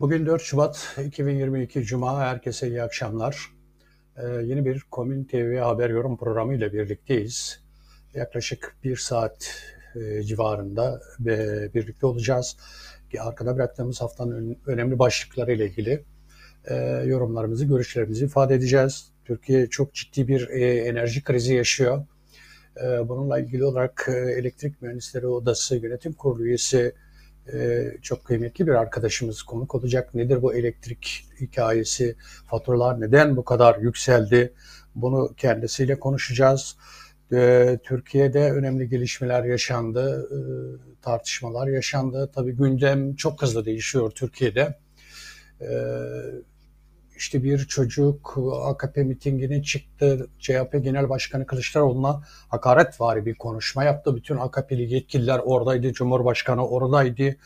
Bugün 0.00 0.26
4 0.26 0.42
Şubat 0.42 0.98
2022 1.06 1.82
Cuma. 1.82 2.20
Herkese 2.20 2.68
iyi 2.68 2.82
akşamlar. 2.82 3.50
Ee, 4.16 4.26
yeni 4.26 4.64
bir 4.64 4.80
Komün 4.90 5.24
TV 5.24 5.58
Haber 5.58 5.90
Yorum 5.90 6.16
programı 6.16 6.54
ile 6.54 6.72
birlikteyiz. 6.72 7.60
Yaklaşık 8.14 8.76
bir 8.84 8.96
saat 8.96 9.50
e, 9.94 10.22
civarında 10.22 11.00
e, 11.26 11.74
birlikte 11.74 12.06
olacağız. 12.06 12.56
Arkada 13.18 13.56
bıraktığımız 13.56 14.00
haftanın 14.00 14.58
önemli 14.66 14.98
başlıkları 14.98 15.52
ile 15.52 15.66
ilgili 15.66 16.04
e, 16.64 16.74
yorumlarımızı, 17.06 17.64
görüşlerimizi 17.64 18.24
ifade 18.24 18.54
edeceğiz. 18.54 19.12
Türkiye 19.24 19.66
çok 19.66 19.94
ciddi 19.94 20.28
bir 20.28 20.48
e, 20.48 20.74
enerji 20.76 21.24
krizi 21.24 21.54
yaşıyor. 21.54 22.06
E, 22.84 23.08
bununla 23.08 23.38
ilgili 23.38 23.64
olarak 23.64 24.08
e, 24.08 24.12
Elektrik 24.12 24.82
Mühendisleri 24.82 25.26
Odası 25.26 25.76
Yönetim 25.76 26.12
Kurulu 26.12 26.44
üyesi 26.44 26.94
çok 28.02 28.24
kıymetli 28.24 28.66
bir 28.66 28.72
arkadaşımız 28.72 29.42
konuk 29.42 29.74
olacak. 29.74 30.14
Nedir 30.14 30.42
bu 30.42 30.54
elektrik 30.54 31.26
hikayesi, 31.40 32.16
faturalar 32.46 33.00
neden 33.00 33.36
bu 33.36 33.44
kadar 33.44 33.78
yükseldi? 33.78 34.52
Bunu 34.94 35.34
kendisiyle 35.36 36.00
konuşacağız. 36.00 36.76
Ee, 37.32 37.78
Türkiye'de 37.84 38.52
önemli 38.52 38.88
gelişmeler 38.88 39.44
yaşandı, 39.44 40.28
ee, 40.32 40.38
tartışmalar 41.02 41.68
yaşandı. 41.68 42.30
Tabii 42.34 42.52
gündem 42.52 43.14
çok 43.14 43.42
hızlı 43.42 43.64
değişiyor 43.64 44.10
Türkiye'de. 44.10 44.78
İşte 47.20 47.42
bir 47.42 47.58
çocuk 47.58 48.38
AKP 48.62 49.02
mitingine 49.02 49.62
çıktı. 49.62 50.30
CHP 50.38 50.72
Genel 50.82 51.08
Başkanı 51.08 51.46
Kılıçdaroğlu'na 51.46 52.22
hakaret 52.48 53.00
var 53.00 53.26
bir 53.26 53.34
konuşma 53.34 53.84
yaptı. 53.84 54.16
Bütün 54.16 54.36
AKP'li 54.36 54.94
yetkililer 54.94 55.38
oradaydı. 55.38 55.92
Cumhurbaşkanı 55.92 56.68
oradaydı. 56.68 57.36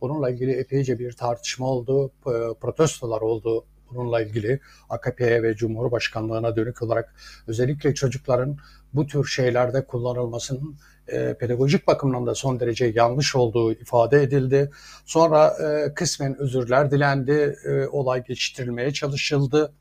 Bununla 0.00 0.30
ilgili 0.30 0.52
epeyce 0.52 0.98
bir 0.98 1.12
tartışma 1.12 1.66
oldu. 1.66 2.12
Protestolar 2.60 3.20
oldu 3.20 3.64
bununla 3.90 4.22
ilgili 4.22 4.60
AKP'ye 4.88 5.42
ve 5.42 5.56
Cumhurbaşkanlığına 5.56 6.56
dönük 6.56 6.82
olarak 6.82 7.14
özellikle 7.46 7.94
çocukların 7.94 8.58
bu 8.92 9.06
tür 9.06 9.24
şeylerde 9.24 9.84
kullanılmasının 9.84 10.76
e, 11.08 11.34
pedagojik 11.34 11.86
bakımdan 11.86 12.26
da 12.26 12.34
son 12.34 12.60
derece 12.60 12.92
yanlış 12.94 13.36
olduğu 13.36 13.72
ifade 13.72 14.22
edildi. 14.22 14.70
Sonra 15.04 15.54
e, 15.64 15.94
kısmen 15.94 16.38
özürler 16.38 16.90
dilendi, 16.90 17.56
e, 17.64 17.86
olay 17.86 18.24
geçiştirilmeye 18.24 18.92
çalışıldı. 18.92 19.72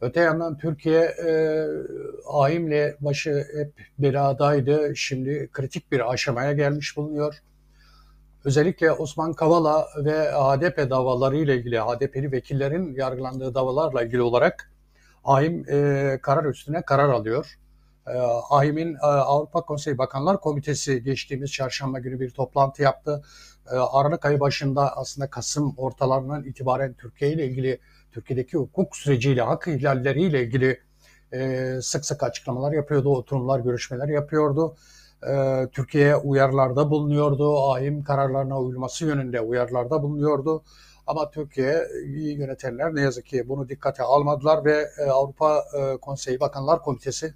Öte 0.00 0.20
yandan 0.20 0.58
Türkiye 0.58 1.00
e, 1.00 1.64
AİM'le 2.26 2.94
başı 3.00 3.46
hep 3.56 3.72
beladaydı. 3.98 4.96
Şimdi 4.96 5.48
kritik 5.52 5.92
bir 5.92 6.12
aşamaya 6.12 6.52
gelmiş 6.52 6.96
bulunuyor. 6.96 7.42
Özellikle 8.44 8.92
Osman 8.92 9.32
Kavala 9.32 9.88
ve 9.96 10.32
HDP 10.32 10.90
davaları 10.90 11.36
ile 11.36 11.56
ilgili, 11.56 11.80
HDP'li 11.80 12.32
vekillerin 12.32 12.94
yargılandığı 12.94 13.54
davalarla 13.54 14.02
ilgili 14.02 14.22
olarak 14.22 14.72
AİM 15.24 15.64
e, 15.68 16.18
karar 16.22 16.44
üstüne 16.44 16.82
karar 16.82 17.08
alıyor. 17.08 17.58
E, 18.06 18.12
AİM'in 18.50 18.94
e, 18.94 19.06
Avrupa 19.06 19.60
Konseyi 19.60 19.98
Bakanlar 19.98 20.40
Komitesi 20.40 21.02
geçtiğimiz 21.02 21.52
çarşamba 21.52 21.98
günü 21.98 22.20
bir 22.20 22.30
toplantı 22.30 22.82
yaptı. 22.82 23.22
E, 23.72 23.74
Aralık 23.74 24.24
ayı 24.24 24.40
başında 24.40 24.96
aslında 24.96 25.30
Kasım 25.30 25.74
ortalarından 25.76 26.44
itibaren 26.44 26.94
Türkiye 26.94 27.32
ile 27.32 27.46
ilgili, 27.46 27.78
Türkiye'deki 28.12 28.56
hukuk 28.56 28.96
süreciyle, 28.96 29.42
hak 29.42 29.68
ihlalleriyle 29.68 30.42
ilgili 30.42 30.80
e, 31.32 31.70
sık 31.82 32.04
sık 32.04 32.22
açıklamalar 32.22 32.72
yapıyordu, 32.72 33.16
oturumlar, 33.16 33.60
görüşmeler 33.60 34.08
yapıyordu. 34.08 34.76
E, 35.28 35.68
Türkiye'ye 35.72 36.16
uyarılarda 36.16 36.90
bulunuyordu, 36.90 37.70
AİM 37.72 38.04
kararlarına 38.04 38.60
uyulması 38.60 39.06
yönünde 39.06 39.40
uyarılarda 39.40 40.02
bulunuyordu. 40.02 40.64
Ama 41.06 41.30
Türkiye 41.30 41.88
yönetenler 42.14 42.94
ne 42.94 43.00
yazık 43.00 43.26
ki 43.26 43.48
bunu 43.48 43.68
dikkate 43.68 44.02
almadılar 44.02 44.64
ve 44.64 44.88
e, 44.98 45.10
Avrupa 45.10 45.64
e, 45.78 45.96
Konseyi 45.96 46.40
Bakanlar 46.40 46.82
Komitesi 46.82 47.34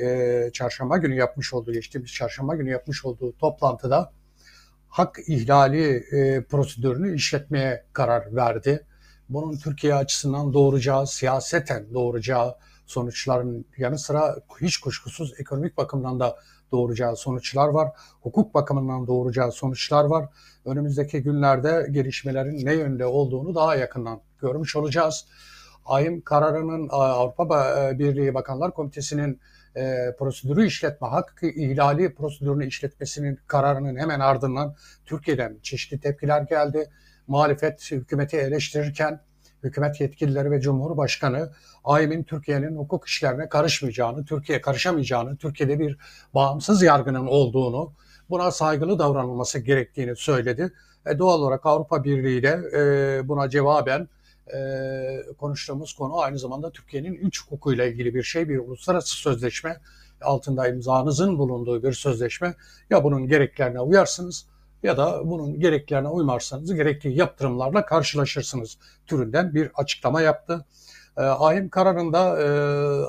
e, 0.00 0.50
çarşamba 0.52 0.96
günü 0.96 1.14
yapmış 1.14 1.54
olduğu, 1.54 1.72
geçtiğimiz 1.72 2.12
çarşamba 2.12 2.54
günü 2.54 2.70
yapmış 2.70 3.04
olduğu 3.04 3.36
toplantıda 3.38 4.12
hak 4.88 5.18
ihlali 5.26 6.04
e, 6.12 6.44
prosedürünü 6.44 7.14
işletmeye 7.14 7.84
karar 7.92 8.36
verdi. 8.36 8.86
Bunun 9.28 9.56
Türkiye 9.56 9.94
açısından 9.94 10.52
doğuracağı, 10.52 11.06
siyaseten 11.06 11.94
doğuracağı 11.94 12.56
sonuçların 12.86 13.64
yanı 13.76 13.98
sıra 13.98 14.36
hiç 14.60 14.78
kuşkusuz 14.78 15.40
ekonomik 15.40 15.76
bakımdan 15.76 16.20
da 16.20 16.36
doğuracağı 16.72 17.16
sonuçlar 17.16 17.68
var. 17.68 17.88
Hukuk 18.20 18.54
bakımından 18.54 19.06
doğuracağı 19.06 19.52
sonuçlar 19.52 20.04
var. 20.04 20.28
Önümüzdeki 20.64 21.22
günlerde 21.22 21.86
gelişmelerin 21.90 22.66
ne 22.66 22.74
yönde 22.74 23.06
olduğunu 23.06 23.54
daha 23.54 23.76
yakından 23.76 24.20
görmüş 24.38 24.76
olacağız. 24.76 25.26
AYM 25.84 26.20
kararının 26.20 26.88
Avrupa 26.90 27.76
Birliği 27.98 28.34
Bakanlar 28.34 28.74
Komitesi'nin 28.74 29.40
e, 29.76 30.14
prosedürü 30.18 30.66
işletme, 30.66 31.08
hak 31.08 31.40
ihlali 31.42 32.14
prosedürünü 32.14 32.66
işletmesinin 32.66 33.38
kararının 33.46 33.96
hemen 33.96 34.20
ardından 34.20 34.74
Türkiye'den 35.06 35.58
çeşitli 35.62 36.00
tepkiler 36.00 36.42
geldi. 36.42 36.90
Muhalefet 37.26 37.92
hükümeti 37.92 38.36
eleştirirken 38.36 39.20
hükümet 39.62 40.00
yetkilileri 40.00 40.50
ve 40.50 40.60
Cumhurbaşkanı 40.60 41.50
AYM'in 41.84 42.22
Türkiye'nin 42.22 42.76
hukuk 42.76 43.08
işlerine 43.08 43.48
karışmayacağını, 43.48 44.24
Türkiye 44.24 44.60
karışamayacağını, 44.60 45.36
Türkiye'de 45.36 45.78
bir 45.78 45.96
bağımsız 46.34 46.82
yargının 46.82 47.26
olduğunu, 47.26 47.92
buna 48.30 48.50
saygılı 48.50 48.98
davranılması 48.98 49.58
gerektiğini 49.58 50.16
söyledi. 50.16 50.72
E, 51.06 51.18
doğal 51.18 51.40
olarak 51.40 51.66
Avrupa 51.66 52.04
Birliği 52.04 52.42
de 52.42 52.60
e, 52.76 53.28
buna 53.28 53.48
cevaben 53.50 54.08
e, 54.54 54.58
konuştuğumuz 55.38 55.92
konu 55.92 56.18
aynı 56.18 56.38
zamanda 56.38 56.70
Türkiye'nin 56.70 57.14
üç 57.14 57.44
hukukuyla 57.44 57.84
ilgili 57.84 58.14
bir 58.14 58.22
şey, 58.22 58.48
bir 58.48 58.58
uluslararası 58.58 59.16
sözleşme 59.16 59.80
altında 60.22 60.68
imzanızın 60.68 61.38
bulunduğu 61.38 61.82
bir 61.82 61.92
sözleşme. 61.92 62.54
Ya 62.90 63.04
bunun 63.04 63.26
gereklerine 63.28 63.80
uyarsınız 63.80 64.46
ya 64.82 64.96
da 64.96 65.20
bunun 65.24 65.60
gereklerine 65.60 66.08
uymazsanız 66.08 66.74
gerekli 66.74 67.18
yaptırımlarla 67.18 67.86
karşılaşırsınız 67.86 68.78
türünden 69.06 69.54
bir 69.54 69.70
açıklama 69.74 70.20
yaptı. 70.20 70.64
E, 71.16 71.20
AYM 71.20 71.68
kararında 71.68 72.42
e, 72.42 72.46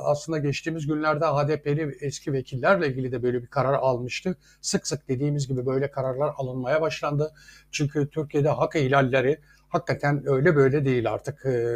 aslında 0.03 0.37
geçtiğimiz 0.37 0.87
günlerde 0.87 1.25
HDP'li 1.25 1.97
eski 2.01 2.33
vekillerle 2.33 2.87
ilgili 2.87 3.11
de 3.11 3.23
böyle 3.23 3.41
bir 3.41 3.47
karar 3.47 3.73
almıştı. 3.73 4.37
Sık 4.61 4.87
sık 4.87 5.07
dediğimiz 5.07 5.47
gibi 5.47 5.65
böyle 5.65 5.91
kararlar 5.91 6.33
alınmaya 6.37 6.81
başlandı. 6.81 7.33
Çünkü 7.71 8.09
Türkiye'de 8.09 8.49
hak 8.49 8.75
ihlalleri 8.75 9.39
hakikaten 9.69 10.23
öyle 10.25 10.55
böyle 10.55 10.85
değil 10.85 11.11
artık 11.11 11.45
e, 11.45 11.75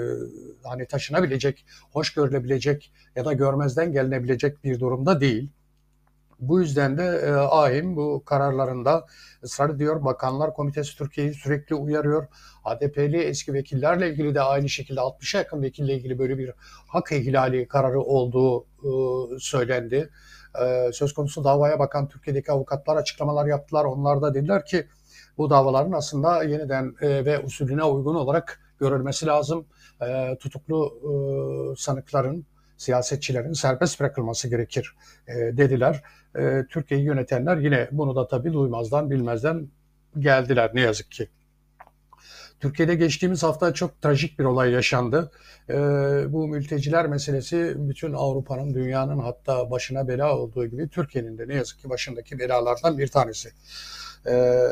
hani 0.63 0.85
taşınabilecek, 0.85 1.65
hoş 1.91 2.13
görülebilecek 2.13 2.91
ya 3.15 3.25
da 3.25 3.33
görmezden 3.33 3.91
gelinebilecek 3.91 4.63
bir 4.63 4.79
durumda 4.79 5.21
değil. 5.21 5.49
Bu 6.47 6.59
yüzden 6.61 6.97
de 6.97 7.03
e, 7.03 7.31
AİM 7.31 7.95
bu 7.95 8.23
kararlarında 8.25 9.05
ısrar 9.43 9.69
ediyor. 9.69 10.05
Bakanlar 10.05 10.53
Komitesi 10.53 10.97
Türkiye'yi 10.97 11.33
sürekli 11.33 11.75
uyarıyor. 11.75 12.27
ADP'li 12.63 13.17
eski 13.17 13.53
vekillerle 13.53 14.09
ilgili 14.09 14.35
de 14.35 14.41
aynı 14.41 14.69
şekilde 14.69 14.99
60'a 14.99 15.39
yakın 15.39 15.61
vekille 15.61 15.93
ilgili 15.93 16.19
böyle 16.19 16.37
bir 16.37 16.51
hak 16.87 17.11
ihlali 17.11 17.67
kararı 17.67 18.01
olduğu 18.01 18.61
e, 18.61 18.89
söylendi. 19.39 20.09
E, 20.61 20.89
söz 20.93 21.13
konusu 21.13 21.43
davaya 21.43 21.79
bakan 21.79 22.07
Türkiye'deki 22.07 22.51
avukatlar 22.51 22.95
açıklamalar 22.95 23.45
yaptılar. 23.45 23.85
Onlar 23.85 24.21
da 24.21 24.33
dediler 24.33 24.65
ki 24.65 24.87
bu 25.37 25.49
davaların 25.49 25.91
aslında 25.91 26.43
yeniden 26.43 26.95
e, 27.01 27.25
ve 27.25 27.39
usulüne 27.39 27.83
uygun 27.83 28.15
olarak 28.15 28.59
görülmesi 28.79 29.25
lazım. 29.25 29.65
E, 30.01 30.37
tutuklu 30.39 30.93
e, 31.03 31.11
sanıkların, 31.77 32.45
siyasetçilerin 32.77 33.53
serbest 33.53 33.99
bırakılması 33.99 34.49
gerekir 34.49 34.95
e, 35.27 35.33
dediler. 35.33 36.03
E, 36.35 36.63
Türkiye'yi 36.69 37.05
yönetenler 37.05 37.57
yine 37.57 37.87
bunu 37.91 38.15
da 38.15 38.27
tabii 38.27 38.53
duymazdan 38.53 39.11
bilmezden 39.11 39.67
geldiler 40.19 40.71
ne 40.73 40.81
yazık 40.81 41.11
ki. 41.11 41.29
Türkiye'de 42.59 42.95
geçtiğimiz 42.95 43.43
hafta 43.43 43.73
çok 43.73 44.01
trajik 44.01 44.39
bir 44.39 44.43
olay 44.43 44.71
yaşandı. 44.71 45.31
E, 45.69 45.73
bu 46.33 46.47
mülteciler 46.47 47.07
meselesi 47.07 47.73
bütün 47.77 48.13
Avrupa'nın, 48.13 48.73
dünyanın 48.73 49.19
hatta 49.19 49.71
başına 49.71 50.07
bela 50.07 50.37
olduğu 50.37 50.65
gibi 50.65 50.89
Türkiye'nin 50.89 51.37
de 51.37 51.47
ne 51.47 51.55
yazık 51.55 51.79
ki 51.79 51.89
başındaki 51.89 52.39
belalardan 52.39 52.97
bir 52.97 53.07
tanesi. 53.07 53.49
E, 54.27 54.63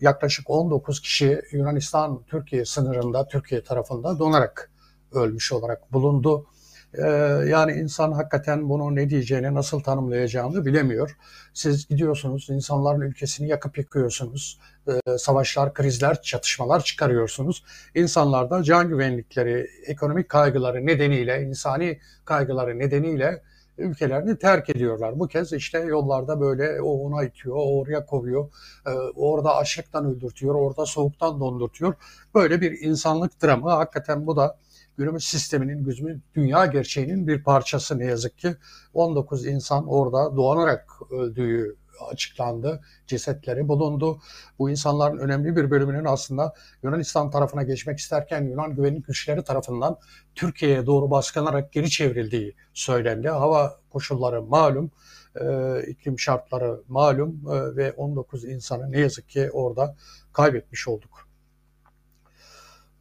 yaklaşık 0.00 0.50
19 0.50 1.00
kişi 1.00 1.42
Yunanistan-Türkiye 1.52 2.64
sınırında, 2.64 3.28
Türkiye 3.28 3.62
tarafında 3.62 4.18
donarak 4.18 4.70
ölmüş 5.12 5.52
olarak 5.52 5.92
bulundu. 5.92 6.46
Ee, 6.94 7.02
yani 7.48 7.72
insan 7.72 8.12
hakikaten 8.12 8.68
bunu 8.68 8.94
ne 8.94 9.10
diyeceğini, 9.10 9.54
nasıl 9.54 9.80
tanımlayacağını 9.80 10.66
bilemiyor. 10.66 11.16
Siz 11.54 11.88
gidiyorsunuz, 11.88 12.50
insanların 12.50 13.00
ülkesini 13.00 13.48
yakıp 13.48 13.78
yıkıyorsunuz. 13.78 14.58
Ee, 14.88 15.18
savaşlar, 15.18 15.74
krizler, 15.74 16.22
çatışmalar 16.22 16.84
çıkarıyorsunuz. 16.84 17.64
İnsanlar 17.94 18.50
da 18.50 18.62
can 18.62 18.88
güvenlikleri, 18.88 19.66
ekonomik 19.86 20.28
kaygıları 20.28 20.86
nedeniyle, 20.86 21.42
insani 21.42 21.98
kaygıları 22.24 22.78
nedeniyle 22.78 23.42
ülkelerini 23.78 24.38
terk 24.38 24.70
ediyorlar. 24.70 25.18
Bu 25.18 25.28
kez 25.28 25.52
işte 25.52 25.78
yollarda 25.78 26.40
böyle 26.40 26.82
o 26.82 26.90
ona 26.90 27.24
itiyor, 27.24 27.56
o 27.56 27.78
oraya 27.78 28.06
kovuyor, 28.06 28.48
e, 28.86 28.90
orada 29.16 29.56
açlıktan 29.56 30.04
öldürtüyor, 30.04 30.54
orada 30.54 30.86
soğuktan 30.86 31.40
dondurtuyor. 31.40 31.94
Böyle 32.34 32.60
bir 32.60 32.80
insanlık 32.80 33.42
dramı. 33.42 33.70
Hakikaten 33.70 34.26
bu 34.26 34.36
da 34.36 34.56
günümüz 34.98 35.24
sisteminin, 35.24 35.84
günümüz 35.84 36.20
dünya 36.34 36.66
gerçeğinin 36.66 37.26
bir 37.26 37.42
parçası 37.42 37.98
ne 37.98 38.04
yazık 38.04 38.38
ki. 38.38 38.56
19 38.94 39.46
insan 39.46 39.86
orada 39.88 40.36
doğanarak 40.36 40.90
öldüğü 41.10 41.76
açıklandı. 42.08 42.80
Cesetleri 43.06 43.68
bulundu. 43.68 44.20
Bu 44.58 44.70
insanların 44.70 45.18
önemli 45.18 45.56
bir 45.56 45.70
bölümünün 45.70 46.04
aslında 46.04 46.54
Yunanistan 46.82 47.30
tarafına 47.30 47.62
geçmek 47.62 47.98
isterken 47.98 48.42
Yunan 48.44 48.74
güvenlik 48.74 49.06
güçleri 49.06 49.44
tarafından 49.44 49.98
Türkiye'ye 50.34 50.86
doğru 50.86 51.10
baskılanarak 51.10 51.72
geri 51.72 51.90
çevrildiği 51.90 52.56
söylendi. 52.74 53.28
Hava 53.28 53.80
koşulları 53.90 54.42
malum, 54.42 54.90
e, 55.40 55.46
iklim 55.86 56.18
şartları 56.18 56.80
malum 56.88 57.42
e, 57.50 57.76
ve 57.76 57.92
19 57.92 58.44
insanı 58.44 58.92
ne 58.92 59.00
yazık 59.00 59.28
ki 59.28 59.50
orada 59.52 59.96
kaybetmiş 60.32 60.88
olduk. 60.88 61.29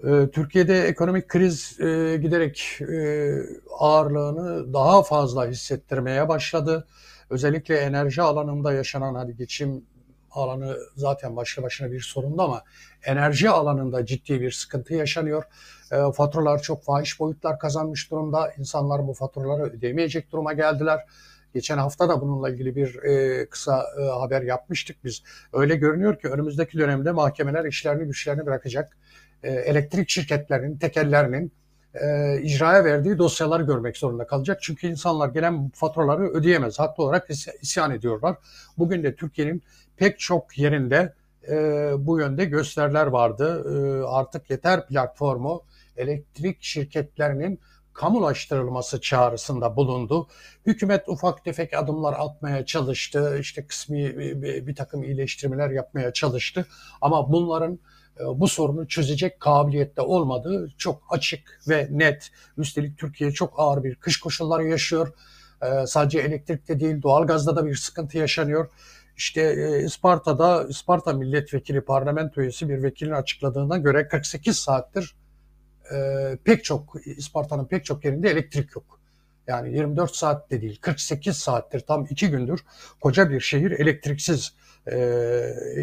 E, 0.03 0.29
Türkiye'de 0.31 0.83
ekonomik 0.83 1.27
kriz 1.27 1.79
e, 1.79 2.17
giderek 2.21 2.81
e, 2.81 3.31
ağırlığını 3.79 4.73
daha 4.73 5.03
fazla 5.03 5.47
hissettirmeye 5.47 6.27
başladı 6.27 6.87
özellikle 7.29 7.77
enerji 7.77 8.21
alanında 8.21 8.73
yaşanan 8.73 9.15
hadi 9.15 9.35
geçim 9.35 9.85
alanı 10.31 10.77
zaten 10.95 11.35
başlı 11.35 11.63
başına 11.63 11.91
bir 11.91 12.01
sorundu 12.01 12.41
ama 12.41 12.63
enerji 13.03 13.49
alanında 13.49 14.05
ciddi 14.05 14.41
bir 14.41 14.51
sıkıntı 14.51 14.93
yaşanıyor. 14.93 15.43
E, 15.91 16.11
faturalar 16.11 16.61
çok 16.61 16.83
fahiş 16.83 17.19
boyutlar 17.19 17.59
kazanmış 17.59 18.11
durumda. 18.11 18.53
İnsanlar 18.57 19.07
bu 19.07 19.13
faturaları 19.13 19.63
ödeyemeyecek 19.63 20.31
duruma 20.31 20.53
geldiler. 20.53 20.99
Geçen 21.53 21.77
hafta 21.77 22.09
da 22.09 22.21
bununla 22.21 22.49
ilgili 22.49 22.75
bir 22.75 23.03
e, 23.03 23.45
kısa 23.49 23.85
e, 24.01 24.03
haber 24.03 24.41
yapmıştık 24.41 25.03
biz. 25.03 25.23
Öyle 25.53 25.75
görünüyor 25.75 26.19
ki 26.19 26.27
önümüzdeki 26.27 26.77
dönemde 26.77 27.11
mahkemeler 27.11 27.65
işlerini 27.65 28.05
güçlerini 28.05 28.45
bırakacak. 28.45 28.97
E, 29.43 29.51
elektrik 29.51 30.09
şirketlerinin, 30.09 30.77
tekellerinin 30.77 31.51
e, 31.93 32.37
icraya 32.41 32.85
verdiği 32.85 33.17
dosyaları 33.17 33.63
görmek 33.63 33.97
zorunda 33.97 34.27
kalacak. 34.27 34.59
Çünkü 34.61 34.87
insanlar 34.87 35.29
gelen 35.29 35.69
faturaları 35.69 36.29
ödeyemez. 36.29 36.79
Haklı 36.79 37.03
olarak 37.03 37.29
isyan 37.61 37.91
ediyorlar. 37.91 38.35
Bugün 38.77 39.03
de 39.03 39.15
Türkiye'nin 39.15 39.63
pek 39.97 40.19
çok 40.19 40.57
yerinde 40.57 41.13
e, 41.49 41.55
bu 41.97 42.19
yönde 42.19 42.45
gösteriler 42.45 43.07
vardı. 43.07 43.63
Artık 44.07 44.49
yeter 44.49 44.87
platformu 44.87 45.63
elektrik 45.97 46.57
şirketlerinin 46.63 47.59
kamulaştırılması 47.99 49.01
çağrısında 49.01 49.75
bulundu. 49.75 50.27
Hükümet 50.65 51.09
ufak 51.09 51.43
tefek 51.43 51.73
adımlar 51.73 52.15
atmaya 52.19 52.65
çalıştı. 52.65 53.37
İşte 53.39 53.67
kısmi 53.67 54.17
bir, 54.67 54.75
takım 54.75 55.03
iyileştirmeler 55.03 55.69
yapmaya 55.69 56.13
çalıştı. 56.13 56.65
Ama 57.01 57.31
bunların 57.31 57.79
bu 58.25 58.47
sorunu 58.47 58.87
çözecek 58.87 59.39
kabiliyette 59.39 60.01
olmadığı 60.01 60.69
çok 60.77 61.03
açık 61.09 61.59
ve 61.69 61.87
net. 61.91 62.31
Üstelik 62.57 62.97
Türkiye 62.97 63.31
çok 63.31 63.53
ağır 63.57 63.83
bir 63.83 63.95
kış 63.95 64.19
koşulları 64.19 64.67
yaşıyor. 64.67 65.13
E, 65.61 65.87
sadece 65.87 66.19
elektrikte 66.19 66.79
değil 66.79 67.01
doğalgazda 67.01 67.55
da 67.55 67.65
bir 67.65 67.75
sıkıntı 67.75 68.17
yaşanıyor. 68.17 68.69
İşte 69.17 69.41
e, 69.41 69.83
Isparta'da 69.83 70.67
Isparta 70.69 71.13
milletvekili 71.13 71.81
parlamento 71.81 72.41
üyesi 72.41 72.69
bir 72.69 72.83
vekilin 72.83 73.11
açıkladığına 73.11 73.77
göre 73.77 74.07
48 74.07 74.59
saattir 74.59 75.15
pek 76.43 76.63
çok 76.63 76.95
Isparta'nın 77.05 77.65
pek 77.65 77.85
çok 77.85 78.05
yerinde 78.05 78.29
elektrik 78.29 78.75
yok. 78.75 78.99
Yani 79.47 79.73
24 79.73 80.15
saat 80.15 80.51
de 80.51 80.61
değil 80.61 80.79
48 80.81 81.37
saattir 81.37 81.79
tam 81.79 82.07
iki 82.09 82.29
gündür 82.29 82.65
koca 83.01 83.29
bir 83.29 83.39
şehir 83.39 83.71
elektriksiz 83.71 84.53
e, 84.87 84.97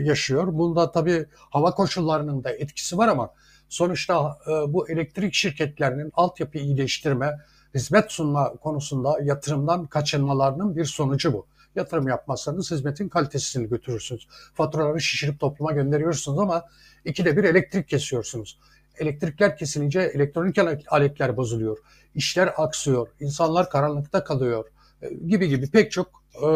yaşıyor. 0.05 0.47
Bunda 0.59 0.93
tabii 0.93 1.27
hava 1.33 1.71
koşullarının 1.71 2.45
da 2.45 2.51
etkisi 2.51 2.99
var 2.99 3.09
ama 3.09 3.31
sonuçta 3.69 4.39
e, 4.47 4.51
bu 4.51 4.89
elektrik 4.91 5.35
şirketlerinin 5.35 6.11
altyapı 6.15 6.59
iyileştirme, 6.59 7.39
hizmet 7.75 8.13
sunma 8.13 8.53
konusunda 8.53 9.19
yatırımdan 9.23 9.87
kaçınmalarının 9.87 10.77
bir 10.77 10.85
sonucu 10.85 11.33
bu. 11.33 11.47
Yatırım 11.77 12.09
yapmazsanız 12.09 12.71
hizmetin 12.71 13.09
kalitesini 13.09 13.69
götürürsünüz. 13.69 14.29
Faturaları 14.55 15.01
şişirip 15.01 15.41
topluma 15.41 15.73
gönderiyorsunuz 15.73 16.39
ama 16.39 16.65
ikide 17.05 17.37
bir 17.37 17.45
elektrik 17.45 17.89
kesiyorsunuz. 17.89 18.59
Elektrikler 18.99 19.57
kesilince 19.57 20.01
elektronik 20.01 20.59
aletler 20.89 21.37
bozuluyor. 21.37 21.79
İşler 22.15 22.55
aksıyor. 22.57 23.09
insanlar 23.21 23.71
karanlıkta 23.71 24.25
kalıyor 24.25 24.65
gibi 25.27 25.49
gibi 25.49 25.71
pek 25.71 25.93
çok 25.93 26.25
e, 26.35 26.49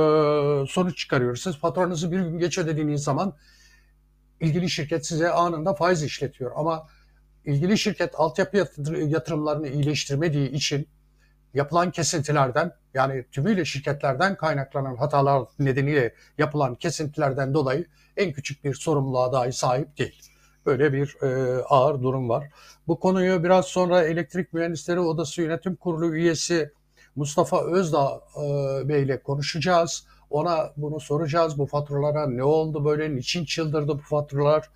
sonuç 0.68 0.98
çıkarıyoruz. 0.98 1.42
Siz 1.42 1.56
faturanızı 1.56 2.12
bir 2.12 2.18
gün 2.18 2.38
geç 2.38 2.58
ödediğiniz 2.58 3.02
zaman 3.02 3.36
ilgili 4.40 4.70
şirket 4.70 5.06
size 5.06 5.30
anında 5.30 5.74
faiz 5.74 6.02
işletiyor. 6.02 6.52
Ama 6.56 6.86
ilgili 7.44 7.78
şirket 7.78 8.14
altyapı 8.14 8.56
yatırımlarını 9.06 9.68
iyileştirmediği 9.68 10.50
için 10.50 10.88
yapılan 11.54 11.90
kesintilerden 11.90 12.72
yani 12.94 13.24
tümüyle 13.32 13.64
şirketlerden 13.64 14.36
kaynaklanan 14.36 14.96
hatalar 14.96 15.42
nedeniyle 15.58 16.14
yapılan 16.38 16.74
kesintilerden 16.74 17.54
dolayı 17.54 17.86
en 18.16 18.32
küçük 18.32 18.64
bir 18.64 18.74
sorumluluğa 18.74 19.32
dahi 19.32 19.52
sahip 19.52 19.98
değil. 19.98 20.22
Böyle 20.66 20.92
bir 20.92 21.16
e, 21.22 21.62
ağır 21.62 22.02
durum 22.02 22.28
var. 22.28 22.48
Bu 22.86 23.00
konuyu 23.00 23.44
biraz 23.44 23.66
sonra 23.66 24.02
Elektrik 24.02 24.52
Mühendisleri 24.52 25.00
Odası 25.00 25.42
Yönetim 25.42 25.76
Kurulu 25.76 26.14
üyesi 26.14 26.72
Mustafa 27.16 27.64
Özdağ 27.64 28.20
e, 28.36 28.88
Bey 28.88 29.02
ile 29.02 29.22
konuşacağız. 29.22 30.06
Ona 30.30 30.72
bunu 30.76 31.00
soracağız. 31.00 31.58
Bu 31.58 31.66
faturalara 31.66 32.26
ne 32.26 32.42
oldu 32.42 32.84
böyle? 32.84 33.14
Niçin 33.16 33.44
çıldırdı 33.44 33.88
bu 33.88 34.02
faturalar? 34.02 34.70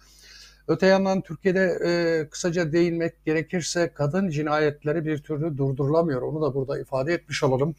Öte 0.68 0.86
yandan 0.86 1.20
Türkiye'de 1.20 1.78
e, 1.86 2.28
kısaca 2.28 2.72
değinmek 2.72 3.24
gerekirse 3.24 3.92
kadın 3.94 4.28
cinayetleri 4.28 5.04
bir 5.04 5.18
türlü 5.18 5.58
durdurulamıyor. 5.58 6.22
Onu 6.22 6.42
da 6.42 6.54
burada 6.54 6.80
ifade 6.80 7.14
etmiş 7.14 7.42
olalım. 7.42 7.74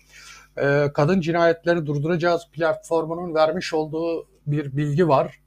E, 0.57 0.91
kadın 0.93 1.21
cinayetleri 1.21 1.85
durduracağız 1.85 2.47
platformunun 2.51 3.35
vermiş 3.35 3.73
olduğu 3.73 4.27
bir 4.47 4.77
bilgi 4.77 5.07
var. 5.07 5.39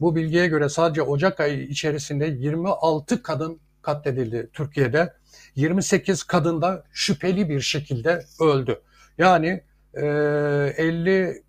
Bu 0.00 0.16
bilgiye 0.16 0.46
göre 0.46 0.68
sadece 0.68 1.02
Ocak 1.02 1.40
ayı 1.40 1.62
içerisinde 1.62 2.26
26 2.26 3.22
kadın 3.22 3.60
katledildi 3.82 4.50
Türkiye'de. 4.52 5.12
28 5.56 6.22
kadın 6.22 6.62
da 6.62 6.84
şüpheli 6.92 7.48
bir 7.48 7.60
şekilde 7.60 8.24
öldü. 8.40 8.80
Yani 9.18 9.62
e, 9.94 10.06
50 10.76 11.42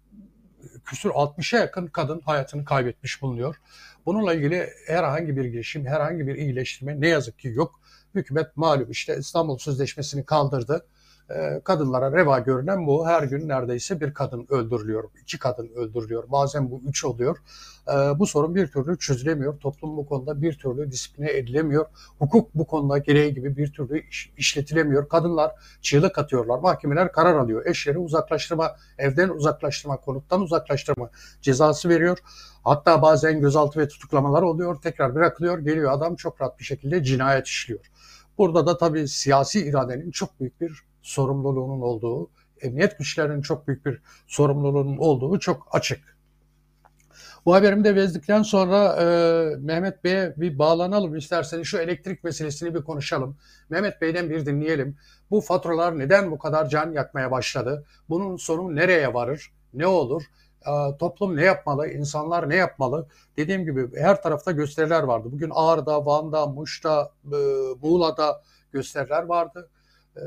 küsur 0.86 1.10
60'a 1.10 1.60
yakın 1.60 1.88
kadın 1.88 2.20
hayatını 2.20 2.66
kaybetmiş 2.66 3.22
bulunuyor. 3.22 3.56
Bununla 4.06 4.34
ilgili 4.34 4.70
herhangi 4.88 5.38
bir 5.38 5.46
girişim, 5.46 5.86
herhangi 5.86 6.28
bir 6.28 6.36
iyileştirme 6.36 7.02
ne 7.02 7.08
yazık 7.08 7.40
ki 7.40 7.48
yok. 7.48 7.80
Hükümet 8.16 8.58
malum 8.58 8.92
işte 8.92 9.18
İstanbul 9.18 9.58
Sözleşmesi'ni 9.58 10.26
kaldırdı. 10.26 10.86
Ee, 11.30 11.62
kadınlara 11.64 12.12
reva 12.12 12.40
görünen 12.40 12.88
bu. 12.88 13.08
Her 13.08 13.24
gün 13.24 13.48
neredeyse 13.48 14.02
bir 14.02 14.14
kadın 14.14 14.48
öldürülüyor, 14.50 15.04
iki 15.22 15.40
kadın 15.40 15.70
öldürülüyor. 15.76 16.24
Bazen 16.32 16.72
bu 16.72 16.82
üç 16.88 17.06
oluyor. 17.06 17.38
Ee, 17.88 17.92
bu 17.92 18.28
sorun 18.28 18.56
bir 18.56 18.68
türlü 18.68 18.98
çözülemiyor. 18.98 19.60
Toplum 19.60 19.98
bu 19.98 20.06
konuda 20.06 20.42
bir 20.42 20.58
türlü 20.58 20.92
disipline 20.92 21.32
edilemiyor. 21.32 21.86
Hukuk 22.20 22.56
bu 22.56 22.68
konuda 22.68 22.98
gereği 22.98 23.34
gibi 23.34 23.58
bir 23.58 23.74
türlü 23.74 24.04
işletilemiyor. 24.38 25.10
Kadınlar 25.10 25.52
çığlık 25.82 26.18
atıyorlar. 26.18 26.60
Mahkemeler 26.60 27.12
karar 27.12 27.36
alıyor. 27.36 27.66
Eşleri 27.66 27.98
uzaklaştırma, 27.98 28.76
evden 28.98 29.30
uzaklaştırma, 29.30 29.98
konuttan 29.98 30.42
uzaklaştırma 30.42 31.10
cezası 31.42 31.90
veriyor. 31.90 32.18
Hatta 32.64 33.02
bazen 33.02 33.40
gözaltı 33.42 33.80
ve 33.80 33.88
tutuklamalar 33.88 34.42
oluyor. 34.42 34.82
Tekrar 34.82 35.16
bırakılıyor. 35.16 35.60
Geliyor 35.60 35.92
adam 35.92 36.16
çok 36.16 36.42
rahat 36.42 36.60
bir 36.60 36.64
şekilde 36.64 37.04
cinayet 37.04 37.48
işliyor. 37.48 37.92
Burada 38.38 38.68
da 38.68 38.78
tabii 38.78 39.08
siyasi 39.08 39.66
iradenin 39.66 40.12
çok 40.12 40.40
büyük 40.40 40.62
bir 40.62 40.84
sorumluluğunun 41.04 41.82
olduğu, 41.82 42.30
emniyet 42.62 42.98
güçlerinin 42.98 43.42
çok 43.42 43.68
büyük 43.68 43.86
bir 43.86 44.02
sorumluluğunun 44.28 44.98
olduğu 44.98 45.40
çok 45.40 45.68
açık. 45.72 46.14
Bu 47.46 47.56
haberimi 47.56 47.84
de 47.84 47.96
vezdikten 47.96 48.44
sonra 48.44 48.96
e, 49.02 49.06
Mehmet 49.56 50.04
Bey'e 50.04 50.34
bir 50.38 50.60
bağlanalım 50.60 51.16
isterseniz 51.16 51.68
şu 51.68 51.78
elektrik 51.78 52.24
meselesini 52.24 52.76
bir 52.76 52.82
konuşalım. 52.82 53.38
Mehmet 53.70 54.02
Bey'den 54.02 54.30
bir 54.30 54.46
dinleyelim. 54.46 54.98
Bu 55.32 55.42
faturalar 55.42 56.00
neden 56.00 56.32
bu 56.32 56.38
kadar 56.38 56.70
can 56.70 56.92
yakmaya 56.92 57.32
başladı? 57.32 57.86
Bunun 58.10 58.38
sonu 58.38 58.76
nereye 58.76 59.14
varır? 59.14 59.52
Ne 59.74 59.88
olur? 59.88 60.24
E, 60.62 60.98
toplum 60.98 61.36
ne 61.36 61.44
yapmalı? 61.44 61.88
İnsanlar 61.88 62.50
ne 62.50 62.56
yapmalı? 62.56 63.08
Dediğim 63.38 63.66
gibi 63.66 64.00
her 64.00 64.22
tarafta 64.22 64.52
gösteriler 64.52 65.04
vardı. 65.04 65.30
Bugün 65.32 65.52
Ağrı'da, 65.54 66.06
Van'da, 66.06 66.48
Muş'ta, 66.48 67.12
e, 67.26 67.38
Muğla'da 67.82 68.42
gösteriler 68.72 69.24
vardı. 69.24 69.70
Ee, 70.18 70.22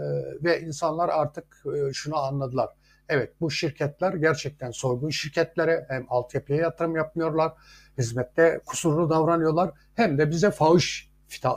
ve 0.45 0.61
insanlar 0.61 1.09
artık 1.09 1.65
e, 1.67 1.93
şunu 1.93 2.17
anladılar. 2.17 2.69
Evet 3.09 3.33
bu 3.41 3.51
şirketler 3.51 4.15
gerçekten 4.15 4.71
soygun 4.71 5.11
şirketlere 5.11 5.87
hem 5.89 6.07
altyapıya 6.09 6.59
yatırım 6.59 6.97
yapmıyorlar, 6.97 7.53
hizmette 7.99 8.61
kusurlu 8.67 9.11
davranıyorlar 9.11 9.71
hem 9.95 10.19
de 10.19 10.31
bize 10.31 10.51
fahiş 10.51 11.11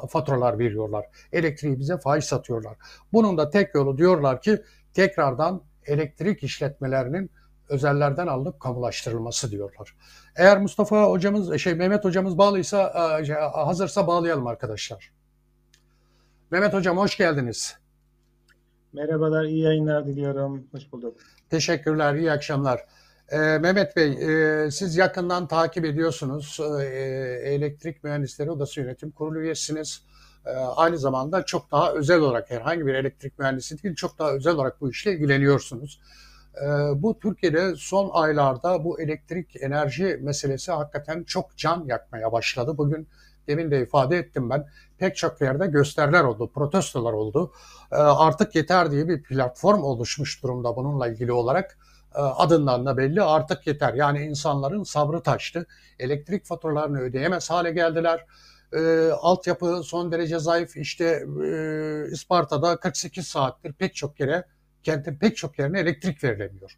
faturalar 0.09 0.59
veriyorlar. 0.59 1.05
Elektriği 1.31 1.79
bize 1.79 1.97
fahiş 1.97 2.25
satıyorlar. 2.25 2.77
Bunun 3.13 3.37
da 3.37 3.49
tek 3.49 3.75
yolu 3.75 3.97
diyorlar 3.97 4.41
ki 4.41 4.61
tekrardan 4.93 5.63
elektrik 5.85 6.43
işletmelerinin 6.43 7.31
özellerden 7.69 8.27
alınıp 8.27 8.59
kamulaştırılması 8.59 9.51
diyorlar. 9.51 9.95
Eğer 10.35 10.61
Mustafa 10.61 11.03
hocamız, 11.03 11.57
şey 11.57 11.75
Mehmet 11.75 12.05
hocamız 12.05 12.37
bağlıysa, 12.37 13.17
e, 13.19 13.25
şey, 13.25 13.35
hazırsa 13.35 14.07
bağlayalım 14.07 14.47
arkadaşlar. 14.47 15.11
Mehmet 16.51 16.73
hocam 16.73 16.97
hoş 16.97 17.17
geldiniz. 17.17 17.78
Merhabalar, 18.93 19.43
iyi 19.43 19.59
yayınlar 19.63 20.07
diliyorum. 20.07 20.67
Hoş 20.71 20.91
bulduk. 20.91 21.17
Teşekkürler, 21.49 22.15
iyi 22.15 22.31
akşamlar. 22.31 22.85
Ee, 23.31 23.37
Mehmet 23.37 23.95
Bey, 23.95 24.11
e, 24.65 24.71
siz 24.71 24.97
yakından 24.97 25.47
takip 25.47 25.85
ediyorsunuz. 25.85 26.59
E, 26.81 26.83
Elektrik 27.43 28.03
Mühendisleri 28.03 28.51
Odası 28.51 28.79
Yönetim 28.81 29.11
Kurulu 29.11 29.39
üyesiniz. 29.39 30.01
E, 30.45 30.49
aynı 30.49 30.97
zamanda 30.97 31.45
çok 31.45 31.71
daha 31.71 31.93
özel 31.93 32.19
olarak 32.19 32.51
herhangi 32.51 32.85
bir 32.85 32.93
elektrik 32.93 33.39
mühendisi 33.39 33.83
değil, 33.83 33.95
çok 33.95 34.19
daha 34.19 34.31
özel 34.31 34.53
olarak 34.53 34.81
bu 34.81 34.89
işle 34.89 35.13
ilgileniyorsunuz. 35.13 36.01
E, 36.61 36.65
bu 36.95 37.19
Türkiye'de 37.19 37.75
son 37.75 38.09
aylarda 38.13 38.83
bu 38.83 39.01
elektrik 39.01 39.63
enerji 39.63 40.19
meselesi 40.21 40.71
hakikaten 40.71 41.23
çok 41.23 41.57
can 41.57 41.85
yakmaya 41.87 42.31
başladı. 42.31 42.77
Bugün 42.77 43.07
demin 43.49 43.71
de 43.71 43.81
ifade 43.81 44.17
ettim 44.17 44.49
ben. 44.49 44.67
Pek 44.97 45.15
çok 45.17 45.41
yerde 45.41 45.67
gösteriler 45.67 46.23
oldu, 46.23 46.51
protestolar 46.53 47.13
oldu. 47.13 47.51
E, 47.91 47.95
artık 47.95 48.55
yeter 48.55 48.91
diye 48.91 49.07
bir 49.07 49.23
platform 49.23 49.83
oluşmuş 49.83 50.43
durumda 50.43 50.75
bununla 50.75 51.07
ilgili 51.07 51.31
olarak. 51.31 51.77
E, 52.15 52.19
adından 52.19 52.85
da 52.85 52.97
belli 52.97 53.21
artık 53.21 53.67
yeter. 53.67 53.93
Yani 53.93 54.23
insanların 54.25 54.83
sabrı 54.83 55.21
taştı. 55.21 55.67
Elektrik 55.99 56.45
faturalarını 56.45 56.99
ödeyemez 56.99 57.49
hale 57.49 57.71
geldiler. 57.71 58.25
E, 58.73 59.09
altyapı 59.11 59.81
son 59.83 60.11
derece 60.11 60.39
zayıf. 60.39 60.77
İşte 60.77 61.25
e, 61.43 62.11
Isparta'da 62.11 62.77
48 62.77 63.27
saattir 63.27 63.73
pek 63.73 63.95
çok 63.95 64.19
yere, 64.19 64.45
kentin 64.83 65.15
pek 65.15 65.37
çok 65.37 65.59
yerine 65.59 65.79
elektrik 65.79 66.23
verilemiyor. 66.23 66.77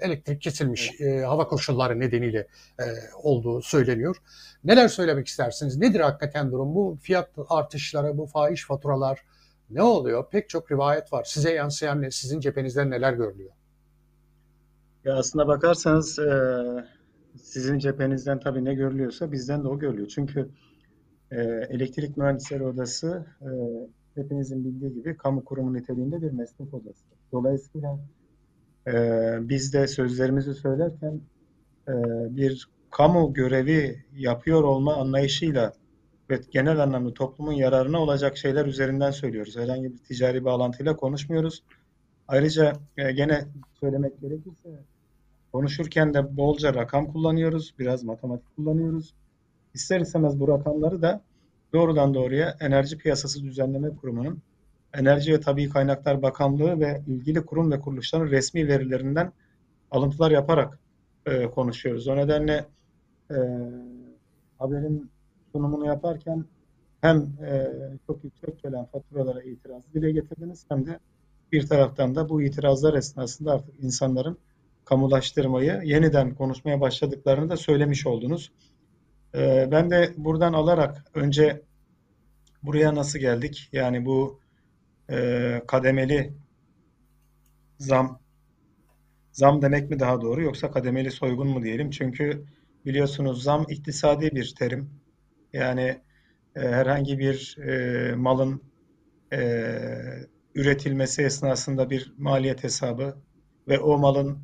Elektrik 0.00 0.42
kesilmiş 0.42 1.00
e, 1.00 1.20
hava 1.20 1.48
koşulları 1.48 2.00
nedeniyle 2.00 2.46
e, 2.80 2.84
olduğu 3.22 3.62
söyleniyor. 3.62 4.16
Neler 4.64 4.88
söylemek 4.88 5.26
istersiniz? 5.26 5.76
Nedir 5.76 6.00
hakikaten 6.00 6.52
durum? 6.52 6.74
Bu 6.74 6.98
fiyat 7.02 7.30
artışları, 7.48 8.18
bu 8.18 8.26
fahiş 8.26 8.66
faturalar 8.66 9.22
ne 9.70 9.82
oluyor? 9.82 10.30
Pek 10.30 10.48
çok 10.48 10.72
rivayet 10.72 11.12
var. 11.12 11.24
Size 11.24 11.52
yansıyan 11.52 12.02
ne? 12.02 12.10
Sizin 12.10 12.40
cephenizden 12.40 12.90
neler 12.90 13.12
görülüyor? 13.12 13.50
Ya 15.04 15.14
aslına 15.14 15.48
bakarsanız 15.48 16.18
e, 16.18 16.32
sizin 17.42 17.78
cephenizden 17.78 18.40
tabii 18.40 18.64
ne 18.64 18.74
görülüyorsa 18.74 19.32
bizden 19.32 19.64
de 19.64 19.68
o 19.68 19.78
görülüyor. 19.78 20.08
Çünkü 20.08 20.48
e, 21.30 21.36
Elektrik 21.70 22.16
Mühendisleri 22.16 22.64
Odası 22.64 23.26
e, 23.42 23.48
hepinizin 24.14 24.64
bildiği 24.64 24.94
gibi 24.94 25.16
kamu 25.16 25.44
kurumu 25.44 25.74
niteliğinde 25.74 26.22
bir 26.22 26.30
meslek 26.30 26.74
odası. 26.74 27.04
Dolayısıyla 27.32 27.98
e, 28.86 28.92
biz 29.40 29.72
de 29.72 29.86
sözlerimizi 29.88 30.54
söylerken 30.54 31.20
e, 31.88 31.92
bir 32.36 32.68
kamu 32.90 33.34
görevi 33.34 34.04
yapıyor 34.16 34.62
olma 34.62 34.94
anlayışıyla 34.94 35.72
ve 36.30 36.40
genel 36.50 36.82
anlamda 36.82 37.14
toplumun 37.14 37.52
yararına 37.52 37.98
olacak 38.02 38.36
şeyler 38.36 38.66
üzerinden 38.66 39.10
söylüyoruz. 39.10 39.56
Herhangi 39.56 39.92
bir 39.92 39.98
ticari 39.98 40.44
bağlantıyla 40.44 40.96
konuşmuyoruz. 40.96 41.62
Ayrıca 42.28 42.72
e, 42.96 43.12
gene 43.12 43.44
söylemek 43.80 44.20
gerekirse 44.20 44.68
konuşurken 45.52 46.14
de 46.14 46.36
bolca 46.36 46.74
rakam 46.74 47.12
kullanıyoruz, 47.12 47.74
biraz 47.78 48.04
matematik 48.04 48.56
kullanıyoruz. 48.56 49.14
İster 49.74 50.00
istemez 50.00 50.40
bu 50.40 50.48
rakamları 50.48 51.02
da 51.02 51.20
doğrudan 51.72 52.14
doğruya 52.14 52.56
Enerji 52.60 52.98
Piyasası 52.98 53.42
Düzenleme 53.42 53.96
Kurumu'nun 53.96 54.42
Enerji 54.98 55.32
ve 55.32 55.40
Tabii 55.40 55.68
Kaynaklar 55.68 56.22
Bakanlığı 56.22 56.80
ve 56.80 57.02
ilgili 57.06 57.46
kurum 57.46 57.72
ve 57.72 57.80
kuruluşların 57.80 58.26
resmi 58.26 58.68
verilerinden 58.68 59.32
alıntılar 59.90 60.30
yaparak 60.30 60.78
e, 61.26 61.46
konuşuyoruz. 61.46 62.08
O 62.08 62.16
nedenle 62.16 62.64
e, 63.30 63.36
haberin 64.58 65.10
sunumunu 65.52 65.86
yaparken 65.86 66.44
hem 67.00 67.16
e, 67.18 67.68
çok 68.06 68.24
yüksek 68.24 68.62
gelen 68.62 68.84
faturalara 68.84 69.42
itiraz 69.42 69.82
dile 69.94 70.12
getirdiniz 70.12 70.64
hem 70.68 70.86
de 70.86 70.98
bir 71.52 71.66
taraftan 71.66 72.14
da 72.14 72.28
bu 72.28 72.42
itirazlar 72.42 72.94
esnasında 72.94 73.52
artık 73.52 73.74
insanların 73.80 74.38
kamulaştırmayı 74.84 75.80
yeniden 75.84 76.34
konuşmaya 76.34 76.80
başladıklarını 76.80 77.50
da 77.50 77.56
söylemiş 77.56 78.06
oldunuz. 78.06 78.52
Ee, 79.34 79.68
ben 79.70 79.90
de 79.90 80.14
buradan 80.16 80.52
alarak 80.52 81.04
önce 81.14 81.62
buraya 82.62 82.94
nasıl 82.94 83.18
geldik? 83.18 83.68
Yani 83.72 84.06
bu 84.06 84.40
e, 85.10 85.62
kademeli 85.66 86.32
zam 87.78 88.20
zam 89.32 89.62
demek 89.62 89.90
mi 89.90 90.00
daha 90.00 90.20
doğru 90.20 90.42
yoksa 90.42 90.70
kademeli 90.70 91.10
soygun 91.10 91.48
mu 91.48 91.62
diyelim? 91.62 91.90
Çünkü 91.90 92.44
biliyorsunuz 92.86 93.42
zam 93.42 93.66
iktisadi 93.68 94.30
bir 94.34 94.54
terim. 94.58 94.90
Yani 95.52 96.00
e, 96.56 96.60
herhangi 96.60 97.18
bir 97.18 97.58
e, 97.58 98.14
malın 98.14 98.62
e, 99.32 99.38
üretilmesi 100.54 101.22
esnasında 101.22 101.90
bir 101.90 102.12
maliyet 102.18 102.64
hesabı 102.64 103.16
ve 103.68 103.78
o 103.78 103.98
malın 103.98 104.38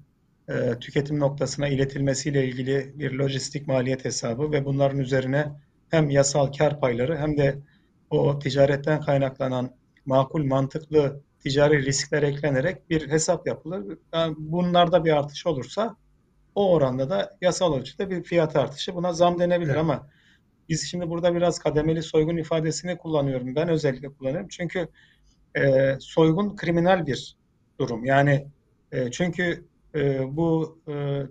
e, 0.48 0.78
tüketim 0.80 1.20
noktasına 1.20 1.68
iletilmesiyle 1.68 2.46
ilgili 2.48 2.92
bir 2.98 3.12
lojistik 3.12 3.66
maliyet 3.66 4.04
hesabı 4.04 4.52
ve 4.52 4.64
bunların 4.64 4.98
üzerine 4.98 5.46
hem 5.90 6.10
yasal 6.10 6.52
kar 6.52 6.80
payları 6.80 7.18
hem 7.18 7.36
de 7.36 7.58
o 8.10 8.38
ticaretten 8.38 9.00
kaynaklanan 9.00 9.70
makul 10.06 10.44
mantıklı 10.44 11.20
ticari 11.40 11.86
riskler 11.86 12.22
eklenerek 12.22 12.90
bir 12.90 13.10
hesap 13.10 13.46
yapılır. 13.46 13.98
Yani 14.14 14.34
bunlarda 14.38 15.04
bir 15.04 15.16
artış 15.16 15.46
olursa 15.46 15.96
o 16.54 16.72
oranda 16.72 17.10
da 17.10 17.36
yasal 17.40 17.78
ölçüde 17.78 18.10
bir 18.10 18.22
fiyat 18.22 18.56
artışı 18.56 18.94
buna 18.94 19.12
zam 19.12 19.38
denebilir 19.38 19.70
evet. 19.70 19.80
ama 19.80 20.08
biz 20.68 20.90
şimdi 20.90 21.10
burada 21.10 21.34
biraz 21.34 21.58
kademeli 21.58 22.02
soygun 22.02 22.36
ifadesini 22.36 22.98
kullanıyorum. 22.98 23.54
Ben 23.54 23.68
özellikle 23.68 24.08
kullanıyorum. 24.08 24.48
Çünkü 24.48 24.88
e, 25.56 25.94
soygun 26.00 26.56
kriminal 26.56 27.06
bir 27.06 27.36
durum. 27.80 28.04
Yani 28.04 28.46
e, 28.92 29.10
çünkü 29.10 29.64
e, 29.94 30.36
bu 30.36 30.78
e, 30.88 31.22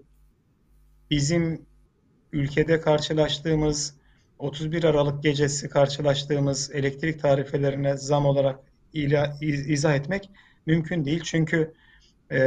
bizim 1.10 1.66
ülkede 2.32 2.82
karşılaştığımız 2.82 3.96
31 4.42 4.84
Aralık 4.84 5.24
gecesi 5.24 5.70
karşılaştığımız 5.70 6.72
elektrik 6.74 7.22
tarifelerine 7.22 7.98
zam 7.98 8.26
olarak 8.26 8.60
izah 8.94 9.96
etmek 9.96 10.30
mümkün 10.66 11.06
değil. 11.06 11.22
Çünkü 11.24 11.74
e, 12.32 12.38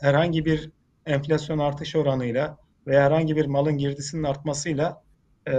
herhangi 0.00 0.44
bir 0.44 0.70
enflasyon 1.06 1.58
artış 1.58 1.96
oranıyla 1.96 2.58
veya 2.86 3.04
herhangi 3.04 3.36
bir 3.36 3.46
malın 3.46 3.78
girdisinin 3.78 4.22
artmasıyla 4.22 5.02
e, 5.48 5.54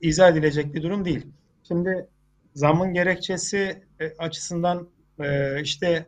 izah 0.00 0.30
edilecek 0.30 0.74
bir 0.74 0.82
durum 0.82 1.04
değil. 1.04 1.26
Şimdi 1.68 2.06
zamın 2.54 2.94
gerekçesi 2.94 3.82
e, 4.00 4.12
açısından 4.18 4.88
e, 5.20 5.60
işte 5.62 6.06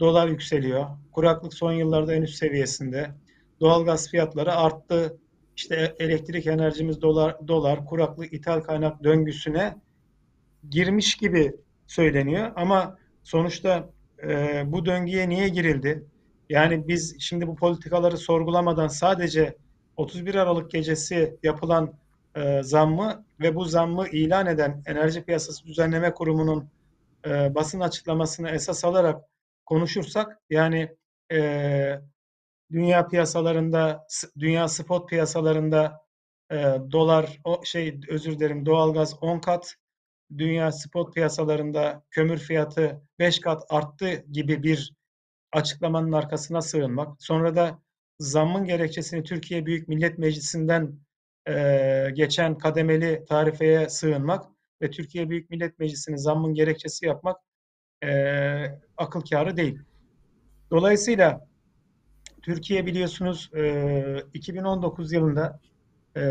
dolar 0.00 0.28
yükseliyor. 0.28 0.86
Kuraklık 1.12 1.54
son 1.54 1.72
yıllarda 1.72 2.14
en 2.14 2.22
üst 2.22 2.34
seviyesinde. 2.34 3.10
Doğalgaz 3.60 4.10
fiyatları 4.10 4.54
arttı. 4.54 5.19
İşte 5.60 5.96
elektrik 5.98 6.46
enerjimiz 6.46 7.02
dolar, 7.02 7.48
dolar 7.48 7.86
kuraklık 7.86 8.32
ithal 8.32 8.60
kaynak 8.60 9.04
döngüsüne 9.04 9.76
girmiş 10.70 11.16
gibi 11.16 11.56
söyleniyor. 11.86 12.52
Ama 12.56 12.98
sonuçta 13.22 13.90
e, 14.22 14.62
bu 14.66 14.86
döngüye 14.86 15.28
niye 15.28 15.48
girildi? 15.48 16.04
Yani 16.48 16.88
biz 16.88 17.20
şimdi 17.20 17.46
bu 17.46 17.56
politikaları 17.56 18.16
sorgulamadan 18.16 18.88
sadece 18.88 19.56
31 19.96 20.34
Aralık 20.34 20.70
gecesi 20.70 21.36
yapılan 21.42 21.92
e, 22.36 22.62
zammı 22.62 23.24
ve 23.40 23.54
bu 23.54 23.64
zammı 23.64 24.08
ilan 24.08 24.46
eden 24.46 24.82
Enerji 24.86 25.24
Piyasası 25.24 25.66
Düzenleme 25.66 26.14
Kurumu'nun 26.14 26.68
e, 27.26 27.54
basın 27.54 27.80
açıklamasını 27.80 28.50
esas 28.50 28.84
alarak 28.84 29.24
konuşursak 29.66 30.38
yani 30.50 30.96
e, 31.32 32.00
dünya 32.72 33.08
piyasalarında 33.08 34.06
dünya 34.38 34.68
spot 34.68 35.08
piyasalarında 35.08 36.00
e, 36.50 36.56
dolar 36.92 37.40
o 37.44 37.64
şey 37.64 38.00
özür 38.08 38.38
dilerim 38.38 38.66
doğalgaz 38.66 39.16
10 39.20 39.38
kat 39.38 39.74
dünya 40.38 40.72
spot 40.72 41.14
piyasalarında 41.14 42.02
kömür 42.10 42.38
fiyatı 42.38 43.02
5 43.18 43.40
kat 43.40 43.62
arttı 43.70 44.24
gibi 44.32 44.62
bir 44.62 44.92
açıklamanın 45.52 46.12
arkasına 46.12 46.62
sığınmak. 46.62 47.22
Sonra 47.22 47.56
da 47.56 47.82
zammın 48.18 48.64
gerekçesini 48.64 49.24
Türkiye 49.24 49.66
Büyük 49.66 49.88
Millet 49.88 50.18
Meclisi'nden 50.18 51.00
e, 51.48 52.10
geçen 52.14 52.58
kademeli 52.58 53.24
tarifeye 53.28 53.88
sığınmak 53.88 54.44
ve 54.82 54.90
Türkiye 54.90 55.30
Büyük 55.30 55.50
Millet 55.50 55.78
Meclisi'nin 55.78 56.16
zammın 56.16 56.54
gerekçesi 56.54 57.06
yapmak 57.06 57.36
e, 58.04 58.10
akıl 58.96 59.20
kârı 59.20 59.56
değil. 59.56 59.78
Dolayısıyla 60.70 61.49
Türkiye 62.42 62.86
biliyorsunuz 62.86 63.50
e, 63.54 64.22
2019 64.34 65.12
yılında 65.12 65.60
e, 66.16 66.22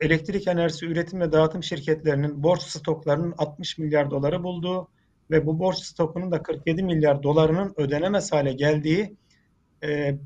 elektrik 0.00 0.48
enerjisi 0.48 0.86
üretim 0.86 1.20
ve 1.20 1.32
dağıtım 1.32 1.62
şirketlerinin 1.62 2.42
borç 2.42 2.62
stoklarının 2.62 3.34
60 3.38 3.78
milyar 3.78 4.10
doları 4.10 4.42
bulduğu 4.42 4.88
ve 5.30 5.46
bu 5.46 5.58
borç 5.58 5.78
stokunun 5.78 6.32
da 6.32 6.42
47 6.42 6.82
milyar 6.82 7.22
dolarının 7.22 7.74
ödenemez 7.76 8.32
hale 8.32 8.52
geldiği 8.52 9.16
e, 9.84 10.18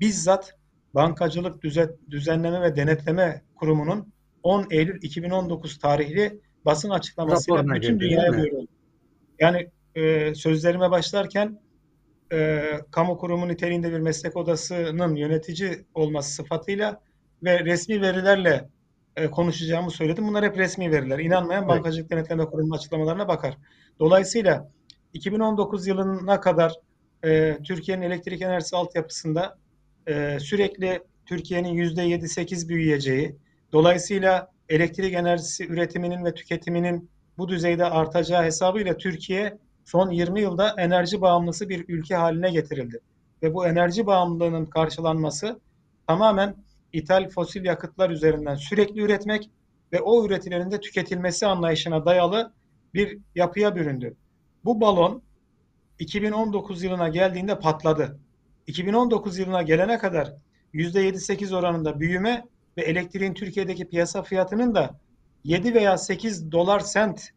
bizzat 0.00 0.54
Bankacılık 0.94 1.64
Düze- 1.64 1.96
Düzenleme 2.10 2.60
ve 2.60 2.76
Denetleme 2.76 3.42
Kurumu'nun 3.54 4.12
10 4.42 4.66
Eylül 4.70 5.02
2019 5.02 5.78
tarihli 5.78 6.40
basın 6.64 6.90
açıklamasıyla 6.90 7.58
Raporuna 7.58 7.74
bütün 7.74 8.00
dünyaya 8.00 8.32
duyuruldu. 8.32 8.68
Yani 9.40 9.70
e, 9.94 10.34
sözlerime 10.34 10.90
başlarken 10.90 11.60
e, 12.32 12.62
kamu 12.90 13.18
kurumu 13.18 13.48
niteliğinde 13.48 13.92
bir 13.92 13.98
meslek 13.98 14.36
odasının 14.36 15.14
yönetici 15.14 15.84
olması 15.94 16.34
sıfatıyla 16.34 17.00
ve 17.42 17.64
resmi 17.64 18.02
verilerle 18.02 18.68
e, 19.16 19.30
konuşacağımı 19.30 19.90
söyledim. 19.90 20.28
Bunlar 20.28 20.44
hep 20.44 20.58
resmi 20.58 20.92
veriler. 20.92 21.18
İnanmayan. 21.18 21.68
Bankacılık 21.68 22.10
Denetleme 22.10 22.44
Kurumu'nun 22.44 22.76
açıklamalarına 22.76 23.28
bakar. 23.28 23.58
Dolayısıyla 24.00 24.70
2019 25.12 25.86
yılına 25.86 26.40
kadar 26.40 26.74
e, 27.24 27.58
Türkiye'nin 27.64 28.02
elektrik 28.02 28.42
enerjisi 28.42 28.76
altyapısında 28.76 29.58
e, 30.06 30.38
sürekli 30.40 31.02
Türkiye'nin 31.26 31.74
%7-8 31.74 32.68
büyüyeceği, 32.68 33.36
dolayısıyla 33.72 34.52
elektrik 34.68 35.14
enerjisi 35.14 35.66
üretiminin 35.66 36.24
ve 36.24 36.34
tüketiminin 36.34 37.10
bu 37.38 37.48
düzeyde 37.48 37.84
artacağı 37.84 38.44
hesabıyla 38.44 38.96
Türkiye 38.96 39.58
son 39.84 40.10
20 40.10 40.40
yılda 40.40 40.74
enerji 40.78 41.20
bağımlısı 41.20 41.68
bir 41.68 41.84
ülke 41.88 42.14
haline 42.14 42.50
getirildi. 42.50 43.00
Ve 43.42 43.54
bu 43.54 43.66
enerji 43.66 44.06
bağımlılığının 44.06 44.66
karşılanması 44.66 45.60
tamamen 46.06 46.56
ithal 46.92 47.28
fosil 47.28 47.64
yakıtlar 47.64 48.10
üzerinden 48.10 48.54
sürekli 48.54 49.00
üretmek 49.00 49.50
ve 49.92 50.00
o 50.00 50.26
üretilerin 50.26 50.70
de 50.70 50.80
tüketilmesi 50.80 51.46
anlayışına 51.46 52.04
dayalı 52.06 52.52
bir 52.94 53.18
yapıya 53.34 53.76
büründü. 53.76 54.16
Bu 54.64 54.80
balon 54.80 55.22
2019 55.98 56.82
yılına 56.82 57.08
geldiğinde 57.08 57.58
patladı. 57.58 58.18
2019 58.66 59.38
yılına 59.38 59.62
gelene 59.62 59.98
kadar 59.98 60.32
%7-8 60.74 61.56
oranında 61.56 62.00
büyüme 62.00 62.44
ve 62.76 62.82
elektriğin 62.82 63.34
Türkiye'deki 63.34 63.88
piyasa 63.88 64.22
fiyatının 64.22 64.74
da 64.74 65.00
7 65.44 65.74
veya 65.74 65.98
8 65.98 66.52
dolar 66.52 66.80
sent 66.80 67.28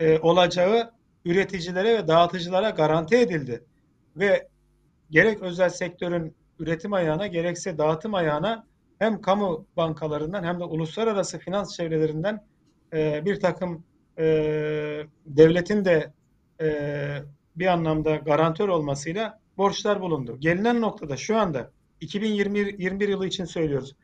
e, 0.00 0.18
olacağı 0.18 0.93
üreticilere 1.24 1.98
ve 1.98 2.08
dağıtıcılara 2.08 2.70
garanti 2.70 3.16
edildi. 3.16 3.64
Ve 4.16 4.48
gerek 5.10 5.42
özel 5.42 5.68
sektörün 5.68 6.34
üretim 6.58 6.92
ayağına 6.92 7.26
gerekse 7.26 7.78
dağıtım 7.78 8.14
ayağına 8.14 8.66
hem 8.98 9.20
kamu 9.20 9.66
bankalarından 9.76 10.44
hem 10.44 10.60
de 10.60 10.64
uluslararası 10.64 11.38
finans 11.38 11.76
çevrelerinden 11.76 12.44
e, 12.92 13.24
bir 13.24 13.40
takım 13.40 13.84
e, 14.18 14.24
devletin 15.26 15.84
de 15.84 16.12
e, 16.60 17.18
bir 17.56 17.66
anlamda 17.66 18.16
garantör 18.16 18.68
olmasıyla 18.68 19.40
borçlar 19.56 20.00
bulundu. 20.00 20.36
Gelinen 20.40 20.80
noktada 20.80 21.16
şu 21.16 21.36
anda 21.36 21.70
2021 22.00 23.08
yılı 23.08 23.26
için 23.26 23.44
söylüyoruz. 23.44 23.96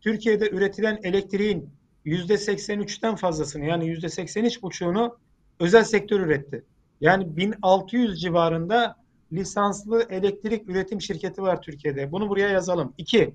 Türkiye'de 0.00 0.50
üretilen 0.50 1.00
elektriğin 1.02 1.70
%83'ten 2.06 3.16
fazlasını 3.16 3.64
yani 3.64 3.84
%83,5'unu 3.84 5.16
özel 5.60 5.84
sektör 5.84 6.20
üretti. 6.20 6.64
Yani 7.00 7.36
1600 7.36 8.20
civarında 8.20 8.96
lisanslı 9.32 10.06
elektrik 10.10 10.68
üretim 10.68 11.00
şirketi 11.00 11.42
var 11.42 11.62
Türkiye'de. 11.62 12.12
Bunu 12.12 12.28
buraya 12.28 12.48
yazalım. 12.48 12.94
İki, 12.98 13.34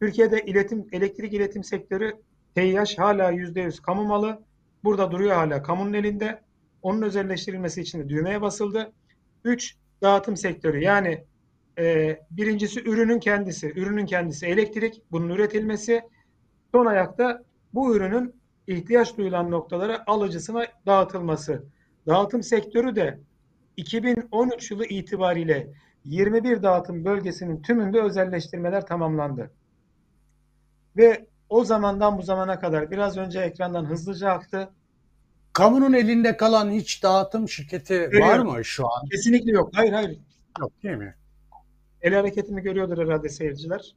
Türkiye'de 0.00 0.44
iletim, 0.44 0.86
elektrik 0.92 1.32
iletim 1.32 1.64
sektörü 1.64 2.12
TİH 2.54 2.98
hala 2.98 3.32
%100 3.32 3.82
kamu 3.82 4.04
malı. 4.04 4.42
Burada 4.84 5.10
duruyor 5.10 5.36
hala 5.36 5.62
kamunun 5.62 5.92
elinde. 5.92 6.40
Onun 6.82 7.02
özelleştirilmesi 7.02 7.80
için 7.80 7.98
de 7.98 8.08
düğmeye 8.08 8.40
basıldı. 8.40 8.92
Üç, 9.44 9.76
dağıtım 10.02 10.36
sektörü. 10.36 10.82
Yani 10.82 11.24
e, 11.78 12.18
birincisi 12.30 12.80
ürünün 12.80 13.20
kendisi. 13.20 13.72
Ürünün 13.76 14.06
kendisi 14.06 14.46
elektrik, 14.46 15.02
bunun 15.12 15.28
üretilmesi. 15.28 16.02
Son 16.72 16.86
ayakta 16.86 17.42
bu 17.74 17.96
ürünün 17.96 18.34
ihtiyaç 18.68 19.16
duyulan 19.16 19.50
noktalara 19.50 20.04
alıcısına 20.06 20.66
dağıtılması. 20.86 21.64
Dağıtım 22.06 22.42
sektörü 22.42 22.96
de 22.96 23.20
2013 23.76 24.70
yılı 24.70 24.86
itibariyle 24.86 25.72
21 26.04 26.62
dağıtım 26.62 27.04
bölgesinin 27.04 27.62
tümünde 27.62 28.02
özelleştirmeler 28.02 28.86
tamamlandı. 28.86 29.50
Ve 30.96 31.26
o 31.48 31.64
zamandan 31.64 32.18
bu 32.18 32.22
zamana 32.22 32.60
kadar 32.60 32.90
biraz 32.90 33.16
önce 33.16 33.40
ekrandan 33.40 33.84
hızlıca 33.84 34.30
aktı. 34.30 34.70
Kamunun 35.52 35.92
elinde 35.92 36.36
kalan 36.36 36.70
hiç 36.70 37.02
dağıtım 37.02 37.48
şirketi 37.48 38.00
var 38.00 38.08
Görüyorum. 38.08 38.52
mı 38.52 38.64
şu 38.64 38.86
an? 38.86 39.08
Kesinlikle 39.10 39.52
yok. 39.52 39.70
Hayır 39.74 39.92
hayır. 39.92 40.18
Yok 40.60 40.72
değil 40.82 40.96
mi? 40.96 41.14
El 42.02 42.14
hareketimi 42.14 42.62
görüyordur 42.62 42.98
herhalde 42.98 43.28
seyirciler. 43.28 43.96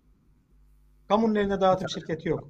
Kamunun 1.07 1.36
elinde 1.36 1.62
dağıtım 1.62 1.89
şirketi 1.89 2.29
yok. 2.29 2.49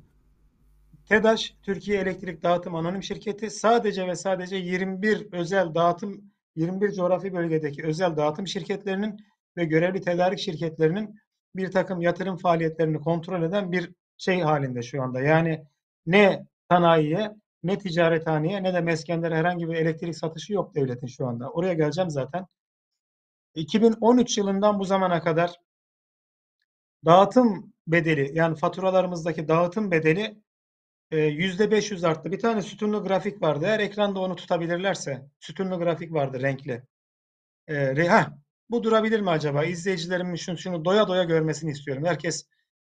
TEDAŞ, 1.12 1.56
Türkiye 1.64 2.02
Elektrik 2.02 2.44
Dağıtım 2.44 2.76
Anonim 2.76 3.04
Şirketi 3.04 3.50
sadece 3.50 4.08
ve 4.08 4.16
sadece 4.16 4.56
21 4.56 5.34
özel 5.34 5.76
dağıtım, 5.76 6.32
21 6.56 6.92
coğrafi 6.92 7.34
bölgedeki 7.34 7.84
özel 7.84 8.18
dağıtım 8.18 8.48
şirketlerinin 8.48 9.26
ve 9.58 9.66
görevli 9.66 10.02
tedarik 10.02 10.40
şirketlerinin 10.40 11.20
bir 11.56 11.72
takım 11.72 12.02
yatırım 12.02 12.38
faaliyetlerini 12.38 13.00
kontrol 13.00 13.44
eden 13.44 13.72
bir 13.72 13.92
şey 14.18 14.40
halinde 14.40 14.82
şu 14.82 15.04
anda. 15.04 15.22
Yani 15.22 15.66
ne 16.06 16.46
sanayiye, 16.70 17.32
ne 17.64 17.78
ticarethaneye, 17.78 18.64
ne 18.64 18.74
de 18.74 18.82
meskenlere 18.82 19.36
herhangi 19.36 19.68
bir 19.68 19.76
elektrik 19.76 20.18
satışı 20.18 20.54
yok 20.54 20.76
devletin 20.76 21.08
şu 21.08 21.28
anda. 21.28 21.50
Oraya 21.50 21.74
geleceğim 21.74 22.10
zaten. 22.10 22.46
2013 23.56 24.38
yılından 24.38 24.80
bu 24.80 24.86
zamana 24.86 25.22
kadar 25.22 25.60
dağıtım 27.06 27.74
bedeli 27.88 28.32
yani 28.34 28.56
faturalarımızdaki 28.56 29.48
dağıtım 29.48 29.92
bedeli 29.92 30.42
500 31.12 32.04
arttı. 32.04 32.32
Bir 32.32 32.40
tane 32.40 32.62
sütunlu 32.62 33.04
grafik 33.04 33.42
vardı. 33.42 33.66
Eğer 33.66 33.80
ekranda 33.80 34.20
onu 34.20 34.36
tutabilirlerse 34.36 35.26
sütunlu 35.40 35.80
grafik 35.80 36.14
vardı 36.14 36.42
renkli. 36.42 36.84
E, 37.68 37.96
re, 37.96 38.10
heh, 38.10 38.30
bu 38.70 38.84
durabilir 38.84 39.20
mi 39.20 39.30
acaba? 39.30 39.64
İzleyicilerimin 39.64 40.36
şunu, 40.36 40.58
şunu 40.58 40.86
doya 40.86 41.08
doya 41.08 41.24
görmesini 41.24 41.72
istiyorum. 41.72 42.06
Herkes 42.06 42.46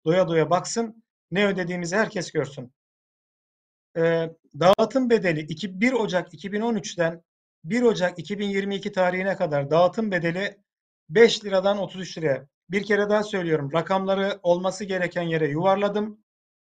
doya 0.05 0.29
doya 0.29 0.51
baksın. 0.51 1.05
Ne 1.31 1.47
ödediğimizi 1.47 1.97
herkes 1.97 2.33
görsün. 2.33 2.73
E, 3.97 4.31
dağıtım 4.61 5.11
bedeli 5.11 5.41
2, 5.41 5.81
1 5.81 5.93
Ocak 5.93 6.35
2013'ten 6.35 7.23
1 7.65 7.83
Ocak 7.83 8.19
2022 8.19 8.93
tarihine 8.93 9.37
kadar 9.37 9.71
dağıtım 9.71 10.11
bedeli 10.11 10.59
5 11.09 11.45
liradan 11.45 11.79
33 11.79 12.19
liraya. 12.19 12.47
Bir 12.71 12.83
kere 12.83 13.11
daha 13.11 13.23
söylüyorum. 13.23 13.73
Rakamları 13.73 14.41
olması 14.43 14.85
gereken 14.85 15.23
yere 15.23 15.49
yuvarladım. 15.49 16.21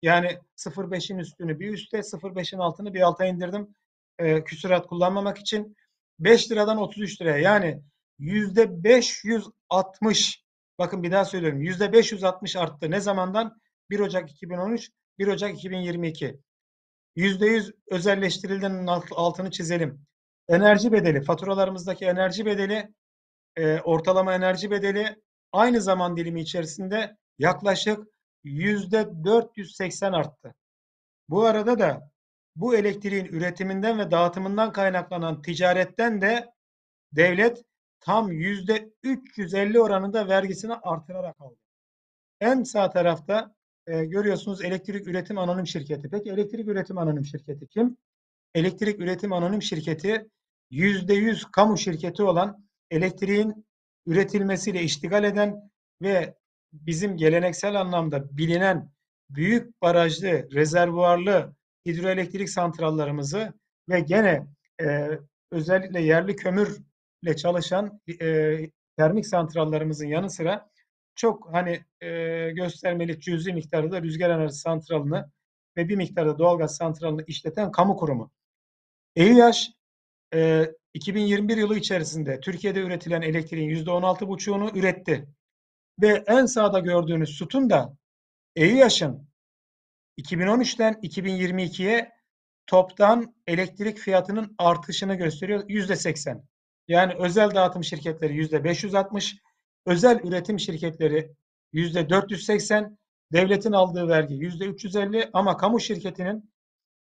Yani 0.02 0.38
0.5'in 0.56 1.18
üstünü 1.18 1.60
bir 1.60 1.72
üste, 1.72 1.98
0.5'in 1.98 2.58
altını 2.58 2.94
bir 2.94 3.00
alta 3.00 3.26
indirdim. 3.26 3.74
E, 4.18 4.44
küsurat 4.44 4.86
kullanmamak 4.86 5.38
için. 5.38 5.76
5 6.18 6.50
liradan 6.50 6.78
33 6.78 7.20
liraya. 7.20 7.38
Yani 7.38 7.82
yüzde 8.18 8.84
560 8.84 10.44
bakın 10.78 11.02
bir 11.02 11.12
daha 11.12 11.24
söylüyorum. 11.24 11.60
Yüzde 11.60 11.92
560 11.92 12.56
arttı. 12.56 12.90
Ne 12.90 13.00
zamandan? 13.00 13.60
1 13.90 14.00
Ocak 14.00 14.30
2013, 14.30 14.90
1 15.18 15.26
Ocak 15.26 15.54
2022. 15.54 16.38
Yüzde 17.16 17.46
yüz 17.46 17.72
özelleştirildiğinin 17.90 18.86
altını 19.10 19.50
çizelim. 19.50 20.06
Enerji 20.48 20.92
bedeli, 20.92 21.22
faturalarımızdaki 21.22 22.04
enerji 22.04 22.46
bedeli, 22.46 22.88
e, 23.56 23.80
ortalama 23.80 24.34
enerji 24.34 24.70
bedeli 24.70 25.16
aynı 25.52 25.80
zaman 25.80 26.16
dilimi 26.16 26.40
içerisinde 26.40 27.16
yaklaşık 27.38 28.11
yüzde 28.44 29.24
480 29.24 30.12
arttı. 30.12 30.54
Bu 31.28 31.44
arada 31.44 31.78
da 31.78 32.10
bu 32.56 32.76
elektriğin 32.76 33.24
üretiminden 33.24 33.98
ve 33.98 34.10
dağıtımından 34.10 34.72
kaynaklanan 34.72 35.42
ticaretten 35.42 36.20
de 36.20 36.52
devlet 37.12 37.64
tam 38.00 38.32
yüzde 38.32 38.90
350 39.02 39.80
oranında 39.80 40.28
vergisini 40.28 40.74
artırarak 40.74 41.40
aldı. 41.40 41.56
En 42.40 42.62
sağ 42.62 42.90
tarafta 42.90 43.54
e, 43.86 44.04
görüyorsunuz 44.04 44.64
elektrik 44.64 45.06
üretim 45.06 45.38
anonim 45.38 45.66
şirketi. 45.66 46.08
Peki 46.10 46.30
elektrik 46.30 46.68
üretim 46.68 46.98
anonim 46.98 47.24
şirketi 47.24 47.66
kim? 47.66 47.96
Elektrik 48.54 49.00
üretim 49.00 49.32
anonim 49.32 49.62
şirketi 49.62 50.30
yüzde 50.70 51.14
yüz 51.14 51.44
kamu 51.44 51.78
şirketi 51.78 52.22
olan 52.22 52.68
elektriğin 52.90 53.66
üretilmesiyle 54.06 54.82
iştigal 54.82 55.24
eden 55.24 55.70
ve 56.02 56.34
bizim 56.72 57.16
geleneksel 57.16 57.80
anlamda 57.80 58.36
bilinen 58.38 58.90
büyük 59.30 59.82
barajlı, 59.82 60.48
rezervuarlı 60.52 61.54
hidroelektrik 61.86 62.50
santrallarımızı 62.50 63.52
ve 63.88 64.00
gene 64.00 64.46
e, 64.82 65.08
özellikle 65.50 66.00
yerli 66.00 66.36
kömürle 66.36 67.36
çalışan 67.36 68.00
e, 68.20 68.58
termik 68.96 69.26
santrallarımızın 69.26 70.06
yanı 70.06 70.30
sıra 70.30 70.70
çok 71.14 71.48
hani 71.52 71.84
e, 72.00 72.08
göstermelik 72.50 73.22
cüzi 73.22 73.52
miktarda 73.52 73.90
da 73.90 74.02
rüzgar 74.02 74.30
enerji 74.30 74.54
santralını 74.54 75.30
ve 75.76 75.88
bir 75.88 75.96
miktarda 75.96 76.38
doğalgaz 76.38 76.76
santralını 76.76 77.24
işleten 77.26 77.72
kamu 77.72 77.96
kurumu. 77.96 78.30
EİAŞ 79.16 79.70
e, 80.34 80.70
2021 80.94 81.56
yılı 81.56 81.76
içerisinde 81.76 82.40
Türkiye'de 82.40 82.80
üretilen 82.80 83.22
elektriğin 83.22 83.84
%16,5'unu 83.84 84.78
üretti. 84.78 85.26
Ve 86.00 86.24
en 86.26 86.46
sağda 86.46 86.78
gördüğünüz 86.78 87.30
sütun 87.30 87.70
da 87.70 87.96
EİAŞ'ın 88.56 89.28
2013'ten 90.18 90.94
2022'ye 90.94 92.12
toptan 92.66 93.34
elektrik 93.46 93.98
fiyatının 93.98 94.54
artışını 94.58 95.14
gösteriyor. 95.14 95.68
%80. 95.68 96.42
Yani 96.88 97.14
özel 97.18 97.54
dağıtım 97.54 97.84
şirketleri 97.84 98.36
%560, 98.36 99.38
özel 99.86 100.20
üretim 100.24 100.60
şirketleri 100.60 101.34
%480, 101.72 102.96
devletin 103.32 103.72
aldığı 103.72 104.08
vergi 104.08 104.34
%350 104.34 105.30
ama 105.32 105.56
kamu 105.56 105.80
şirketinin 105.80 106.52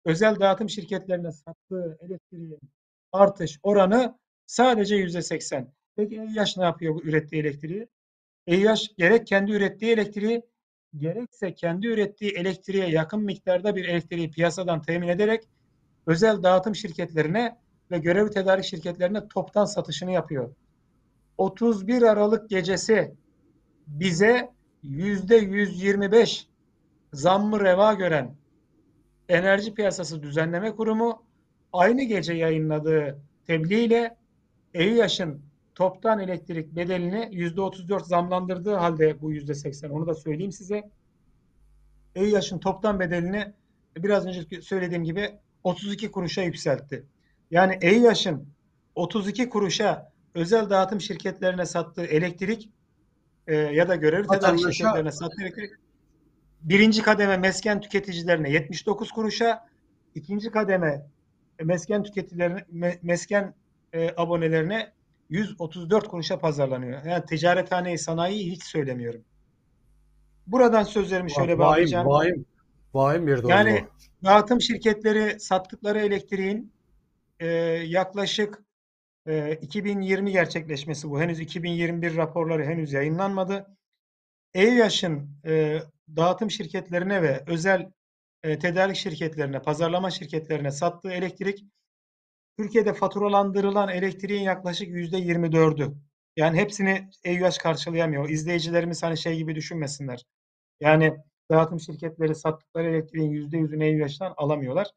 özel 0.06 0.39
dağıtım 0.39 0.69
şirketlerine 0.69 1.32
sattığı 1.32 1.97
elektriğin 2.02 2.60
artış 3.12 3.60
oranı 3.63 4.19
sadece 4.45 4.95
%80. 4.95 5.67
Peki 5.95 6.15
EİAŞ 6.15 6.58
ne 6.58 6.63
yapıyor 6.63 6.95
bu 6.95 7.04
ürettiği 7.04 7.41
elektriği? 7.41 7.88
EİAŞ 8.49 8.95
gerek 8.97 9.27
kendi 9.27 9.51
ürettiği 9.51 9.91
elektriği 9.91 10.41
gerekse 10.97 11.53
kendi 11.53 11.88
ürettiği 11.88 12.31
elektriğe 12.31 12.89
yakın 12.89 13.23
miktarda 13.23 13.75
bir 13.75 13.85
elektriği 13.85 14.31
piyasadan 14.31 14.81
temin 14.81 15.07
ederek 15.07 15.43
özel 16.07 16.43
dağıtım 16.43 16.75
şirketlerine 16.75 17.57
ve 17.91 17.97
görevli 17.97 18.29
tedarik 18.29 18.65
şirketlerine 18.65 19.27
toptan 19.27 19.65
satışını 19.65 20.12
yapıyor. 20.12 20.55
31 21.38 22.01
Aralık 22.01 22.49
gecesi 22.49 23.13
bize 23.88 24.49
yüzde 24.83 25.35
125 25.35 26.47
zammı 27.13 27.59
reva 27.59 27.93
gören 27.93 28.35
Enerji 29.29 29.73
Piyasası 29.73 30.23
Düzenleme 30.23 30.75
Kurumu 30.75 31.23
aynı 31.73 32.03
gece 32.03 32.33
yayınladığı 32.33 33.21
tebliğ 33.47 33.83
ile 33.83 34.17
EİAŞ'ın 34.73 35.48
toptan 35.79 36.19
elektrik 36.19 36.75
bedelini 36.75 37.29
yüzde 37.31 37.61
34 37.61 38.05
zamlandırdığı 38.05 38.75
halde 38.75 39.21
bu 39.21 39.31
yüzde 39.31 39.53
80 39.53 39.89
onu 39.89 40.07
da 40.07 40.15
söyleyeyim 40.15 40.51
size. 40.51 40.89
EİAŞ'ın 42.15 42.59
toptan 42.59 42.99
bedelini 42.99 43.53
biraz 43.97 44.25
önce 44.25 44.61
söylediğim 44.61 45.03
gibi 45.03 45.31
32 45.63 46.11
kuruşa 46.11 46.41
yükseltti. 46.41 47.05
Yani 47.51 47.77
EİAŞ'ın 47.81 48.47
32 48.95 49.49
kuruşa 49.49 50.11
özel 50.35 50.69
dağıtım 50.69 51.01
şirketlerine 51.01 51.65
sattığı 51.65 52.05
elektrik 52.05 52.69
e, 53.47 53.55
ya 53.55 53.87
da 53.87 53.95
görevli 53.95 54.27
tedarik 54.27 54.59
şirketlerine 54.59 55.11
sattığı 55.11 55.41
elektrik 55.41 55.71
birinci 56.61 57.01
kademe 57.01 57.37
mesken 57.37 57.81
tüketicilerine 57.81 58.51
79 58.51 59.11
kuruşa, 59.11 59.67
ikinci 60.15 60.51
kademe 60.51 61.05
mesken 61.63 62.03
tüketicilerine 62.03 62.65
mesken 63.01 63.53
e, 63.93 64.09
abonelerine 64.17 64.98
134 65.29 66.07
kuruşa 66.07 66.39
pazarlanıyor. 66.39 67.03
Yani 67.03 67.25
ticarethaneyi, 67.25 67.97
sanayiyi 67.97 68.51
hiç 68.51 68.63
söylemiyorum. 68.63 69.25
Buradan 70.47 70.83
sözlerimi 70.83 71.31
şöyle 71.31 71.57
vahim, 71.57 71.59
bağlayacağım. 71.59 72.07
Vahim, 72.07 72.45
vahim 72.93 73.27
bir 73.27 73.37
durum 73.37 73.49
Yani 73.49 73.87
dağıtım 74.23 74.61
şirketleri 74.61 75.39
sattıkları 75.39 75.99
elektriğin 75.99 76.73
e, 77.39 77.47
yaklaşık 77.85 78.63
e, 79.27 79.55
2020 79.55 80.31
gerçekleşmesi 80.31 81.09
bu. 81.09 81.21
Henüz 81.21 81.39
2021 81.39 82.17
raporları 82.17 82.65
henüz 82.65 82.93
yayınlanmadı. 82.93 83.67
EİAŞ'ın 84.53 85.29
e, 85.45 85.79
dağıtım 86.15 86.51
şirketlerine 86.51 87.21
ve 87.21 87.43
özel 87.47 87.91
e, 88.43 88.59
tedarik 88.59 88.95
şirketlerine, 88.95 89.61
pazarlama 89.61 90.11
şirketlerine 90.11 90.71
sattığı 90.71 91.11
elektrik 91.11 91.65
Türkiye'de 92.59 92.93
faturalandırılan 92.93 93.89
elektriğin 93.89 94.41
yaklaşık 94.41 94.87
yüzde 94.87 95.17
24'ü. 95.17 95.93
Yani 96.37 96.57
hepsini 96.57 97.09
EÜH 97.23 97.57
karşılayamıyor. 97.57 98.29
İzleyicilerimiz 98.29 99.03
hani 99.03 99.17
şey 99.17 99.37
gibi 99.37 99.55
düşünmesinler. 99.55 100.25
Yani 100.79 101.17
dağıtım 101.51 101.79
şirketleri 101.79 102.35
sattıkları 102.35 102.89
elektriğin 102.89 103.29
yüzde 103.29 103.57
yüzünü 103.57 103.85
EÜH'den 103.85 104.33
alamıyorlar. 104.37 104.87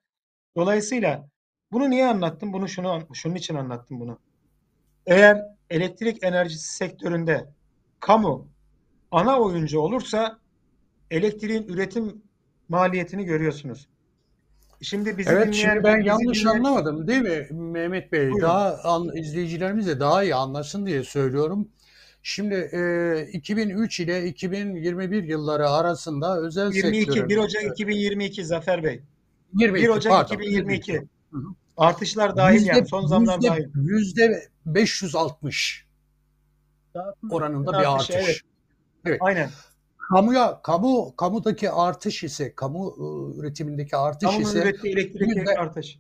Dolayısıyla 0.57 1.29
bunu 1.73 1.91
niye 1.91 2.07
anlattım? 2.07 2.53
Bunu 2.53 2.69
şunu 2.69 3.09
şunun 3.13 3.35
için 3.35 3.55
anlattım 3.55 4.01
bunu. 4.01 4.19
Eğer 5.07 5.43
elektrik 5.71 6.25
enerjisi 6.25 6.75
sektöründe 6.75 7.47
kamu 8.01 8.49
ana 9.11 9.41
oyuncu 9.41 9.81
olursa 9.81 10.39
elektriğin 11.11 11.69
üretim 11.69 12.23
maliyetini 12.69 13.25
görüyorsunuz. 13.25 13.89
Şimdi 14.83 15.19
bizi 15.19 15.31
evet, 15.31 15.47
dinleyen, 15.47 15.71
şimdi 15.71 15.85
ben 15.85 15.99
bizi 15.99 16.09
yanlış 16.09 16.41
dinleyen... 16.41 16.57
anlamadım 16.57 17.09
değil 17.09 17.23
mi 17.23 17.47
Mehmet 17.51 18.13
Bey? 18.13 18.21
Buyurun. 18.21 18.41
Daha 18.41 18.79
an, 18.85 19.17
izleyicilerimiz 19.17 19.87
de 19.87 20.01
daha 20.01 20.23
iyi 20.23 20.35
anlasın 20.35 20.87
diye 20.87 21.05
söylüyorum. 21.05 21.69
Şimdi 22.23 22.55
e, 22.55 23.29
2003 23.33 24.01
ile 24.01 24.27
2021 24.27 25.25
yılları 25.25 25.71
arasında 25.71 26.41
özel 26.41 26.73
22, 26.73 27.05
sektörün... 27.05 27.29
1 27.29 27.37
Ocak 27.37 27.65
2022 27.65 28.45
Zafer 28.45 28.85
Bey. 28.85 29.03
22, 29.55 29.85
1 29.85 29.89
Ocak 29.89 30.13
pardon, 30.13 30.35
2022. 30.35 30.93
22. 30.93 31.09
Hı 31.31 31.39
hı. 31.39 31.55
Artışlar 31.77 32.37
dahil 32.37 32.55
yüzde, 32.55 32.69
yani 32.69 32.87
son 32.87 33.07
zamlar 33.07 33.35
yüzde, 33.35 33.49
dahil. 33.49 33.65
Yüzde 33.75 34.49
560 34.67 35.87
oranında 37.31 37.73
bir 37.73 37.95
artış. 37.95 38.17
Evet. 38.17 38.41
evet. 39.05 39.19
Aynen 39.23 39.51
kamuya 40.09 40.63
kamu 40.63 41.17
kamudaki 41.17 41.71
artış 41.71 42.25
ise 42.25 42.55
kamu 42.55 42.87
ıı, 42.87 43.41
üretimindeki 43.41 43.97
artış 43.97 44.29
Kamunun 44.29 44.45
ise 44.45 44.59
ürettiği 44.59 44.95
elektrik 44.95 45.37
yüzde, 45.37 45.55
artış. 45.55 45.99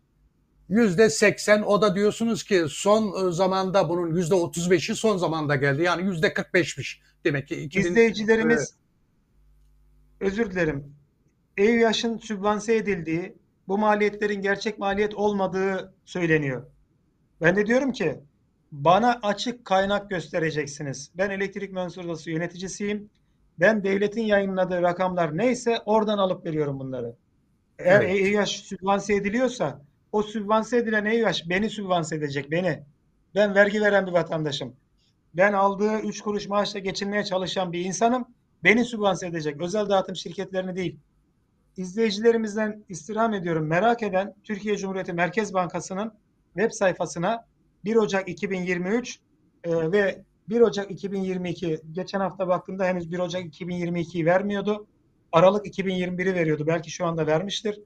Yüzde 0.69 1.11
80 1.11 1.63
o 1.63 1.83
da 1.83 1.95
diyorsunuz 1.95 2.45
ki 2.45 2.65
son 2.69 3.13
ıı, 3.13 3.33
zamanda 3.33 3.89
bunun 3.89 4.17
yüzde 4.17 4.35
35'i 4.35 4.95
son 4.95 5.17
zamanda 5.17 5.57
geldi. 5.57 5.83
Yani 5.83 6.03
yüzde 6.07 6.29
45'miş 6.29 7.01
demek 7.25 7.49
ki. 7.49 7.57
2000, 7.57 7.81
İzleyicilerimiz 7.81 8.75
e, 10.21 10.25
özür 10.25 10.51
dilerim. 10.51 10.95
Ev 11.57 11.75
yaşın 11.75 12.19
sübvanse 12.19 12.77
edildiği 12.77 13.37
bu 13.69 13.79
maliyetlerin 13.79 14.43
gerçek 14.43 14.79
maliyet 14.79 15.15
olmadığı 15.15 15.95
söyleniyor. 16.05 16.67
Ben 17.41 17.57
de 17.57 17.67
diyorum 17.67 17.93
ki 17.93 18.21
bana 18.73 19.21
açık 19.23 19.65
kaynak 19.65 20.11
göstereceksiniz. 20.11 21.11
Ben 21.15 21.31
elektrik 21.31 21.73
mühendisliği 21.73 22.37
yöneticisiyim 22.37 23.11
ben 23.63 23.85
devletin 23.85 24.23
yayınladığı 24.23 24.83
rakamlar 24.83 25.37
neyse 25.37 25.79
oradan 25.87 26.19
alıp 26.19 26.47
veriyorum 26.47 26.81
bunları. 26.81 27.17
Eğer 27.79 28.01
evet. 28.01 28.11
EİH 28.11 28.47
sübvanse 28.47 29.15
ediliyorsa 29.15 29.83
o 30.13 30.23
sübvanse 30.23 30.77
edilen 30.77 31.05
EİH 31.05 31.49
beni 31.49 31.71
sübvanse 31.71 32.17
edecek 32.17 32.51
beni. 32.51 32.83
Ben 33.35 33.55
vergi 33.55 33.81
veren 33.81 34.07
bir 34.07 34.13
vatandaşım. 34.13 34.77
Ben 35.35 35.53
aldığı 35.53 35.99
3 35.99 36.21
kuruş 36.21 36.49
maaşla 36.49 36.81
geçinmeye 36.81 37.25
çalışan 37.25 37.73
bir 37.73 37.85
insanım. 37.85 38.27
Beni 38.65 38.85
sübvanse 38.85 39.27
edecek. 39.27 39.61
Özel 39.61 39.89
dağıtım 39.89 40.17
şirketlerini 40.17 40.77
değil. 40.77 40.99
İzleyicilerimizden 41.77 42.85
istirham 42.89 43.35
ediyorum. 43.35 43.67
Merak 43.67 44.03
eden 44.03 44.35
Türkiye 44.45 44.77
Cumhuriyeti 44.77 45.13
Merkez 45.13 45.55
Bankası'nın 45.55 46.13
web 46.55 46.71
sayfasına 46.71 47.47
1 47.85 47.97
Ocak 47.97 48.29
2023 48.29 49.19
e, 49.65 49.93
ve 49.93 50.23
1 50.49 50.61
Ocak 50.61 50.91
2022 50.91 51.81
geçen 51.93 52.21
hafta 52.21 52.49
baktığımda 52.49 52.85
henüz 52.85 53.13
1 53.13 53.19
Ocak 53.19 53.43
2022'yi 53.43 54.27
vermiyordu. 54.27 54.87
Aralık 55.33 55.67
2021'i 55.67 56.35
veriyordu. 56.35 56.67
Belki 56.67 56.91
şu 56.91 57.07
anda 57.07 57.27
vermiştir. 57.27 57.81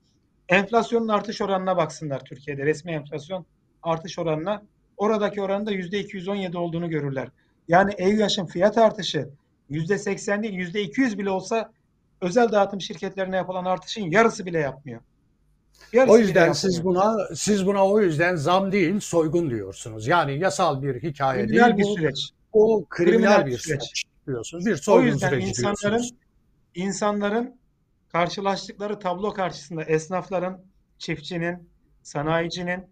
Enflasyonun 0.48 1.08
artış 1.08 1.40
oranına 1.40 1.76
baksınlar 1.76 2.24
Türkiye'de. 2.24 2.66
Resmi 2.66 2.92
enflasyon 2.92 3.46
artış 3.82 4.18
oranına. 4.18 4.62
Oradaki 4.96 5.42
oranın 5.42 5.66
da 5.66 5.72
%217 5.72 6.56
olduğunu 6.56 6.90
görürler. 6.90 7.28
Yani 7.68 7.92
EÜH'ın 7.98 8.46
fiyat 8.46 8.78
artışı 8.78 9.28
%80 9.70 10.42
değil 10.42 10.54
%200 10.54 11.18
bile 11.18 11.30
olsa 11.30 11.72
özel 12.20 12.52
dağıtım 12.52 12.80
şirketlerine 12.80 13.36
yapılan 13.36 13.64
artışın 13.64 14.10
yarısı 14.10 14.46
bile 14.46 14.58
yapmıyor. 14.58 15.00
Yarısı 15.92 16.12
o 16.12 16.18
yüzden 16.18 16.52
siz 16.52 16.84
buna 16.84 17.16
siz 17.34 17.66
buna 17.66 17.86
o 17.86 18.00
yüzden 18.00 18.36
zam 18.36 18.72
değil 18.72 19.00
soygun 19.00 19.50
diyorsunuz. 19.50 20.06
Yani 20.06 20.38
yasal 20.38 20.82
bir 20.82 21.02
hikaye 21.02 21.46
Kriminal 21.46 21.66
değil 21.66 21.76
bir 21.76 21.82
bu. 21.82 21.94
süreç 21.94 22.30
o 22.56 22.84
kriminal, 22.84 23.18
kriminal 23.18 23.46
bir 23.46 23.58
süreç. 23.58 23.82
süreç 23.82 24.04
diyorsunuz. 24.26 24.66
Bir 24.66 24.76
soygun 24.76 25.02
o 25.02 25.12
yüzden 25.12 25.28
süreci 25.28 25.48
insanların, 25.48 25.80
diyorsunuz. 25.80 26.14
insanların 26.74 27.56
karşılaştıkları 28.08 28.98
tablo 28.98 29.32
karşısında 29.32 29.82
esnafların, 29.82 30.64
çiftçinin, 30.98 31.68
sanayicinin 32.02 32.84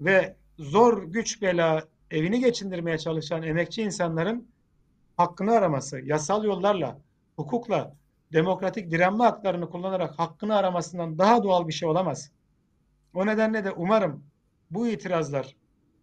ve 0.00 0.36
zor 0.58 1.02
güç 1.02 1.42
bela 1.42 1.84
evini 2.10 2.40
geçindirmeye 2.40 2.98
çalışan 2.98 3.42
emekçi 3.42 3.82
insanların 3.82 4.48
hakkını 5.16 5.52
araması, 5.52 6.00
yasal 6.00 6.44
yollarla, 6.44 6.98
hukukla, 7.36 7.94
demokratik 8.32 8.90
direnme 8.90 9.24
haklarını 9.24 9.70
kullanarak 9.70 10.18
hakkını 10.18 10.56
aramasından 10.56 11.18
daha 11.18 11.42
doğal 11.42 11.68
bir 11.68 11.72
şey 11.72 11.88
olamaz. 11.88 12.30
O 13.14 13.26
nedenle 13.26 13.64
de 13.64 13.70
umarım 13.70 14.24
bu 14.70 14.88
itirazlar 14.88 15.56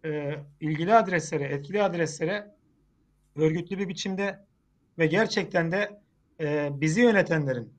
e, 0.04 0.34
ilgili 0.60 0.94
adreslere, 0.94 1.44
etkili 1.44 1.82
adreslere 1.82 2.55
örgütlü 3.36 3.78
bir 3.78 3.88
biçimde 3.88 4.44
ve 4.98 5.06
gerçekten 5.06 5.72
de 5.72 6.00
e, 6.40 6.70
bizi 6.80 7.00
yönetenlerin 7.00 7.72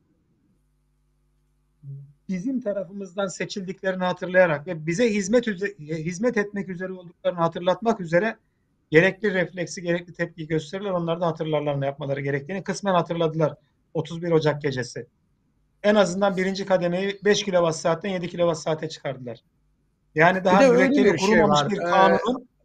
bizim 2.29 2.61
tarafımızdan 2.61 3.27
seçildiklerini 3.27 4.03
hatırlayarak 4.03 4.67
ve 4.67 4.85
bize 4.85 5.13
hizmet 5.13 5.47
hizmet 5.79 6.37
etmek 6.37 6.69
üzere 6.69 6.93
olduklarını 6.93 7.39
hatırlatmak 7.39 7.99
üzere 7.99 8.37
gerekli 8.91 9.33
refleksi, 9.33 9.81
gerekli 9.81 10.13
tepki 10.13 10.47
gösterirler. 10.47 10.89
Onlar 10.89 11.21
da 11.21 11.27
hatırlarlar 11.27 11.81
ne 11.81 11.85
yapmaları 11.85 12.21
gerektiğini. 12.21 12.63
Kısmen 12.63 12.93
hatırladılar 12.93 13.55
31 13.93 14.31
Ocak 14.31 14.61
gecesi. 14.61 15.07
En 15.83 15.95
azından 15.95 16.37
birinci 16.37 16.65
kademeyi 16.65 17.19
5 17.23 17.43
kWh 17.43 17.71
saatten 17.71 18.09
7 18.09 18.29
kWh 18.29 18.53
saate 18.53 18.89
çıkardılar. 18.89 19.43
Yani 20.15 20.43
daha 20.43 20.71
mürekkebi 20.71 21.19
şey 21.19 21.27
kurulmamış 21.27 21.59
şey 21.59 21.69
bir 21.69 21.77
kanunun 21.77 22.41
ee, 22.41 22.56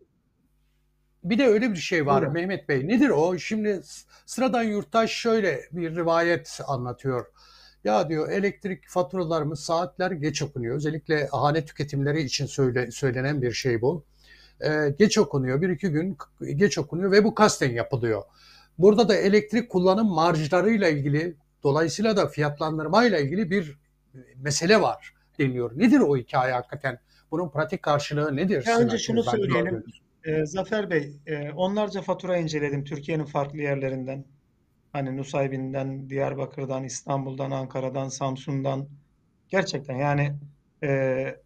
bir 1.24 1.38
de 1.38 1.46
öyle 1.46 1.70
bir 1.70 1.76
şey 1.76 2.06
var 2.06 2.20
Buyurun. 2.20 2.34
Mehmet 2.34 2.68
Bey. 2.68 2.88
Nedir 2.88 3.08
o? 3.08 3.38
Şimdi 3.38 3.80
sıradan 4.26 4.62
yurttaş 4.62 5.10
şöyle 5.10 5.60
bir 5.72 5.96
rivayet 5.96 6.60
anlatıyor. 6.66 7.26
Ya 7.84 8.08
diyor 8.08 8.30
elektrik 8.30 8.88
faturalarımız 8.88 9.60
saatler 9.60 10.10
geç 10.10 10.42
okunuyor. 10.42 10.76
Özellikle 10.76 11.26
hane 11.26 11.64
tüketimleri 11.64 12.22
için 12.22 12.46
söyle, 12.46 12.90
söylenen 12.90 13.42
bir 13.42 13.52
şey 13.52 13.82
bu. 13.82 14.04
Ee, 14.60 14.94
geç 14.98 15.18
okunuyor. 15.18 15.62
Bir 15.62 15.68
iki 15.68 15.88
gün 15.88 16.16
geç 16.56 16.78
okunuyor 16.78 17.12
ve 17.12 17.24
bu 17.24 17.34
kasten 17.34 17.70
yapılıyor. 17.70 18.22
Burada 18.78 19.08
da 19.08 19.16
elektrik 19.16 19.70
kullanım 19.70 20.06
marjlarıyla 20.06 20.88
ilgili 20.88 21.36
dolayısıyla 21.62 22.16
da 22.16 22.28
fiyatlandırmayla 22.28 23.18
ilgili 23.18 23.50
bir 23.50 23.78
mesele 24.36 24.80
var 24.80 25.14
deniyor. 25.38 25.78
Nedir 25.78 26.00
o 26.00 26.16
hikaye 26.16 26.52
hakikaten? 26.52 26.98
Bunun 27.30 27.48
pratik 27.48 27.82
karşılığı 27.82 28.36
nedir? 28.36 28.66
Önce 28.78 28.98
şunu 28.98 29.22
söyleyelim. 29.22 29.84
E, 30.24 30.46
Zafer 30.46 30.90
Bey, 30.90 31.20
e, 31.26 31.52
onlarca 31.52 32.02
fatura 32.02 32.36
inceledim 32.36 32.84
Türkiye'nin 32.84 33.24
farklı 33.24 33.58
yerlerinden. 33.58 34.24
Hani 34.92 35.16
Nusaybin'den, 35.16 36.10
Diyarbakır'dan, 36.10 36.84
İstanbul'dan, 36.84 37.50
Ankara'dan, 37.50 38.08
Samsun'dan. 38.08 38.88
Gerçekten 39.48 39.96
yani 39.96 40.34
e, 40.84 41.36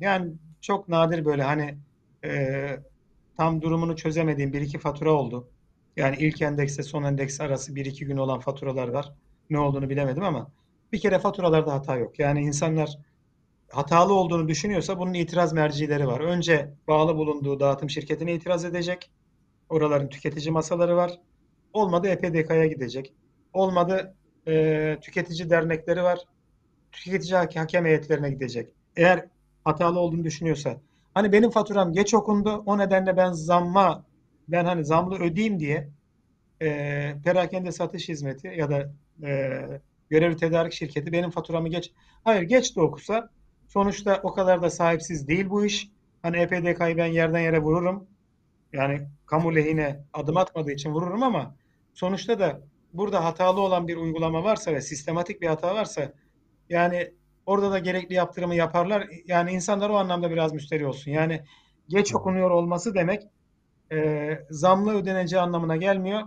yani 0.00 0.32
çok 0.60 0.88
nadir 0.88 1.24
böyle 1.24 1.42
hani 1.42 1.78
e, 2.24 2.76
tam 3.36 3.62
durumunu 3.62 3.96
çözemediğim 3.96 4.52
bir 4.52 4.60
iki 4.60 4.78
fatura 4.78 5.12
oldu. 5.12 5.48
Yani 5.96 6.16
ilk 6.18 6.42
endekse 6.42 6.82
son 6.82 7.02
endeks 7.02 7.40
arası 7.40 7.74
bir 7.74 7.86
iki 7.86 8.06
gün 8.06 8.16
olan 8.16 8.40
faturalar 8.40 8.88
var. 8.88 9.12
Ne 9.50 9.58
olduğunu 9.58 9.90
bilemedim 9.90 10.22
ama 10.22 10.52
bir 10.92 11.00
kere 11.00 11.18
faturalarda 11.18 11.72
hata 11.74 11.96
yok. 11.96 12.18
Yani 12.18 12.40
insanlar 12.40 12.98
hatalı 13.70 14.14
olduğunu 14.14 14.48
düşünüyorsa 14.48 14.98
bunun 14.98 15.14
itiraz 15.14 15.52
mercileri 15.52 16.06
var. 16.06 16.20
Önce 16.20 16.74
bağlı 16.88 17.16
bulunduğu 17.16 17.60
dağıtım 17.60 17.90
şirketine 17.90 18.34
itiraz 18.34 18.64
edecek. 18.64 19.10
Oraların 19.68 20.08
tüketici 20.08 20.50
masaları 20.50 20.96
var. 20.96 21.20
Olmadı 21.72 22.08
EPDK'ya 22.08 22.66
gidecek. 22.66 23.12
Olmadı 23.52 24.14
e, 24.48 24.96
tüketici 25.02 25.50
dernekleri 25.50 26.02
var. 26.02 26.18
Tüketici 26.92 27.36
hakem 27.36 27.84
heyetlerine 27.84 28.30
gidecek. 28.30 28.68
Eğer 28.96 29.26
hatalı 29.64 30.00
olduğunu 30.00 30.24
düşünüyorsa. 30.24 30.80
Hani 31.14 31.32
benim 31.32 31.50
faturam 31.50 31.92
geç 31.92 32.14
okundu. 32.14 32.62
O 32.66 32.78
nedenle 32.78 33.16
ben 33.16 33.32
zamma 33.32 34.04
ben 34.48 34.64
hani 34.64 34.84
zamlı 34.84 35.18
ödeyeyim 35.18 35.60
diye 35.60 35.88
e, 36.62 36.68
perakende 37.24 37.72
satış 37.72 38.08
hizmeti 38.08 38.48
ya 38.56 38.70
da 38.70 38.92
e, 39.26 39.60
görevli 40.10 40.36
tedarik 40.36 40.72
şirketi 40.72 41.12
benim 41.12 41.30
faturamı 41.30 41.68
geç. 41.68 41.92
Hayır 42.24 42.42
geç 42.42 42.76
de 42.76 42.80
okusa 42.80 43.30
sonuçta 43.76 44.20
o 44.22 44.34
kadar 44.34 44.62
da 44.62 44.70
sahipsiz 44.70 45.28
değil 45.28 45.50
bu 45.50 45.64
iş. 45.64 45.88
Hani 46.22 46.36
EPDK'yı 46.36 46.96
ben 46.96 47.06
yerden 47.06 47.38
yere 47.38 47.58
vururum. 47.62 48.06
Yani 48.72 49.08
kamu 49.26 49.54
lehine 49.54 50.04
adım 50.12 50.36
atmadığı 50.36 50.72
için 50.72 50.90
vururum 50.92 51.22
ama 51.22 51.54
sonuçta 51.94 52.38
da 52.38 52.60
burada 52.92 53.24
hatalı 53.24 53.60
olan 53.60 53.88
bir 53.88 53.96
uygulama 53.96 54.44
varsa 54.44 54.72
ve 54.72 54.80
sistematik 54.80 55.42
bir 55.42 55.46
hata 55.46 55.74
varsa 55.74 56.12
yani 56.68 57.12
orada 57.46 57.70
da 57.70 57.78
gerekli 57.78 58.14
yaptırımı 58.14 58.54
yaparlar. 58.54 59.08
Yani 59.26 59.50
insanlar 59.50 59.90
o 59.90 59.96
anlamda 59.96 60.30
biraz 60.30 60.52
müsteri 60.52 60.86
olsun. 60.86 61.10
Yani 61.10 61.44
geç 61.88 62.14
okunuyor 62.14 62.50
olması 62.50 62.94
demek 62.94 63.22
e, 63.92 64.30
zamlı 64.50 64.94
ödeneceği 64.94 65.42
anlamına 65.42 65.76
gelmiyor. 65.76 66.22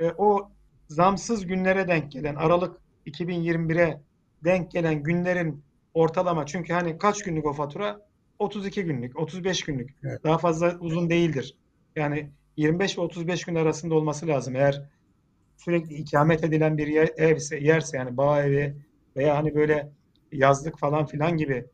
E, 0.00 0.10
o 0.18 0.50
zamsız 0.88 1.46
günlere 1.46 1.88
denk 1.88 2.12
gelen 2.12 2.34
Aralık 2.34 2.80
2021'e 3.06 4.00
denk 4.44 4.70
gelen 4.70 5.02
günlerin 5.02 5.69
ortalama 5.94 6.46
çünkü 6.46 6.72
hani 6.72 6.98
kaç 6.98 7.22
günlük 7.22 7.46
o 7.46 7.52
fatura? 7.52 8.00
32 8.38 8.84
günlük, 8.84 9.18
35 9.18 9.64
günlük. 9.64 9.94
Evet. 10.04 10.24
Daha 10.24 10.38
fazla 10.38 10.78
uzun 10.80 11.10
değildir. 11.10 11.56
Yani 11.96 12.30
25 12.56 12.98
ve 12.98 13.02
35 13.02 13.44
gün 13.44 13.54
arasında 13.54 13.94
olması 13.94 14.26
lazım. 14.26 14.56
Eğer 14.56 14.82
sürekli 15.56 15.94
ikamet 15.94 16.44
edilen 16.44 16.78
bir 16.78 16.86
yer, 16.86 17.10
evse, 17.16 17.58
yerse 17.58 17.96
yani 17.96 18.16
bağ 18.16 18.42
evi 18.42 18.76
veya 19.16 19.36
hani 19.36 19.54
böyle 19.54 19.92
yazlık 20.32 20.78
falan 20.78 21.06
filan 21.06 21.36
gibi 21.36 21.64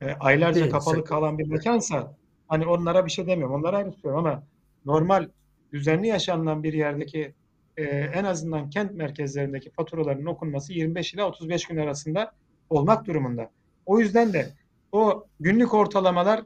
e, 0.00 0.12
aylarca 0.12 0.60
Değilse, 0.60 0.70
kapalı 0.70 1.04
kalan 1.04 1.38
bir 1.38 1.46
mekansa 1.46 2.16
hani 2.48 2.66
onlara 2.66 3.06
bir 3.06 3.10
şey 3.10 3.26
demiyorum. 3.26 3.54
Onlara 3.54 3.76
ayrı 3.76 3.90
tutuyorum 3.90 4.26
ama 4.26 4.42
normal 4.84 5.28
düzenli 5.72 6.06
yaşanılan 6.06 6.62
bir 6.62 6.72
yerdeki 6.72 7.34
e, 7.76 7.84
en 7.84 8.24
azından 8.24 8.70
kent 8.70 8.92
merkezlerindeki 8.94 9.70
faturaların 9.70 10.26
okunması 10.26 10.72
25 10.72 11.14
ila 11.14 11.28
35 11.28 11.64
gün 11.66 11.76
arasında 11.76 12.32
olmak 12.70 13.06
durumunda. 13.06 13.50
O 13.86 13.98
yüzden 13.98 14.32
de 14.32 14.52
o 14.92 15.26
günlük 15.40 15.74
ortalamalar 15.74 16.42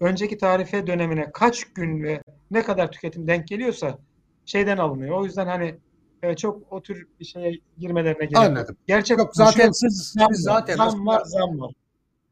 önceki 0.00 0.38
tarife 0.38 0.86
dönemine 0.86 1.30
kaç 1.32 1.64
gün 1.64 2.02
ve 2.02 2.22
ne 2.50 2.62
kadar 2.62 2.92
tüketim 2.92 3.26
denk 3.26 3.48
geliyorsa 3.48 3.98
şeyden 4.44 4.76
alınıyor. 4.76 5.18
O 5.18 5.24
yüzden 5.24 5.46
hani 5.46 5.78
e, 6.22 6.36
çok 6.36 6.72
o 6.72 6.82
tür 6.82 7.06
bir 7.20 7.24
şeye 7.24 7.60
girmelerine 7.78 8.24
gerek 8.24 8.36
Anladım. 8.36 8.76
Gerçek 8.86 9.18
yok 9.18 9.36
zaten 9.36 9.70
siz, 9.70 10.14
siz 10.30 10.42
zaten 10.42 10.76
zam 10.76 11.06
var, 11.06 11.22
zam 11.24 11.60
var. 11.60 11.72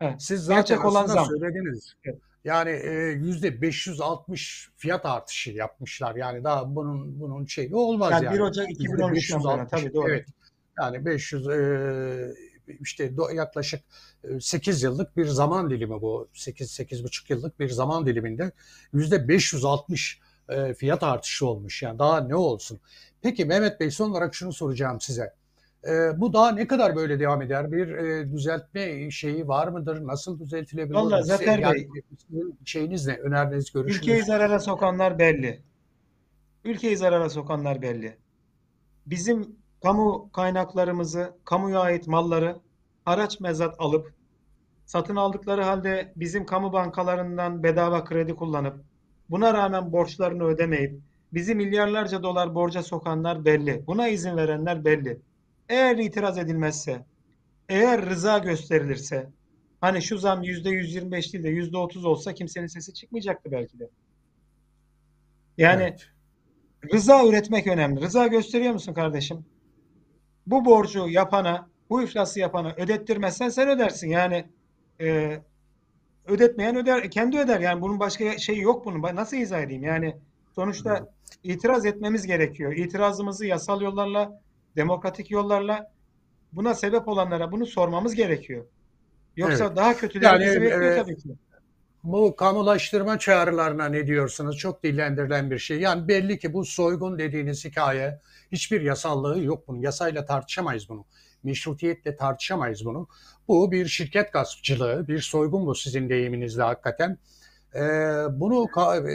Evet. 0.01 0.23
Siz 0.23 0.41
zaten 0.41 0.57
Gerçek 0.57 0.85
olan 0.85 1.07
zam. 1.07 1.27
söylediniz. 1.27 1.95
Evet. 2.05 2.19
Yani 2.45 2.71
e, 2.71 2.93
yüzde 3.11 3.63
560 3.63 4.71
fiyat 4.77 5.07
artışı 5.07 5.51
yapmışlar. 5.51 6.15
Yani 6.15 6.45
daha 6.45 6.75
bunun 6.75 7.21
bunun 7.21 7.47
şeyi 7.47 7.75
olmaz 7.75 8.13
yani. 8.13 8.25
yani. 8.25 8.35
1 8.35 8.41
Ocak 8.41 8.71
2013'ten 8.71 9.39
sonra 9.39 9.67
tabii 9.67 9.95
doğru. 9.95 10.11
Evet. 10.11 10.27
Yani 10.79 11.05
500 11.07 11.49
e, 11.49 12.35
işte 12.81 13.13
yaklaşık 13.35 13.81
8 14.41 14.83
yıllık 14.83 15.17
bir 15.17 15.27
zaman 15.27 15.71
dilimi 15.71 16.03
bu. 16.03 16.29
8 16.33 16.81
8,5 16.81 17.33
yıllık 17.33 17.61
bir 17.61 17.69
zaman 17.69 18.07
diliminde 18.07 18.53
yüzde 18.93 19.29
560 19.29 20.21
fiyat 20.77 21.03
artışı 21.03 21.47
olmuş. 21.47 21.83
Yani 21.83 21.99
daha 21.99 22.21
ne 22.21 22.37
olsun? 22.37 22.81
Peki 23.23 23.45
Mehmet 23.45 23.81
Bey 23.81 23.91
son 23.91 24.11
olarak 24.11 24.35
şunu 24.35 24.53
soracağım 24.53 25.01
size. 25.01 25.35
E, 25.89 26.21
bu 26.21 26.33
daha 26.33 26.53
ne 26.53 26.67
kadar 26.67 26.97
böyle 26.97 27.21
devam 27.21 27.43
eder? 27.43 27.73
Bir 27.73 27.89
e, 27.89 28.33
düzeltme 28.33 29.11
şeyi 29.11 29.49
var 29.49 29.69
mıdır? 29.69 30.07
Nasıl 30.07 30.41
düzeltilebilir? 30.41 30.95
Valla 30.95 31.23
Zafer 31.23 31.59
yani, 31.59 31.75
Bey. 31.75 31.89
Şeyiniz 32.65 33.07
ne? 33.07 33.15
Öneriniz, 33.17 33.73
görüşünüz? 33.73 33.97
Ülkeyi 33.97 34.23
zarara 34.23 34.61
sokanlar 34.61 35.19
belli. 35.19 35.63
Ülkeyi 36.65 36.97
zarara 36.97 37.31
sokanlar 37.31 37.83
belli. 37.83 38.17
Bizim 39.07 39.57
kamu 39.83 40.31
kaynaklarımızı, 40.33 41.37
kamuya 41.45 41.81
ait 41.81 42.07
malları 42.07 42.57
araç 43.07 43.41
mezat 43.41 43.75
alıp 43.79 44.13
satın 44.87 45.17
aldıkları 45.17 45.63
halde 45.63 46.13
bizim 46.17 46.47
kamu 46.47 46.73
bankalarından 46.73 47.63
bedava 47.63 48.05
kredi 48.05 48.35
kullanıp 48.35 48.85
buna 49.31 49.55
rağmen 49.55 49.93
borçlarını 49.93 50.45
ödemeyip 50.45 51.01
bizi 51.33 51.55
milyarlarca 51.55 52.23
dolar 52.23 52.55
borca 52.55 52.83
sokanlar 52.83 53.45
belli. 53.45 53.87
Buna 53.87 54.09
izin 54.09 54.37
verenler 54.37 54.85
belli. 54.85 55.21
Eğer 55.69 55.97
itiraz 55.97 56.39
edilmezse, 56.39 57.05
eğer 57.69 58.11
rıza 58.11 58.39
gösterilirse, 58.39 59.31
hani 59.81 60.03
şu 60.03 60.19
zam 60.19 60.43
yüzde 60.43 60.71
125 60.71 61.33
değil 61.33 61.45
de 61.45 61.49
yüzde 61.49 61.77
30 61.77 62.05
olsa 62.05 62.35
kimsenin 62.35 62.67
sesi 62.67 62.95
çıkmayacaktı 62.95 63.53
belki 63.53 63.79
de. 63.79 63.91
Yani 65.59 65.83
evet. 65.83 66.09
rıza 66.93 67.27
üretmek 67.27 67.67
önemli. 67.67 68.01
Rıza 68.01 68.27
gösteriyor 68.27 68.73
musun 68.73 68.95
kardeşim? 68.95 69.45
Bu 70.47 70.65
borcu 70.65 71.09
yapana, 71.09 71.69
bu 71.91 72.03
iflası 72.03 72.41
yapana 72.41 72.75
ödettirmezsen 72.77 73.49
sen 73.49 73.69
ödersin. 73.69 74.09
Yani 74.09 74.45
e, 75.01 75.39
ödetmeyen 76.27 76.77
öder, 76.77 77.11
kendi 77.11 77.39
öder. 77.39 77.61
Yani 77.61 77.81
bunun 77.83 78.01
başka 78.01 78.39
şeyi 78.39 78.61
yok 78.61 78.85
bunun. 78.85 79.17
Nasıl 79.17 79.37
izah 79.37 79.61
edeyim? 79.61 79.85
Yani 79.85 80.17
sonuçta 80.55 81.09
itiraz 81.45 81.87
etmemiz 81.87 82.27
gerekiyor. 82.27 82.73
İtirazımızı 82.73 83.47
yasal 83.47 83.81
yollarla 83.81 84.41
demokratik 84.77 85.31
yollarla 85.31 85.93
buna 86.53 86.75
sebep 86.75 87.09
olanlara 87.09 87.53
bunu 87.53 87.67
sormamız 87.67 88.15
gerekiyor. 88.15 88.65
Yoksa 89.37 89.65
evet. 89.65 89.77
daha 89.77 89.97
kötüleri 89.97 90.33
yani, 90.33 90.45
bizi 90.45 90.63
bekliyor 90.63 90.93
e, 90.93 90.97
tabii 90.97 91.17
ki. 91.17 91.29
Bu 92.05 92.37
kamulaştırma 92.37 93.19
çağrılarına 93.19 93.89
ne 93.89 94.07
diyorsunuz? 94.07 94.59
Çok 94.59 94.83
dillendirilen 94.83 95.51
bir 95.51 95.59
şey. 95.59 95.81
Yani 95.81 96.09
belli 96.09 96.39
ki 96.39 96.53
bu 96.53 96.65
soygun 96.65 97.19
dediğiniz 97.19 97.65
hikaye 97.65 98.21
hiçbir 98.53 98.81
yasallığı 98.81 99.43
yok 99.43 99.69
bunun. 99.69 99.81
Yasayla 99.81 100.25
tartışamayız 100.25 100.89
bunu. 100.89 101.05
Meşrutiyetle 101.43 102.17
tartışamayız 102.17 102.85
bunu. 102.85 103.09
Bu 103.49 103.73
bir 103.73 103.87
şirket 103.87 104.33
gaspçılığı, 104.33 105.09
bir 105.09 105.19
soygun 105.19 105.67
bu 105.67 105.75
sizin 105.75 106.09
deyiminizle 106.09 106.63
hakikaten. 106.63 107.19
Ee, 107.75 107.81
bunu 108.31 108.69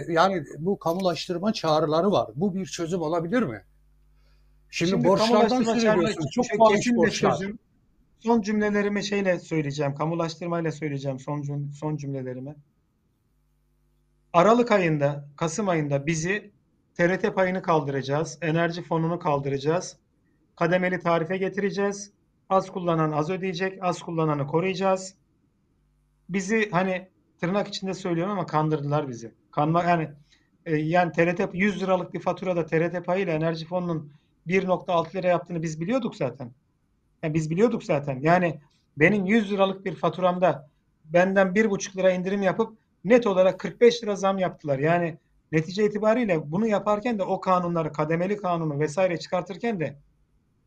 yani 0.08 0.44
bu 0.58 0.80
kamulaştırma 0.80 1.54
çağrıları 1.54 2.12
var. 2.12 2.30
Bu 2.36 2.56
bir 2.56 2.66
çözüm 2.66 3.02
olabilir 3.02 3.44
mi? 3.44 3.64
Şimdi, 4.70 4.90
Şimdi 4.92 5.08
borçlardan 5.08 5.64
söylüyorsunuz. 5.64 6.32
Çok 6.32 6.46
fahiş 6.58 6.96
borçlar. 6.96 7.32
Çözüm, 7.32 7.60
son 8.20 8.42
cümlelerimi 8.42 9.04
şeyle 9.04 9.40
söyleyeceğim, 9.40 9.96
kamulaştırmayla 9.96 10.72
söyleyeceğim 10.72 11.20
son 11.20 11.42
cüm- 11.42 11.72
son 11.72 11.98
cümlelerimi. 11.98 12.56
Aralık 14.38 14.72
ayında, 14.72 15.26
Kasım 15.36 15.70
ayında 15.70 16.08
bizi 16.08 16.52
TRT 16.98 17.36
payını 17.36 17.62
kaldıracağız, 17.62 18.38
enerji 18.42 18.82
fonunu 18.82 19.20
kaldıracağız, 19.20 19.98
kademeli 20.56 21.00
tarife 21.00 21.38
getireceğiz. 21.38 22.12
Az 22.50 22.72
kullanan 22.72 23.12
az 23.12 23.30
ödeyecek, 23.30 23.80
az 23.82 24.02
kullananı 24.02 24.48
koruyacağız. 24.48 25.16
Bizi 26.30 26.70
hani 26.72 27.08
tırnak 27.40 27.68
içinde 27.68 27.94
söylüyorum 27.94 28.32
ama 28.32 28.46
kandırdılar 28.46 29.08
bizi. 29.08 29.34
Kanma 29.52 29.84
yani 29.84 30.10
e, 30.66 30.76
yani 30.76 31.12
TRT 31.12 31.50
100 31.54 31.82
liralık 31.82 32.14
bir 32.14 32.20
faturada 32.20 32.66
TRT 32.66 33.06
payıyla 33.06 33.34
enerji 33.34 33.66
fonunun 33.66 34.12
1.6 34.48 35.16
lira 35.16 35.28
yaptığını 35.28 35.64
biz 35.64 35.82
biliyorduk 35.82 36.16
zaten. 36.16 36.52
Yani 37.24 37.34
biz 37.34 37.50
biliyorduk 37.50 37.84
zaten. 37.84 38.20
Yani 38.22 38.60
benim 38.98 39.26
100 39.26 39.52
liralık 39.52 39.86
bir 39.86 39.96
faturamda 39.96 40.70
benden 41.06 41.48
1,5 41.48 41.98
lira 41.98 42.12
indirim 42.12 42.42
yapıp 42.42 42.87
net 43.10 43.28
olarak 43.28 43.60
45 43.60 44.04
lira 44.04 44.16
zam 44.16 44.38
yaptılar. 44.38 44.80
Yani 44.80 45.18
netice 45.52 45.86
itibariyle 45.86 46.52
bunu 46.52 46.68
yaparken 46.68 47.20
de 47.20 47.24
o 47.24 47.40
kanunları, 47.40 47.92
kademeli 47.92 48.38
kanunu 48.38 48.80
vesaire 48.80 49.18
çıkartırken 49.20 49.80
de 49.80 49.98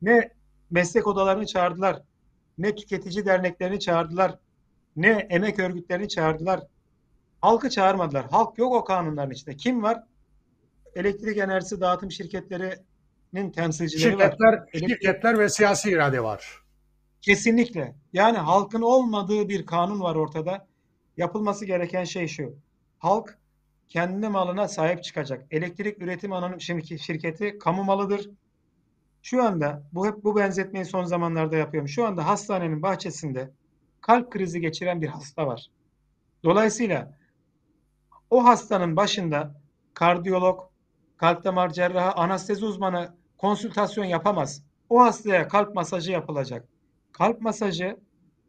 ne 0.02 0.30
meslek 0.70 1.06
odalarını 1.06 1.46
çağırdılar, 1.46 2.02
ne 2.58 2.74
tüketici 2.74 3.26
derneklerini 3.26 3.80
çağırdılar, 3.80 4.38
ne 4.96 5.08
emek 5.30 5.58
örgütlerini 5.58 6.08
çağırdılar. 6.08 6.60
Halkı 7.40 7.70
çağırmadılar. 7.70 8.26
Halk 8.30 8.58
yok 8.58 8.74
o 8.74 8.84
kanunların 8.84 9.30
içinde. 9.30 9.56
Kim 9.56 9.82
var? 9.82 10.02
Elektrik 10.94 11.38
enerjisi 11.38 11.80
dağıtım 11.80 12.10
şirketlerinin 12.10 13.50
temsilcileri 13.52 14.18
var. 14.18 14.22
Şirketler, 14.22 14.52
Elektrik- 14.52 14.88
şirketler 14.88 15.38
ve 15.38 15.48
siyasi 15.48 15.90
irade 15.90 16.22
var. 16.22 16.62
Kesinlikle. 17.20 17.94
Yani 18.12 18.38
halkın 18.38 18.82
olmadığı 18.82 19.48
bir 19.48 19.66
kanun 19.66 20.00
var 20.00 20.14
ortada. 20.14 20.69
Yapılması 21.20 21.64
gereken 21.64 22.04
şey 22.04 22.26
şu. 22.28 22.54
Halk 22.98 23.38
kendi 23.88 24.28
malına 24.28 24.68
sahip 24.68 25.04
çıkacak. 25.04 25.46
Elektrik 25.50 26.02
Üretim 26.02 26.32
Anonim 26.32 26.60
Şirk- 26.60 26.98
Şirketi 26.98 27.58
kamu 27.58 27.84
malıdır. 27.84 28.30
Şu 29.22 29.42
anda 29.42 29.82
bu 29.92 30.06
hep 30.06 30.24
bu 30.24 30.36
benzetmeyi 30.36 30.84
son 30.84 31.04
zamanlarda 31.04 31.56
yapıyorum. 31.56 31.88
Şu 31.88 32.06
anda 32.06 32.26
hastanenin 32.26 32.82
bahçesinde 32.82 33.50
kalp 34.00 34.30
krizi 34.30 34.60
geçiren 34.60 35.02
bir 35.02 35.06
hasta 35.08 35.46
var. 35.46 35.66
Dolayısıyla 36.44 37.18
o 38.30 38.44
hastanın 38.44 38.96
başında 38.96 39.60
kardiyolog, 39.94 40.60
kalp 41.16 41.44
damar 41.44 41.70
cerrahı, 41.70 42.12
anestezi 42.12 42.64
uzmanı 42.64 43.14
konsültasyon 43.38 44.04
yapamaz. 44.04 44.62
O 44.88 45.00
hastaya 45.00 45.48
kalp 45.48 45.74
masajı 45.74 46.12
yapılacak. 46.12 46.68
Kalp 47.12 47.40
masajı 47.40 47.96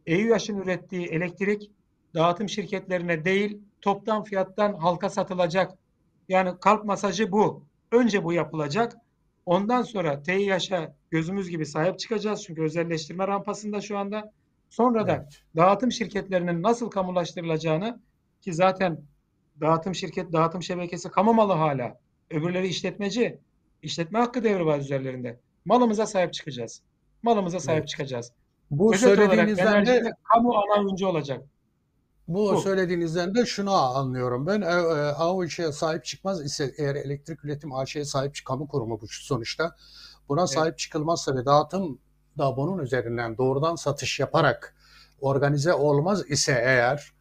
EÜH'ın 0.05 0.57
ürettiği 0.57 1.07
elektrik 1.07 1.71
dağıtım 2.15 2.49
şirketlerine 2.49 3.25
değil 3.25 3.61
toptan 3.81 4.23
fiyattan 4.23 4.73
halka 4.73 5.09
satılacak. 5.09 5.77
Yani 6.29 6.59
kalp 6.59 6.85
masajı 6.85 7.31
bu. 7.31 7.63
Önce 7.91 8.23
bu 8.23 8.33
yapılacak. 8.33 8.97
Ondan 9.45 9.81
sonra 9.81 10.23
TİH'a 10.23 10.93
gözümüz 11.11 11.49
gibi 11.49 11.65
sahip 11.65 11.99
çıkacağız. 11.99 12.43
Çünkü 12.43 12.61
özelleştirme 12.61 13.27
rampasında 13.27 13.81
şu 13.81 13.97
anda. 13.97 14.31
Sonra 14.69 15.07
da 15.07 15.15
Evet. 15.15 15.41
dağıtım 15.55 15.91
şirketlerinin 15.91 16.63
nasıl 16.63 16.89
kamulaştırılacağını 16.89 17.99
ki 18.41 18.53
zaten 18.53 19.01
dağıtım 19.61 19.95
şirket, 19.95 20.33
dağıtım 20.33 20.63
şebekesi 20.63 21.09
kamu 21.09 21.33
malı 21.33 21.53
hala. 21.53 21.97
Öbürleri 22.29 22.67
işletmeci. 22.67 23.39
İşletme 23.81 24.19
hakkı 24.19 24.43
devri 24.43 24.65
var 24.65 24.79
üzerlerinde. 24.79 25.39
Malımıza 25.65 26.05
sahip 26.05 26.33
çıkacağız. 26.33 26.81
Malımıza 27.23 27.59
sahip 27.59 27.79
Evet. 27.79 27.89
çıkacağız. 27.89 28.33
Bu 28.71 28.93
Özet 28.93 29.15
söylediğinizden 29.15 29.85
de 29.85 30.11
kamu 30.23 30.53
ana 30.55 30.85
oyuncu 30.85 31.07
olacak. 31.07 31.43
Bu 32.27 32.53
Bu. 32.53 32.61
söylediğinizden 32.61 33.35
de 33.35 33.45
şunu 33.45 33.73
anlıyorum 33.73 34.47
ben. 34.47 34.61
E, 34.61 34.65
e, 34.65 35.11
AOÇ'ye 35.11 35.71
sahip 35.71 36.05
çıkmaz 36.05 36.45
ise 36.45 36.73
eğer 36.77 36.95
elektrik 36.95 37.45
üretim 37.45 37.73
AŞ'ye 37.73 38.05
sahip 38.05 38.35
çık 38.35 38.47
kamu 38.47 38.67
kurumu 38.67 39.01
bu 39.01 39.05
sonuçta. 39.09 39.75
Buna 40.29 40.47
sahip 40.47 40.77
çıkılmazsa 40.77 41.35
ve 41.35 41.45
dağıtım 41.45 41.99
da 42.37 42.57
bunun 42.57 42.79
üzerinden 42.79 43.37
doğrudan 43.37 43.75
satış 43.75 44.19
yaparak 44.19 44.75
organize 45.21 45.73
olmaz 45.73 46.29
ise 46.29 46.51
eğer 46.51 47.13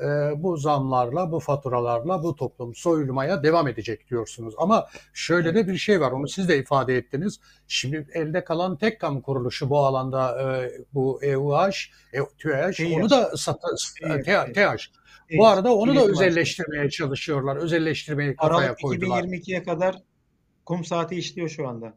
e, 0.00 0.04
bu 0.42 0.56
zamlarla, 0.56 1.32
bu 1.32 1.40
faturalarla 1.40 2.22
bu 2.22 2.36
toplum 2.36 2.74
soyulmaya 2.74 3.42
devam 3.42 3.68
edecek 3.68 4.10
diyorsunuz. 4.10 4.54
Ama 4.58 4.86
şöyle 5.12 5.54
de 5.54 5.68
bir 5.68 5.76
şey 5.76 6.00
var, 6.00 6.12
onu 6.12 6.28
siz 6.28 6.48
de 6.48 6.58
ifade 6.58 6.96
ettiniz. 6.96 7.40
Şimdi 7.68 8.06
elde 8.14 8.44
kalan 8.44 8.76
tek 8.76 9.00
kamu 9.00 9.22
kuruluşu 9.22 9.70
bu 9.70 9.78
alanda 9.78 10.42
e, 10.42 10.72
bu 10.94 11.22
EUH, 11.22 11.74
e, 12.12 12.18
TÜEH, 12.38 12.72
TİH. 12.72 12.96
onu 12.96 13.10
da 13.10 13.36
sata, 13.36 13.68
evet. 14.02 14.80
Bu 15.38 15.46
arada 15.46 15.74
onu 15.74 15.96
da 15.96 16.04
özelleştirmeye 16.04 16.90
çalışıyorlar. 16.90 17.56
Özelleştirmeyi 17.56 18.36
kafaya 18.36 18.58
Aralık 18.58 18.80
koydular. 18.80 19.24
2022'ye 19.24 19.62
kadar 19.62 20.02
kum 20.64 20.84
saati 20.84 21.14
işliyor 21.14 21.48
şu 21.48 21.68
anda. 21.68 21.94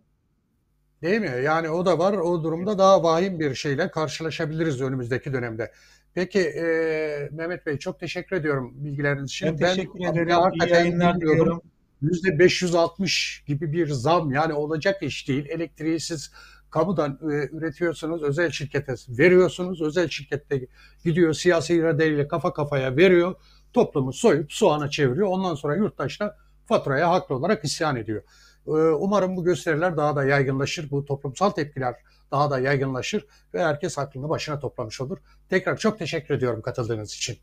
Değil 1.02 1.22
mi? 1.22 1.42
Yani 1.44 1.70
o 1.70 1.86
da 1.86 2.00
var. 2.00 2.14
O 2.14 2.44
durumda 2.44 2.78
daha 2.78 3.04
vahim 3.04 3.40
bir 3.40 3.56
şeyle 3.56 3.92
karşılaşabiliriz 3.92 4.82
önümüzdeki 4.82 5.34
dönemde. 5.34 5.72
Peki 6.18 6.40
e, 6.40 7.30
Mehmet 7.32 7.66
Bey 7.66 7.78
çok 7.78 8.00
teşekkür 8.00 8.36
ediyorum 8.36 8.74
bilgileriniz 8.76 9.32
için. 9.32 9.48
Ben 9.48 9.56
teşekkür 9.58 10.00
ben 10.00 10.12
ederim. 10.14 10.28
İyi 10.28 10.34
hakikaten 10.34 10.80
yayınlar 10.80 11.22
diliyorum. 11.22 11.62
%560 12.04 13.46
gibi 13.46 13.72
bir 13.72 13.88
zam 13.88 14.32
yani 14.32 14.54
olacak 14.54 15.04
iş 15.04 15.28
değil. 15.28 15.46
Elektriği 15.50 16.00
siz 16.00 16.32
kamudan 16.70 17.20
e, 17.22 17.56
üretiyorsunuz, 17.58 18.24
özel 18.24 18.52
şirkete 18.52 18.96
veriyorsunuz. 19.10 19.82
Özel 19.82 20.08
şirkette 20.10 20.68
gidiyor 21.04 21.34
siyasi 21.34 21.76
iradeyle 21.76 22.28
kafa 22.28 22.54
kafaya 22.54 22.98
veriyor. 22.98 23.36
Toplumu 23.74 24.14
soyup 24.14 24.54
soğana 24.54 24.90
çeviriyor. 24.90 25.28
Ondan 25.28 25.56
sonra 25.56 25.76
yurttaş 25.76 26.20
da 26.20 26.38
faturaya 26.66 27.12
haklı 27.12 27.36
olarak 27.36 27.64
isyan 27.64 27.96
ediyor. 27.96 28.24
E, 28.68 28.72
Umarım 28.72 29.36
bu 29.38 29.44
gösteriler 29.44 29.98
daha 29.98 30.16
da 30.16 30.26
yaygınlaşır. 30.26 30.92
Bu 30.92 31.06
toplumsal 31.06 31.50
tepkiler 31.50 31.96
daha 32.32 32.52
da 32.52 32.60
yaygınlaşır 32.60 33.26
ve 33.54 33.64
herkes 33.64 33.98
aklını 33.98 34.30
başına 34.30 34.60
toplamış 34.60 35.02
olur. 35.02 35.18
Tekrar 35.50 35.78
çok 35.78 36.00
teşekkür 36.00 36.34
ediyorum 36.34 36.62
katıldığınız 36.62 37.14
için. 37.14 37.38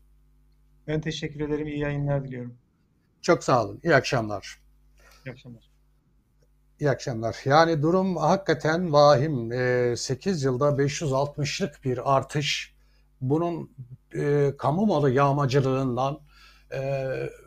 Ben 0.87 1.01
teşekkür 1.01 1.39
ederim. 1.39 1.67
İyi 1.67 1.79
yayınlar 1.79 2.23
diliyorum. 2.23 2.57
Çok 3.21 3.43
sağ 3.43 3.65
olun. 3.65 3.79
İyi 3.83 3.95
akşamlar. 3.95 4.59
İyi 5.25 5.31
akşamlar. 5.31 5.69
İyi 6.79 6.89
akşamlar. 6.89 7.35
Yani 7.45 7.81
durum 7.81 8.17
hakikaten 8.17 8.93
vahim. 8.93 9.51
8 9.97 10.43
yılda 10.43 10.69
560'lık 10.69 11.83
bir 11.83 12.15
artış. 12.15 12.75
Bunun 13.21 13.71
e, 14.15 14.53
kamu 14.57 14.85
malı 14.85 15.11
yağmacılığından, 15.11 16.19
e, 16.71 16.79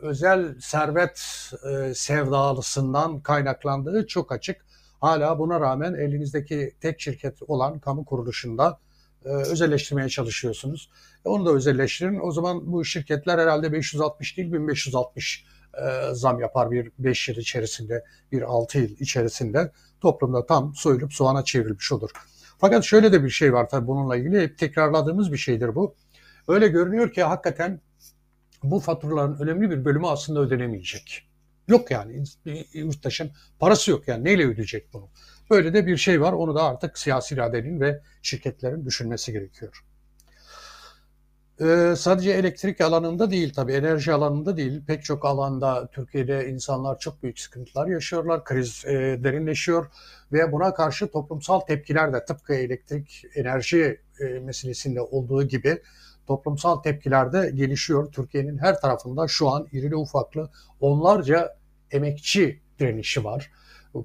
özel 0.01 0.59
servet 0.59 1.21
e, 1.71 1.93
sevdalısından 1.93 3.19
kaynaklandığı 3.19 4.07
çok 4.07 4.31
açık. 4.31 4.65
Hala 5.01 5.39
buna 5.39 5.59
rağmen 5.59 5.93
elinizdeki 5.93 6.75
tek 6.81 7.01
şirket 7.01 7.41
olan 7.47 7.79
kamu 7.79 8.05
kuruluşunda 8.05 8.79
e, 9.25 9.29
özelleştirmeye 9.29 10.09
çalışıyorsunuz. 10.09 10.89
E, 11.25 11.29
onu 11.29 11.45
da 11.45 11.51
özelleştirin. 11.51 12.19
O 12.23 12.31
zaman 12.31 12.71
bu 12.71 12.85
şirketler 12.85 13.39
herhalde 13.39 13.73
560 13.73 14.37
değil 14.37 14.53
1560 14.53 15.45
e, 15.73 16.13
zam 16.13 16.39
yapar 16.39 16.71
bir 16.71 16.91
5 16.99 17.29
yıl 17.29 17.35
içerisinde, 17.35 18.03
bir 18.31 18.41
6 18.41 18.79
yıl 18.79 18.89
içerisinde 18.99 19.71
toplumda 20.01 20.45
tam 20.45 20.75
soyulup 20.75 21.13
soğana 21.13 21.43
çevrilmiş 21.43 21.91
olur. 21.91 22.09
Fakat 22.57 22.83
şöyle 22.83 23.11
de 23.11 23.23
bir 23.23 23.29
şey 23.29 23.53
var 23.53 23.69
tabii 23.69 23.87
bununla 23.87 24.17
ilgili 24.17 24.41
hep 24.41 24.57
tekrarladığımız 24.57 25.31
bir 25.31 25.37
şeydir 25.37 25.75
bu. 25.75 25.95
Öyle 26.47 26.67
görünüyor 26.67 27.11
ki 27.13 27.23
hakikaten 27.23 27.81
bu 28.63 28.79
faturaların 28.79 29.39
önemli 29.41 29.69
bir 29.69 29.85
bölümü 29.85 30.07
aslında 30.07 30.39
ödenemeyecek. 30.39 31.29
Yok 31.67 31.91
yani 31.91 32.23
yurttaşın 32.73 33.31
parası 33.59 33.91
yok 33.91 34.07
yani 34.07 34.23
neyle 34.23 34.47
ödeyecek 34.47 34.93
bunu? 34.93 35.09
Böyle 35.49 35.73
de 35.73 35.87
bir 35.87 35.97
şey 35.97 36.21
var 36.21 36.33
onu 36.33 36.55
da 36.55 36.63
artık 36.63 36.97
siyasi 36.97 37.35
iradenin 37.35 37.79
ve 37.79 38.01
şirketlerin 38.21 38.85
düşünmesi 38.85 39.31
gerekiyor. 39.31 39.83
Ee, 41.61 41.93
sadece 41.97 42.31
elektrik 42.31 42.81
alanında 42.81 43.31
değil 43.31 43.53
tabii 43.53 43.73
enerji 43.73 44.13
alanında 44.13 44.57
değil 44.57 44.81
pek 44.87 45.03
çok 45.03 45.25
alanda 45.25 45.87
Türkiye'de 45.91 46.49
insanlar 46.49 46.99
çok 46.99 47.23
büyük 47.23 47.39
sıkıntılar 47.39 47.87
yaşıyorlar, 47.87 48.43
kriz 48.43 48.85
e, 48.85 49.19
derinleşiyor 49.23 49.87
ve 50.31 50.51
buna 50.51 50.73
karşı 50.73 51.11
toplumsal 51.11 51.59
tepkiler 51.59 52.13
de 52.13 52.25
tıpkı 52.25 52.53
elektrik 52.53 53.23
enerji 53.35 54.01
e, 54.19 54.25
meselesinde 54.25 55.01
olduğu 55.01 55.43
gibi 55.43 55.81
toplumsal 56.29 56.75
tepkiler 56.75 57.33
de 57.33 57.51
gelişiyor. 57.55 58.11
Türkiye'nin 58.11 58.57
her 58.57 58.81
tarafında 58.81 59.27
şu 59.27 59.49
an 59.49 59.67
irili 59.71 59.95
ufaklı 59.95 60.49
onlarca 60.79 61.57
emekçi 61.91 62.61
direnişi 62.79 63.23
var. 63.23 63.51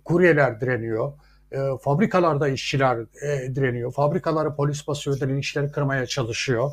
Kuryeler 0.04 0.60
direniyor. 0.60 1.12
E, 1.52 1.58
fabrikalarda 1.82 2.48
işçiler 2.48 2.98
e, 3.22 3.54
direniyor. 3.54 3.92
Fabrikaları 3.92 4.54
polis 4.54 4.88
basıyor, 4.88 5.20
direnişleri 5.20 5.72
kırmaya 5.72 6.06
çalışıyor. 6.06 6.70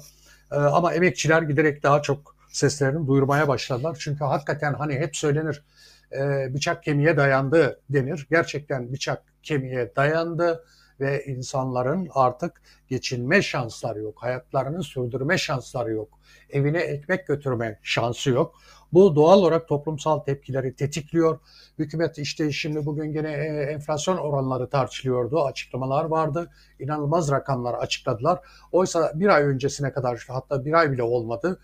E, 0.52 0.56
ama 0.56 0.94
emekçiler 0.94 1.42
giderek 1.42 1.84
daha 1.84 2.02
çok 2.02 2.36
seslerini 2.50 3.08
duyurmaya 3.08 3.48
başladılar. 3.48 3.98
Çünkü 4.00 4.24
hakikaten 4.24 4.74
hani 4.74 4.94
hep 4.94 5.16
söylenir 5.16 5.64
e, 6.12 6.54
bıçak 6.54 6.84
kemiğe 6.84 7.18
dayandı 7.18 7.80
denir. 7.90 8.28
Gerçekten 8.30 8.94
bıçak 8.94 9.24
kemiğe 9.44 9.96
dayandı 9.96 10.64
ve 11.02 11.26
insanların 11.26 12.10
artık 12.14 12.62
geçinme 12.88 13.42
şansları 13.42 14.00
yok. 14.00 14.24
Hayatlarını 14.24 14.84
sürdürme 14.84 15.38
şansları 15.38 15.92
yok. 15.92 16.20
Evine 16.50 16.80
ekmek 16.80 17.28
götürme 17.28 17.80
şansı 17.84 18.30
yok. 18.30 18.56
Bu 18.94 19.16
doğal 19.16 19.40
olarak 19.40 19.68
toplumsal 19.68 20.20
tepkileri 20.20 20.76
tetikliyor. 20.76 21.40
Hükümet 21.80 22.18
işte 22.18 22.52
şimdi 22.52 22.86
bugün 22.86 23.14
gene 23.14 23.32
e, 23.32 23.72
enflasyon 23.72 24.18
oranları 24.18 24.70
tartışılıyordu. 24.70 25.44
Açıklamalar 25.44 26.06
vardı. 26.06 26.50
İnanılmaz 26.80 27.32
rakamlar 27.32 27.74
açıkladılar. 27.74 28.40
Oysa 28.72 29.12
bir 29.16 29.28
ay 29.28 29.44
öncesine 29.44 29.94
kadar 29.94 30.26
hatta 30.28 30.66
bir 30.66 30.74
ay 30.74 30.92
bile 30.92 31.04
olmadı 31.04 31.60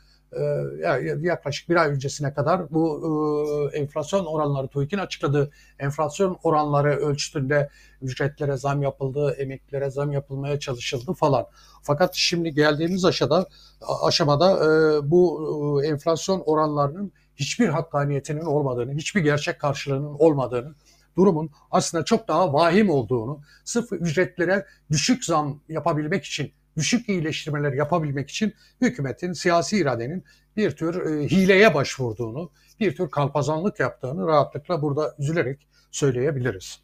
yaklaşık 1.21 1.69
bir 1.69 1.75
ay 1.75 1.89
öncesine 1.89 2.34
kadar 2.34 2.73
bu 2.73 3.71
e, 3.73 3.78
enflasyon 3.78 4.25
oranları 4.25 4.67
TÜİK'in 4.67 4.97
açıkladığı 4.97 5.51
enflasyon 5.80 6.38
oranları 6.43 6.95
ölçütünde 6.95 7.69
ücretlere 8.01 8.57
zam 8.57 8.82
yapıldı, 8.82 9.36
emeklilere 9.38 9.89
zam 9.89 10.11
yapılmaya 10.11 10.59
çalışıldı 10.59 11.13
falan. 11.13 11.45
Fakat 11.84 12.15
şimdi 12.15 12.53
geldiğimiz 12.53 13.05
aşamada 13.05 13.45
aşamada 14.03 14.51
e, 14.51 15.11
bu 15.11 15.84
enflasyon 15.86 16.43
oranlarının 16.45 17.11
hiçbir 17.36 17.67
hakkaniyetinin 17.67 18.45
olmadığını, 18.45 18.93
hiçbir 18.93 19.21
gerçek 19.21 19.59
karşılığının 19.59 20.15
olmadığını, 20.19 20.73
durumun 21.17 21.49
aslında 21.71 22.05
çok 22.05 22.28
daha 22.28 22.53
vahim 22.53 22.89
olduğunu, 22.89 23.41
sırf 23.65 23.91
ücretlere 23.91 24.65
düşük 24.91 25.25
zam 25.25 25.59
yapabilmek 25.69 26.25
için 26.25 26.51
düşük 26.78 27.09
iyileştirmeler 27.09 27.73
yapabilmek 27.73 28.30
için 28.30 28.53
hükümetin, 28.82 29.34
siyasi 29.34 29.78
iradenin 29.78 30.23
bir 30.57 30.71
tür 30.71 31.05
e, 31.05 31.28
hileye 31.28 31.73
başvurduğunu, 31.73 32.51
bir 32.80 32.95
tür 32.95 33.09
kalpazanlık 33.09 33.80
yaptığını 33.80 34.28
rahatlıkla 34.28 34.82
burada 34.82 35.15
üzülerek 35.19 35.67
söyleyebiliriz. 35.91 36.80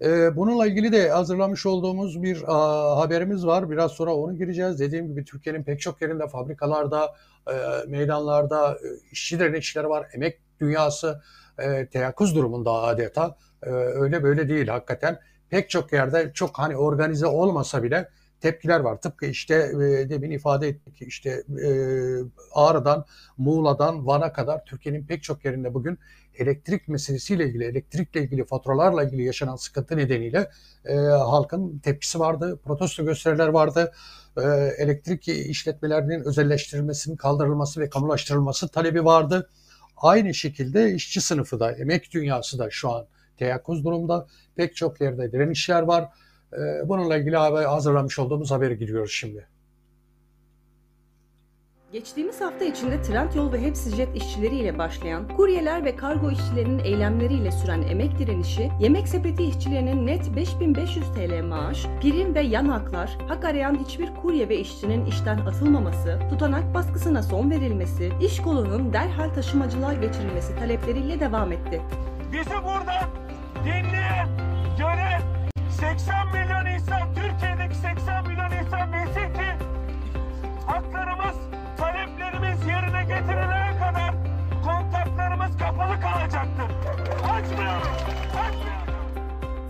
E, 0.00 0.36
bununla 0.36 0.66
ilgili 0.66 0.92
de 0.92 1.10
hazırlamış 1.10 1.66
olduğumuz 1.66 2.22
bir 2.22 2.42
haberimiz 2.96 3.46
var. 3.46 3.70
Biraz 3.70 3.92
sonra 3.92 4.14
onu 4.14 4.38
gireceğiz. 4.38 4.80
Dediğim 4.80 5.08
gibi 5.08 5.24
Türkiye'nin 5.24 5.62
pek 5.62 5.80
çok 5.80 6.02
yerinde, 6.02 6.28
fabrikalarda, 6.28 7.14
e, 7.46 7.54
meydanlarda 7.86 8.72
e, 8.72 8.88
işçi 9.12 9.38
direnişleri 9.38 9.88
var. 9.88 10.06
Emek 10.14 10.40
dünyası 10.60 11.22
e, 11.58 11.88
teyakkuz 11.88 12.36
durumunda 12.36 12.72
adeta. 12.72 13.36
Öyle 13.62 14.22
böyle 14.22 14.48
değil 14.48 14.68
hakikaten. 14.68 15.20
Pek 15.50 15.70
çok 15.70 15.92
yerde 15.92 16.32
çok 16.34 16.58
hani 16.58 16.76
organize 16.76 17.26
olmasa 17.26 17.82
bile 17.82 18.08
tepkiler 18.40 18.80
var. 18.80 19.00
Tıpkı 19.00 19.26
işte 19.26 19.54
e, 19.54 20.10
demin 20.10 20.30
ifade 20.30 20.68
ettik 20.68 21.02
işte 21.02 21.30
e, 21.64 21.70
Ağrı'dan, 22.54 23.04
Muğla'dan, 23.38 24.06
Van'a 24.06 24.32
kadar 24.32 24.64
Türkiye'nin 24.64 25.06
pek 25.06 25.22
çok 25.22 25.44
yerinde 25.44 25.74
bugün 25.74 25.98
elektrik 26.38 26.88
meselesiyle 26.88 27.48
ilgili, 27.48 27.64
elektrikle 27.64 28.22
ilgili, 28.22 28.44
faturalarla 28.44 29.04
ilgili 29.04 29.24
yaşanan 29.24 29.56
sıkıntı 29.56 29.96
nedeniyle 29.96 30.50
e, 30.84 30.94
halkın 30.96 31.78
tepkisi 31.78 32.18
vardı, 32.20 32.60
protesto 32.64 33.04
gösteriler 33.04 33.48
vardı. 33.48 33.92
E, 34.36 34.42
elektrik 34.78 35.28
işletmelerinin 35.28 36.24
özelleştirilmesinin 36.24 37.16
kaldırılması 37.16 37.80
ve 37.80 37.88
kamulaştırılması 37.90 38.68
talebi 38.68 39.04
vardı. 39.04 39.50
Aynı 39.96 40.34
şekilde 40.34 40.92
işçi 40.94 41.20
sınıfı 41.20 41.60
da, 41.60 41.72
emek 41.72 42.10
dünyası 42.12 42.58
da 42.58 42.70
şu 42.70 42.90
an 42.90 43.06
teyakkuz 43.36 43.84
durumda. 43.84 44.26
Pek 44.56 44.76
çok 44.76 45.00
yerde 45.00 45.32
direnişler 45.32 45.82
var. 45.82 46.08
Ee, 46.52 46.88
bununla 46.88 47.16
ilgili 47.16 47.36
hazırlamış 47.36 48.18
olduğumuz 48.18 48.50
haberi 48.50 48.78
giriyoruz 48.78 49.12
şimdi. 49.12 49.48
Geçtiğimiz 51.92 52.40
hafta 52.40 52.64
içinde 52.64 53.02
Trendyol 53.02 53.52
ve 53.52 53.60
Hepsijet 53.60 54.16
işçileriyle 54.16 54.78
başlayan, 54.78 55.28
kuryeler 55.28 55.84
ve 55.84 55.96
kargo 55.96 56.30
işçilerinin 56.30 56.78
eylemleriyle 56.78 57.52
süren 57.52 57.82
emek 57.82 58.18
direnişi, 58.18 58.70
yemek 58.80 59.08
sepeti 59.08 59.44
işçilerinin 59.44 60.06
net 60.06 60.36
5500 60.36 61.06
TL 61.06 61.42
maaş, 61.44 61.86
prim 62.00 62.34
ve 62.34 62.40
yan 62.40 62.68
haklar, 62.68 63.18
hak 63.28 63.44
arayan 63.44 63.84
hiçbir 63.84 64.14
kurye 64.22 64.48
ve 64.48 64.58
işçinin 64.58 65.06
işten 65.06 65.38
atılmaması, 65.38 66.18
tutanak 66.30 66.74
baskısına 66.74 67.22
son 67.22 67.50
verilmesi, 67.50 68.12
iş 68.22 68.42
kolunun 68.42 68.92
derhal 68.92 69.28
taşımacılığa 69.34 69.94
geçirilmesi 69.94 70.56
talepleriyle 70.58 71.20
devam 71.20 71.52
etti. 71.52 71.82
Bizi 72.32 72.54
burada 72.64 73.08
dinleyen, 73.64 74.28
gören 74.78 75.37
80 75.78 76.32
milyon 76.32 76.66
insan, 76.66 77.14
Türkiye'deki 77.14 77.74
80 77.74 78.26
milyon 78.26 78.50
insan 78.50 78.92
bilsin 78.92 79.32
ki 79.32 79.64
haklarımız, 80.66 81.36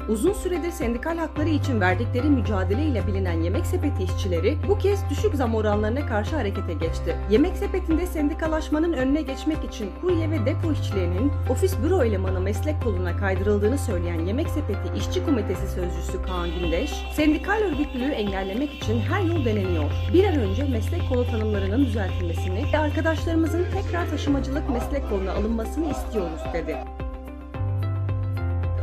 Uzun 0.09 0.33
süredir 0.33 0.71
sendikal 0.71 1.19
hakları 1.19 1.49
için 1.49 1.81
verdikleri 1.81 2.29
mücadeleyle 2.29 3.07
bilinen 3.07 3.43
Yemek 3.43 3.67
Sepeti 3.67 4.03
işçileri 4.03 4.59
bu 4.69 4.79
kez 4.79 5.11
düşük 5.11 5.35
zam 5.35 5.55
oranlarına 5.55 6.07
karşı 6.07 6.37
harekete 6.37 6.73
geçti. 6.73 7.17
Yemek 7.31 7.57
Sepeti'nde 7.57 8.07
sendikalaşmanın 8.07 8.93
önüne 8.93 9.23
geçmek 9.23 9.65
için 9.65 9.91
kurye 10.01 10.31
ve 10.31 10.47
depo 10.47 10.73
işçilerinin 10.73 11.33
ofis 11.51 11.75
büro 11.83 12.03
elemanı 12.03 12.41
meslek 12.41 12.83
koluna 12.83 13.17
kaydırıldığını 13.17 13.79
söyleyen 13.79 14.27
Yemek 14.27 14.49
Sepeti 14.49 14.99
İşçi 14.99 15.25
Komitesi 15.25 15.69
Sözcüsü 15.69 16.23
Kaan 16.23 16.51
Gündeş, 16.61 16.91
sendikal 17.17 17.61
örgütlülüğü 17.61 18.11
engellemek 18.11 18.75
için 18.75 19.01
her 19.01 19.23
yol 19.23 19.45
deneniyor. 19.45 19.91
Bir 20.13 20.25
an 20.25 20.35
önce 20.35 20.65
meslek 20.65 21.09
kolu 21.09 21.27
tanımlarının 21.27 21.85
düzeltilmesini 21.85 22.65
ve 22.73 22.79
arkadaşlarımızın 22.79 23.67
tekrar 23.75 24.11
taşımacılık 24.11 24.71
meslek 24.71 25.11
koluna 25.11 25.33
alınmasını 25.33 25.91
istiyoruz 25.91 26.41
dedi. 26.53 26.77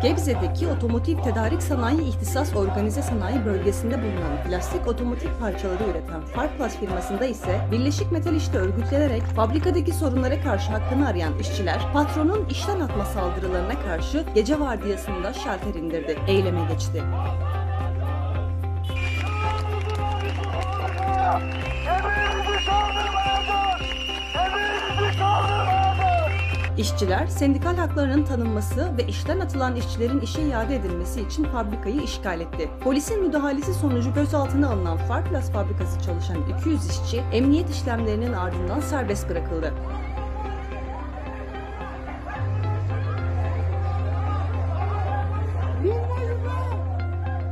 Gebze'deki 0.01 0.67
Otomotiv 0.67 1.17
Tedarik 1.23 1.63
Sanayi 1.63 2.01
İhtisas 2.01 2.55
Organize 2.55 3.01
Sanayi 3.01 3.45
Bölgesi'nde 3.45 3.97
bulunan 3.97 4.43
plastik 4.47 4.87
otomotiv 4.87 5.29
parçaları 5.39 5.83
üreten 5.83 6.21
Farplas 6.21 6.77
firmasında 6.77 7.25
ise 7.25 7.67
Birleşik 7.71 8.11
Metal 8.11 8.35
İş'te 8.35 8.57
örgütlenerek 8.57 9.23
fabrikadaki 9.23 9.91
sorunlara 9.91 10.41
karşı 10.41 10.71
hakkını 10.71 11.07
arayan 11.07 11.39
işçiler 11.39 11.79
patronun 11.93 12.45
işten 12.49 12.79
atma 12.79 13.05
saldırılarına 13.05 13.81
karşı 13.81 14.25
gece 14.35 14.59
vardiyasında 14.59 15.33
şalter 15.33 15.73
indirdi. 15.73 16.19
Eyleme 16.27 16.61
geçti. 16.73 17.03
İşçiler, 26.77 27.27
sendikal 27.27 27.75
haklarının 27.77 28.25
tanınması 28.25 28.97
ve 28.97 29.07
işten 29.07 29.39
atılan 29.39 29.75
işçilerin 29.75 30.19
işe 30.19 30.41
iade 30.41 30.75
edilmesi 30.75 31.21
için 31.21 31.43
fabrikayı 31.43 32.01
işgal 32.01 32.41
etti. 32.41 32.69
Polisin 32.83 33.21
müdahalesi 33.21 33.73
sonucu 33.73 34.13
gözaltına 34.13 34.69
alınan 34.69 34.97
Farplas 34.97 35.51
fabrikası 35.51 36.01
çalışan 36.01 36.37
200 36.59 36.89
işçi, 36.89 37.17
emniyet 37.33 37.69
işlemlerinin 37.69 38.33
ardından 38.33 38.79
serbest 38.79 39.29
bırakıldı. 39.29 39.73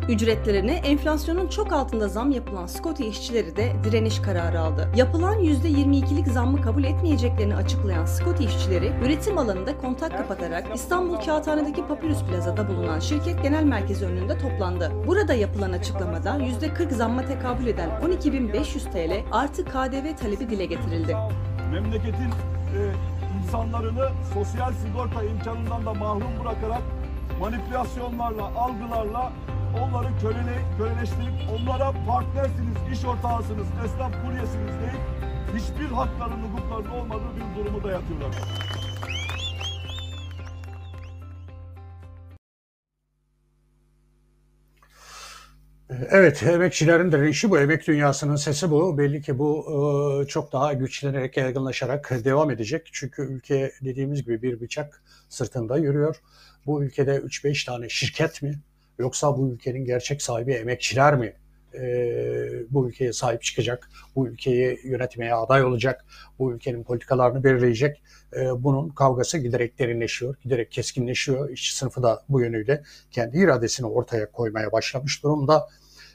Ücretlerine 0.10 0.74
enflasyonun 0.74 1.48
çok 1.48 1.74
altında 1.74 2.08
zam 2.08 2.32
yapılan 2.32 2.68
Scotty 2.68 3.08
işçileri 3.08 3.56
de 3.56 3.74
direniş 3.84 4.20
kararı 4.20 4.60
aldı. 4.60 4.90
Yapılan 4.96 5.40
%22'lik 5.40 6.28
zammı 6.28 6.62
kabul 6.62 6.84
etmeyeceklerini 6.84 7.56
açıklayan 7.56 8.06
Scotty 8.06 8.46
işçileri 8.46 8.92
üretim 9.06 9.38
alanında 9.38 9.78
kontak 9.78 10.18
kapatarak 10.18 10.76
İstanbul 10.76 11.16
Kağıthane'deki 11.16 11.88
Papyrus 11.88 12.24
Plaza'da 12.24 12.68
bulunan 12.68 13.00
şirket 13.00 13.44
genel 13.44 13.64
merkezi 13.64 14.06
önünde 14.06 14.38
toplandı. 14.38 14.92
Burada 15.08 15.34
yapılan 15.34 15.72
açıklamada 15.72 16.30
%40 16.30 16.94
zamma 16.94 17.26
tekabül 17.26 17.68
eden 17.68 17.90
12.500 17.90 18.92
TL 18.92 19.24
artı 19.32 19.66
KDV 19.66 20.16
talebi 20.16 20.50
dile 20.50 20.66
getirildi. 20.66 21.18
Memleketin 21.72 22.30
e, 22.30 22.82
insanlarını 23.44 24.10
sosyal 24.34 24.74
sigorta 24.74 25.24
imkanından 25.24 25.86
da 25.86 25.94
mahrum 25.94 26.32
bırakarak 26.44 26.82
manipülasyonlarla, 27.40 28.46
algılarla 28.46 29.32
onları 29.82 30.08
kölele, 30.22 30.56
köleleştirip 30.78 31.34
onlara 31.56 31.94
partnersiniz, 32.08 32.78
iş 32.94 33.06
ortağısınız, 33.06 33.68
esnaf 33.86 34.12
kuryesiniz 34.26 34.74
deyip 34.82 35.04
hiçbir 35.56 35.96
hakların, 35.96 36.44
hukuklarının 36.44 36.90
olmadığı 36.90 37.36
bir 37.36 37.60
durumu 37.60 37.84
dayatıyorlar. 37.84 38.32
Evet, 46.10 46.44
emekçilerin 46.44 47.12
direnişi 47.12 47.50
bu, 47.50 47.60
emek 47.60 47.88
dünyasının 47.88 48.36
sesi 48.36 48.72
bu. 48.72 48.98
Belli 48.98 49.22
ki 49.22 49.40
bu 49.40 49.66
e, 50.24 50.28
çok 50.28 50.54
daha 50.54 50.74
güçlenerek, 50.74 51.38
yaygınlaşarak 51.38 52.12
devam 52.26 52.52
edecek. 52.52 52.90
Çünkü 52.92 53.22
ülke 53.22 53.72
dediğimiz 53.82 54.24
gibi 54.24 54.42
bir 54.42 54.62
bıçak 54.62 55.04
sırtında 55.30 55.78
yürüyor. 55.78 56.22
Bu 56.66 56.84
ülkede 56.84 57.16
3-5 57.16 57.66
tane 57.66 57.90
şirket 57.90 58.42
mi, 58.42 58.60
Yoksa 59.00 59.38
bu 59.38 59.50
ülkenin 59.50 59.86
gerçek 59.86 60.22
sahibi 60.22 60.54
emekçiler 60.54 61.16
mi 61.16 61.34
e, 61.74 61.84
bu 62.70 62.90
ülkeye 62.90 63.14
sahip 63.14 63.42
çıkacak, 63.42 63.90
bu 64.16 64.28
ülkeyi 64.28 64.80
yönetmeye 64.84 65.34
aday 65.34 65.64
olacak, 65.64 66.06
bu 66.40 66.54
ülkenin 66.54 66.84
politikalarını 66.84 67.44
belirleyecek. 67.44 68.04
E, 68.36 68.64
bunun 68.64 68.90
kavgası 68.90 69.38
giderek 69.38 69.80
derinleşiyor, 69.80 70.36
giderek 70.44 70.72
keskinleşiyor. 70.72 71.50
İşçi 71.50 71.76
sınıfı 71.76 72.04
da 72.04 72.24
bu 72.30 72.42
yönüyle 72.42 72.84
kendi 73.12 73.38
iradesini 73.38 73.88
ortaya 73.88 74.32
koymaya 74.32 74.72
başlamış 74.72 75.24
durumda. 75.24 75.68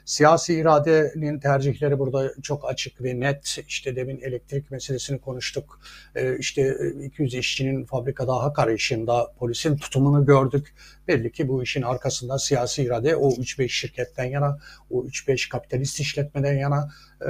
Siyasi 0.05 0.53
iradenin 0.53 1.39
tercihleri 1.39 1.99
burada 1.99 2.33
çok 2.41 2.69
açık 2.69 3.03
ve 3.03 3.19
net. 3.19 3.59
İşte 3.67 3.95
demin 3.95 4.21
elektrik 4.21 4.71
meselesini 4.71 5.19
konuştuk. 5.19 5.79
Ee, 6.15 6.37
işte 6.37 6.77
200 7.03 7.33
işçinin 7.33 7.85
fabrikada 7.85 8.43
hak 8.43 8.59
arayışında 8.59 9.33
polisin 9.39 9.77
tutumunu 9.77 10.25
gördük. 10.25 10.73
Belli 11.07 11.31
ki 11.31 11.47
bu 11.47 11.63
işin 11.63 11.81
arkasında 11.81 12.39
siyasi 12.39 12.83
irade 12.83 13.15
o 13.15 13.31
3-5 13.31 13.69
şirketten 13.69 14.25
yana, 14.25 14.59
o 14.89 15.05
3-5 15.05 15.49
kapitalist 15.49 15.99
işletmeden 15.99 16.57
yana. 16.57 16.89
Ee, 17.21 17.27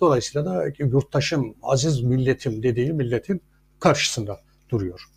dolayısıyla 0.00 0.44
da 0.44 0.64
yurttaşım, 0.78 1.54
aziz 1.62 2.00
milletim 2.00 2.62
dediği 2.62 2.92
milletin 2.92 3.42
karşısında 3.80 4.40
duruyor. 4.70 5.08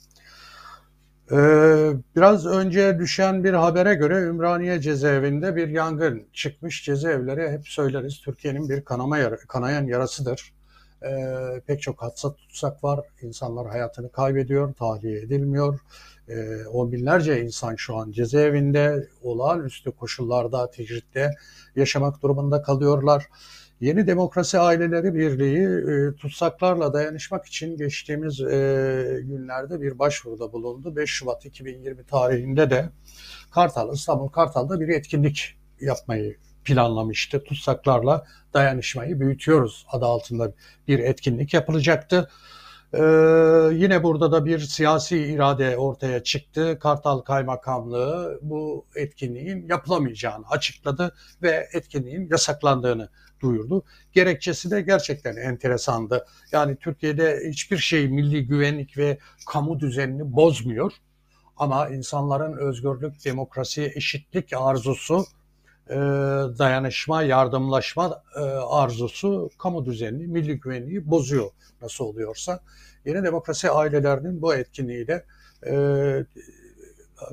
Ee, 1.32 1.92
biraz 2.16 2.46
önce 2.46 3.00
düşen 3.00 3.44
bir 3.44 3.54
habere 3.54 3.96
göre 3.96 4.18
Ümraniye 4.22 4.82
cezaevinde 4.82 5.56
bir 5.56 5.68
yangın 5.68 6.24
çıkmış. 6.34 6.84
Cezaevleri 6.86 7.52
hep 7.52 7.68
söyleriz 7.68 8.22
Türkiye'nin 8.22 8.70
bir 8.70 8.86
kanama 8.86 9.18
yara, 9.18 9.38
kanayan 9.38 9.86
yarasıdır. 9.86 10.54
Ee, 11.04 11.62
pek 11.68 11.82
çok 11.82 12.02
hatsat 12.02 12.38
tutsak 12.38 12.84
var. 12.84 13.00
İnsanlar 13.22 13.68
hayatını 13.68 14.12
kaybediyor, 14.12 14.74
tahliye 14.74 15.20
edilmiyor. 15.20 15.80
Ee, 16.30 16.66
on 16.66 16.92
binlerce 16.92 17.42
insan 17.42 17.76
şu 17.76 17.96
an 17.96 18.12
cezaevinde 18.12 19.08
olağanüstü 19.24 19.92
koşullarda, 19.92 20.70
tecritte 20.72 21.32
yaşamak 21.76 22.22
durumunda 22.22 22.62
kalıyorlar. 22.62 23.28
Yeni 23.82 24.08
Demokrasi 24.08 24.60
Aileleri 24.60 25.16
Birliği 25.16 25.64
e, 25.64 26.16
tutsaklarla 26.16 26.94
dayanışmak 26.94 27.46
için 27.46 27.78
geçtiğimiz 27.78 28.42
e, 28.42 29.20
günlerde 29.24 29.82
bir 29.82 30.00
başvuruda 30.00 30.54
bulundu. 30.54 30.96
5 30.96 31.10
Şubat 31.10 31.46
2020 31.46 32.06
tarihinde 32.06 32.70
de 32.70 32.90
Kartal, 33.52 33.94
İstanbul 33.94 34.28
Kartal'da 34.28 34.80
bir 34.80 34.88
etkinlik 34.88 35.58
yapmayı 35.82 36.38
planlamıştı. 36.66 37.44
Tutsaklarla 37.44 38.26
dayanışmayı 38.54 39.20
büyütüyoruz 39.20 39.86
adı 39.92 40.06
altında 40.06 40.54
bir 40.88 41.00
etkinlik 41.00 41.54
yapılacaktı. 41.54 42.30
Ee, 42.94 43.00
yine 43.74 44.04
burada 44.04 44.32
da 44.32 44.46
bir 44.46 44.60
siyasi 44.60 45.18
irade 45.18 45.78
ortaya 45.78 46.24
çıktı. 46.24 46.80
Kartal 46.80 47.20
Kaymakamlığı 47.20 48.40
bu 48.42 48.86
etkinliğin 48.96 49.68
yapılamayacağını 49.68 50.46
açıkladı 50.50 51.16
ve 51.42 51.68
etkinliğin 51.74 52.28
yasaklandığını 52.32 53.10
duyurdu. 53.42 53.84
Gerekçesi 54.14 54.72
de 54.72 54.82
gerçekten 54.82 55.36
enteresandı. 55.36 56.26
Yani 56.52 56.76
Türkiye'de 56.76 57.42
hiçbir 57.50 57.78
şey 57.78 58.08
milli 58.08 58.48
güvenlik 58.48 58.98
ve 58.98 59.18
kamu 59.48 59.80
düzenini 59.80 60.36
bozmuyor. 60.36 60.92
Ama 61.58 61.90
insanların 61.90 62.58
özgürlük, 62.58 63.26
demokrasi, 63.26 63.92
eşitlik 63.96 64.54
arzusu, 64.54 65.26
e, 65.90 65.96
dayanışma, 66.60 67.24
yardımlaşma 67.24 68.24
e, 68.36 68.40
arzusu 68.70 69.50
kamu 69.58 69.86
düzenini, 69.86 70.28
milli 70.28 70.60
güvenliği 70.60 71.10
bozuyor 71.10 71.52
nasıl 71.82 72.06
oluyorsa. 72.06 72.60
Yeni 73.06 73.24
Demokrasi 73.24 73.72
ailelerinin 73.72 74.42
bu 74.42 74.56
etkinliğiyle 74.56 75.26
e, 75.68 76.26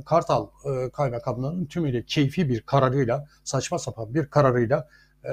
Kartal 0.06 0.46
Kaymakamlığı'nın 0.92 1.66
tümüyle 1.66 2.02
keyfi 2.02 2.48
bir 2.48 2.60
kararıyla, 2.60 3.28
saçma 3.44 3.78
sapan 3.78 4.14
bir 4.14 4.26
kararıyla 4.26 4.88
e, 5.24 5.32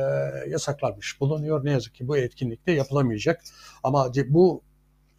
yasaklanmış 0.49 1.21
bulunuyor. 1.21 1.65
Ne 1.65 1.71
yazık 1.71 1.95
ki 1.95 2.07
bu 2.07 2.17
etkinlikte 2.17 2.71
yapılamayacak. 2.71 3.41
Ama 3.83 4.11
bu 4.27 4.61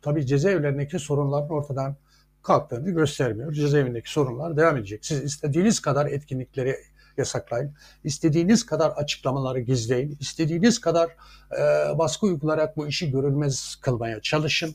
tabii 0.03 0.27
cezaevlerindeki 0.27 0.99
sorunların 0.99 1.51
ortadan 1.51 1.97
kalktığını 2.43 2.91
göstermiyor. 2.91 3.53
Cezaevindeki 3.53 4.12
sorunlar 4.12 4.57
devam 4.57 4.77
edecek. 4.77 5.07
Siz 5.07 5.23
istediğiniz 5.25 5.81
kadar 5.81 6.07
etkinlikleri 6.07 6.77
yasaklayın. 7.16 7.75
istediğiniz 8.05 8.66
kadar 8.66 8.91
açıklamaları 8.91 9.61
gizleyin. 9.61 10.16
istediğiniz 10.21 10.81
kadar 10.81 11.11
e, 11.59 11.99
baskı 11.99 12.27
uygularak 12.27 12.77
bu 12.77 12.87
işi 12.87 13.11
görünmez 13.11 13.77
kılmaya 13.81 14.21
çalışın. 14.21 14.75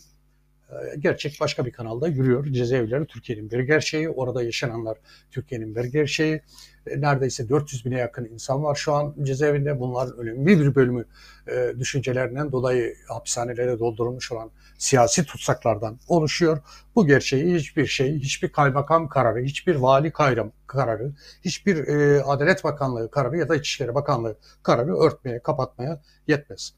E, 0.70 0.96
gerçek 1.00 1.38
başka 1.42 1.66
bir 1.66 1.72
kanalda 1.72 2.08
yürüyor. 2.08 2.46
Cezaevleri 2.46 3.06
Türkiye'nin 3.06 3.52
bir 3.52 3.60
gerçeği. 3.60 4.10
Orada 4.10 4.44
yaşananlar 4.44 4.98
Türkiye'nin 5.32 5.76
bir 5.76 5.84
gerçeği. 5.84 6.42
E, 6.88 7.02
neredeyse 7.02 7.50
400 7.50 7.86
bine 7.86 7.98
yakın 7.98 8.26
insan 8.26 8.64
var 8.64 8.76
şu 8.76 8.94
an 8.94 9.16
cezaevinde. 9.24 9.80
Bunların 9.80 10.18
önemli 10.18 10.60
bir 10.60 10.76
bölümü 10.76 11.06
e, 11.48 11.74
düşüncelerinden 11.80 12.52
dolayı 12.52 12.96
hapishanelere 13.08 13.80
doldurulmuş 13.80 14.32
olan 14.32 14.52
siyasi 14.78 15.26
tutsaklardan 15.26 16.00
oluşuyor. 16.08 16.60
Bu 16.96 17.08
gerçeği 17.08 17.56
hiçbir 17.56 17.86
şey, 17.86 18.20
hiçbir 18.20 18.50
kaymakam 18.50 19.10
kararı, 19.10 19.44
hiçbir 19.44 19.76
vali 19.76 20.12
kayram 20.12 20.52
kararı, 20.68 21.14
hiçbir 21.46 21.88
e, 21.88 22.24
Adalet 22.24 22.64
Bakanlığı 22.64 23.12
kararı 23.12 23.38
ya 23.38 23.50
da 23.50 23.56
İçişleri 23.56 23.96
Bakanlığı 23.96 24.38
kararı 24.64 24.98
örtmeye, 24.98 25.40
kapatmaya 25.40 26.02
yetmez. 26.28 26.74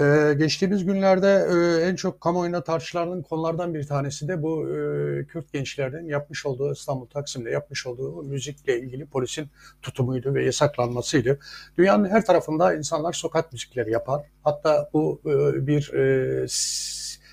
Ee, 0.00 0.34
geçtiğimiz 0.38 0.84
günlerde 0.84 1.46
e, 1.50 1.86
en 1.88 1.96
çok 1.96 2.20
kamuoyunda 2.20 2.64
tartışılan 2.64 3.22
konulardan 3.22 3.74
bir 3.74 3.86
tanesi 3.86 4.28
de 4.28 4.42
bu 4.42 4.68
e, 4.68 5.26
Kürt 5.26 5.52
gençlerinin 5.52 6.08
yapmış 6.08 6.46
olduğu 6.46 6.72
İstanbul 6.72 7.06
Taksim'de 7.06 7.50
yapmış 7.50 7.86
olduğu 7.86 8.22
müzikle 8.22 8.80
ilgili 8.80 9.06
polisin 9.06 9.50
tutumuydu 9.82 10.34
ve 10.34 10.44
yasaklanmasıydı. 10.44 11.38
Dünyanın 11.78 12.08
her 12.08 12.26
tarafında 12.26 12.74
insanlar 12.74 13.12
sokak 13.12 13.52
müzikleri 13.52 13.90
yapar. 13.90 14.26
Hatta 14.42 14.90
bu 14.92 15.20
e, 15.26 15.66
bir 15.66 15.92
e, 15.92 16.46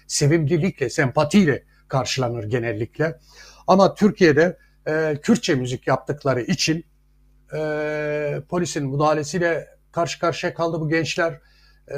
sevimlilikle, 0.08 0.90
sempatiyle 0.90 1.64
karşılanır 1.88 2.44
genellikle. 2.44 3.20
Ama 3.68 3.96
Türkiye'de 3.96 4.58
e, 4.88 5.18
Kürtçe 5.22 5.56
müzik 5.56 5.88
yaptıkları 5.88 6.42
için 6.42 6.86
e, 7.54 8.42
polisin 8.50 8.88
müdahalesiyle 8.88 9.68
karşı 9.92 10.20
karşıya 10.20 10.54
kaldı 10.54 10.82
bu 10.82 10.90
gençler 10.90 11.40
e, 11.92 11.98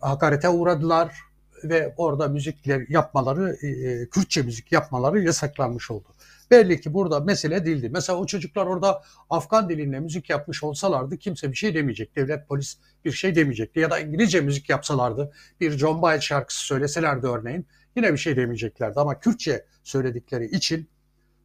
hakarete 0.00 0.48
uğradılar 0.48 1.16
ve 1.64 1.94
orada 1.96 2.28
müzikler 2.28 2.84
yapmaları, 2.88 3.66
e, 3.66 4.08
Kürtçe 4.08 4.42
müzik 4.42 4.72
yapmaları 4.72 5.20
yasaklanmış 5.20 5.90
oldu. 5.90 6.08
Belli 6.50 6.80
ki 6.80 6.94
burada 6.94 7.20
mesele 7.20 7.64
değildi. 7.66 7.90
Mesela 7.92 8.18
o 8.18 8.26
çocuklar 8.26 8.66
orada 8.66 9.02
Afgan 9.30 9.68
dilinde 9.68 10.00
müzik 10.00 10.30
yapmış 10.30 10.64
olsalardı 10.64 11.16
kimse 11.16 11.50
bir 11.50 11.56
şey 11.56 11.74
demeyecek. 11.74 12.16
Devlet 12.16 12.48
polis 12.48 12.78
bir 13.04 13.12
şey 13.12 13.34
demeyecekti. 13.34 13.80
Ya 13.80 13.90
da 13.90 13.98
İngilizce 13.98 14.40
müzik 14.40 14.68
yapsalardı 14.68 15.32
bir 15.60 15.78
John 15.78 16.02
Bayard 16.02 16.20
şarkısı 16.20 16.60
söyleselerdi 16.60 17.26
örneğin 17.26 17.66
yine 17.96 18.12
bir 18.12 18.18
şey 18.18 18.36
demeyeceklerdi. 18.36 19.00
Ama 19.00 19.20
Kürtçe 19.20 19.64
söyledikleri 19.84 20.46
için 20.46 20.88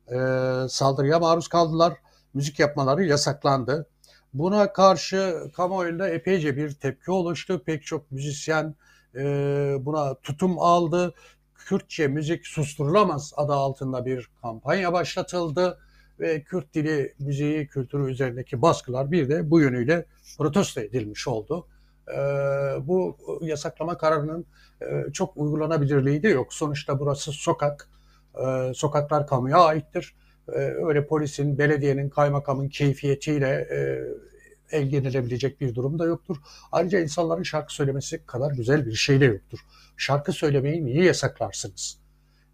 e, 0.07 0.17
saldırıya 0.69 1.19
maruz 1.19 1.47
kaldılar. 1.47 1.93
Müzik 2.33 2.59
yapmaları 2.59 3.03
yasaklandı. 3.03 3.87
Buna 4.33 4.73
karşı 4.73 5.51
kamuoyunda 5.55 6.09
epeyce 6.09 6.57
bir 6.57 6.71
tepki 6.71 7.11
oluştu. 7.11 7.63
Pek 7.65 7.85
çok 7.85 8.11
müzisyen 8.11 8.75
e, 9.15 9.25
buna 9.79 10.15
tutum 10.15 10.59
aldı. 10.59 11.13
Kürtçe 11.55 12.07
müzik 12.07 12.47
susturulamaz 12.47 13.33
adı 13.37 13.53
altında 13.53 14.05
bir 14.05 14.29
kampanya 14.41 14.93
başlatıldı 14.93 15.79
ve 16.19 16.43
Kürt 16.43 16.73
dili 16.73 17.13
müziği 17.19 17.67
kültürü 17.67 18.11
üzerindeki 18.11 18.61
baskılar 18.61 19.11
bir 19.11 19.29
de 19.29 19.51
bu 19.51 19.61
yönüyle 19.61 20.05
protesto 20.37 20.81
edilmiş 20.81 21.27
oldu. 21.27 21.67
E, 22.07 22.17
bu 22.87 23.17
yasaklama 23.41 23.97
kararının 23.97 24.45
e, 24.81 25.11
çok 25.13 25.37
uygulanabilirliği 25.37 26.23
de 26.23 26.27
yok. 26.27 26.53
Sonuçta 26.53 26.99
burası 26.99 27.31
sokak, 27.31 27.89
e, 28.45 28.73
sokaklar 28.73 29.27
kamuya 29.27 29.57
aittir 29.57 30.13
ee, 30.49 30.59
öyle 30.59 31.07
polisin, 31.07 31.57
belediyenin, 31.57 32.09
kaymakamın 32.09 32.69
keyfiyetiyle 32.69 33.47
e, 33.49 34.81
bir 35.61 35.75
durum 35.75 35.99
da 35.99 36.05
yoktur. 36.05 36.37
Ayrıca 36.71 36.99
insanların 36.99 37.43
şarkı 37.43 37.73
söylemesi 37.73 38.25
kadar 38.25 38.51
güzel 38.51 38.85
bir 38.85 38.93
şey 38.93 39.21
de 39.21 39.25
yoktur. 39.25 39.59
Şarkı 39.97 40.31
söylemeyi 40.33 40.85
niye 40.85 41.03
yasaklarsınız? 41.03 41.97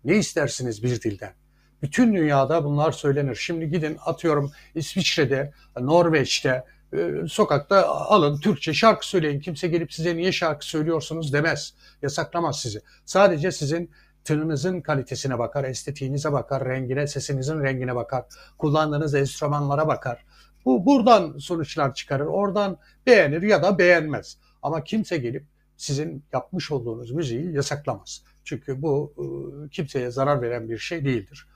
Ne 0.06 0.18
istersiniz 0.18 0.84
bir 0.84 1.02
dilden? 1.02 1.34
Bütün 1.82 2.16
dünyada 2.16 2.64
bunlar 2.64 2.92
söylenir. 2.92 3.36
Şimdi 3.36 3.70
gidin 3.70 3.98
atıyorum 4.06 4.52
İsviçre'de, 4.76 5.52
Norveç'te, 5.80 6.66
e, 6.94 7.12
sokakta 7.28 7.88
alın 7.88 8.40
Türkçe 8.40 8.74
şarkı 8.74 9.08
söyleyin. 9.08 9.40
Kimse 9.40 9.68
gelip 9.68 9.94
size 9.94 10.16
niye 10.16 10.32
şarkı 10.32 10.66
söylüyorsunuz 10.66 11.34
demez. 11.34 11.74
Yasaklamaz 12.02 12.62
sizi. 12.62 12.82
Sadece 13.06 13.52
sizin 13.52 13.92
tınınızın 14.24 14.82
kalitesine 14.82 15.40
bakar, 15.40 15.64
estetiğinize 15.64 16.32
bakar, 16.32 16.66
rengine, 16.66 17.08
sesinizin 17.08 17.64
rengine 17.64 17.96
bakar, 17.96 18.26
kullandığınız 18.58 19.16
enstrümanlara 19.16 19.88
bakar. 19.88 20.26
Bu 20.66 20.86
buradan 20.86 21.38
sonuçlar 21.38 21.94
çıkarır. 21.94 22.26
Oradan 22.26 22.78
beğenir 23.06 23.42
ya 23.42 23.64
da 23.64 23.78
beğenmez. 23.78 24.38
Ama 24.62 24.84
kimse 24.84 25.18
gelip 25.18 25.46
sizin 25.78 26.24
yapmış 26.34 26.72
olduğunuz 26.72 27.12
müziği 27.12 27.54
yasaklamaz. 27.54 28.24
Çünkü 28.44 28.82
bu 28.82 29.14
e, 29.18 29.24
kimseye 29.70 30.12
zarar 30.12 30.42
veren 30.42 30.70
bir 30.70 30.78
şey 30.78 31.06
değildir. 31.06 31.48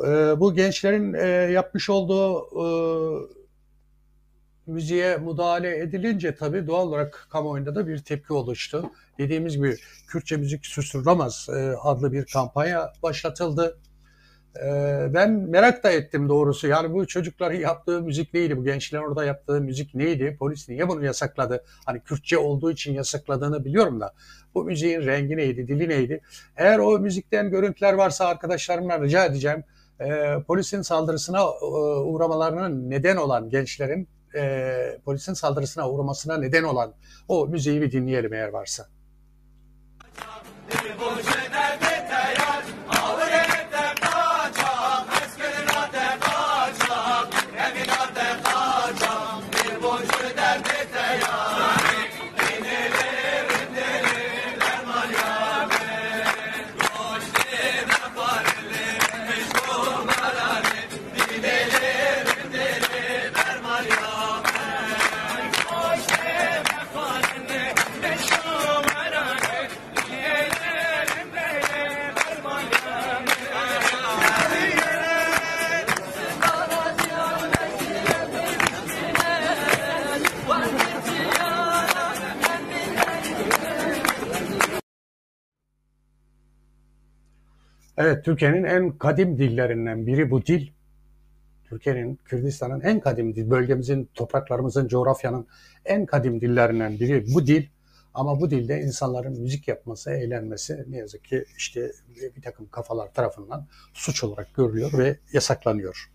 E, 0.00 0.06
bu 0.40 0.54
gençlerin 0.54 1.14
e, 1.14 1.26
yapmış 1.52 1.90
olduğu 1.90 2.48
müziğe 4.66 5.16
müdahale 5.16 5.78
edilince 5.78 6.34
tabii 6.34 6.66
doğal 6.66 6.88
olarak 6.88 7.26
kamuoyunda 7.30 7.74
da 7.74 7.86
bir 7.86 7.98
tepki 7.98 8.32
oluştu. 8.32 8.90
Dediğimiz 9.18 9.56
gibi 9.56 9.76
Kürtçe 10.08 10.36
müzik 10.36 10.66
susturulamaz 10.66 11.48
e, 11.56 11.74
adlı 11.82 12.12
bir 12.12 12.26
kampanya 12.26 12.92
başlatıldı. 13.02 13.78
E, 14.56 14.66
ben 15.14 15.32
merak 15.32 15.84
da 15.84 15.90
ettim 15.90 16.28
doğrusu. 16.28 16.68
Yani 16.68 16.92
bu 16.94 17.06
çocukların 17.06 17.58
yaptığı 17.58 18.02
müzik 18.02 18.34
neydi? 18.34 18.56
Bu 18.56 18.64
gençlerin 18.64 19.02
orada 19.02 19.24
yaptığı 19.24 19.60
müzik 19.60 19.94
neydi? 19.94 20.36
Polis 20.38 20.68
niye 20.68 20.88
bunu 20.88 21.04
yasakladı? 21.04 21.64
Hani 21.86 22.00
Kürtçe 22.00 22.38
olduğu 22.38 22.70
için 22.70 22.94
yasakladığını 22.94 23.64
biliyorum 23.64 24.00
da. 24.00 24.14
Bu 24.54 24.64
müziğin 24.64 25.00
rengi 25.00 25.36
neydi? 25.36 25.68
Dili 25.68 25.88
neydi? 25.88 26.20
Eğer 26.56 26.78
o 26.78 26.98
müzikten 26.98 27.50
görüntüler 27.50 27.92
varsa 27.92 28.26
arkadaşlarımdan 28.26 29.02
rica 29.02 29.24
edeceğim. 29.24 29.64
E, 30.00 30.36
polisin 30.46 30.82
saldırısına 30.82 31.52
uğramalarına 32.04 32.68
neden 32.68 33.16
olan 33.16 33.50
gençlerin 33.50 34.08
e, 34.34 34.98
polisin 35.04 35.34
saldırısına 35.34 35.90
uğramasına 35.90 36.36
neden 36.38 36.62
olan 36.62 36.94
o 37.28 37.46
müziği 37.46 37.82
bir 37.82 37.92
dinleyelim 37.92 38.32
eğer 38.32 38.48
varsa. 38.48 38.88
Evet, 88.02 88.24
Türkiye'nin 88.24 88.64
en 88.64 88.98
kadim 88.98 89.38
dillerinden 89.38 90.06
biri 90.06 90.30
bu 90.30 90.46
dil. 90.46 90.70
Türkiye'nin, 91.64 92.16
Kürdistan'ın 92.24 92.80
en 92.80 93.00
kadim 93.00 93.34
dil, 93.34 93.50
bölgemizin, 93.50 94.10
topraklarımızın, 94.14 94.88
coğrafyanın 94.88 95.46
en 95.84 96.06
kadim 96.06 96.40
dillerinden 96.40 96.92
biri 96.92 97.24
bu 97.34 97.46
dil. 97.46 97.66
Ama 98.14 98.40
bu 98.40 98.50
dilde 98.50 98.80
insanların 98.80 99.40
müzik 99.40 99.68
yapması, 99.68 100.10
eğlenmesi 100.10 100.84
ne 100.88 100.96
yazık 100.96 101.24
ki 101.24 101.44
işte 101.56 101.92
bir 102.36 102.42
takım 102.42 102.68
kafalar 102.68 103.14
tarafından 103.14 103.66
suç 103.92 104.24
olarak 104.24 104.54
görülüyor 104.54 104.98
ve 104.98 105.18
yasaklanıyor. 105.32 106.10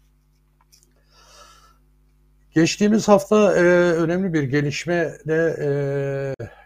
Geçtiğimiz 2.52 3.08
hafta 3.08 3.56
e, 3.58 3.62
önemli 3.94 4.34
bir 4.34 4.44
gelişme 4.44 5.14
de 5.28 5.56
e, 5.60 5.70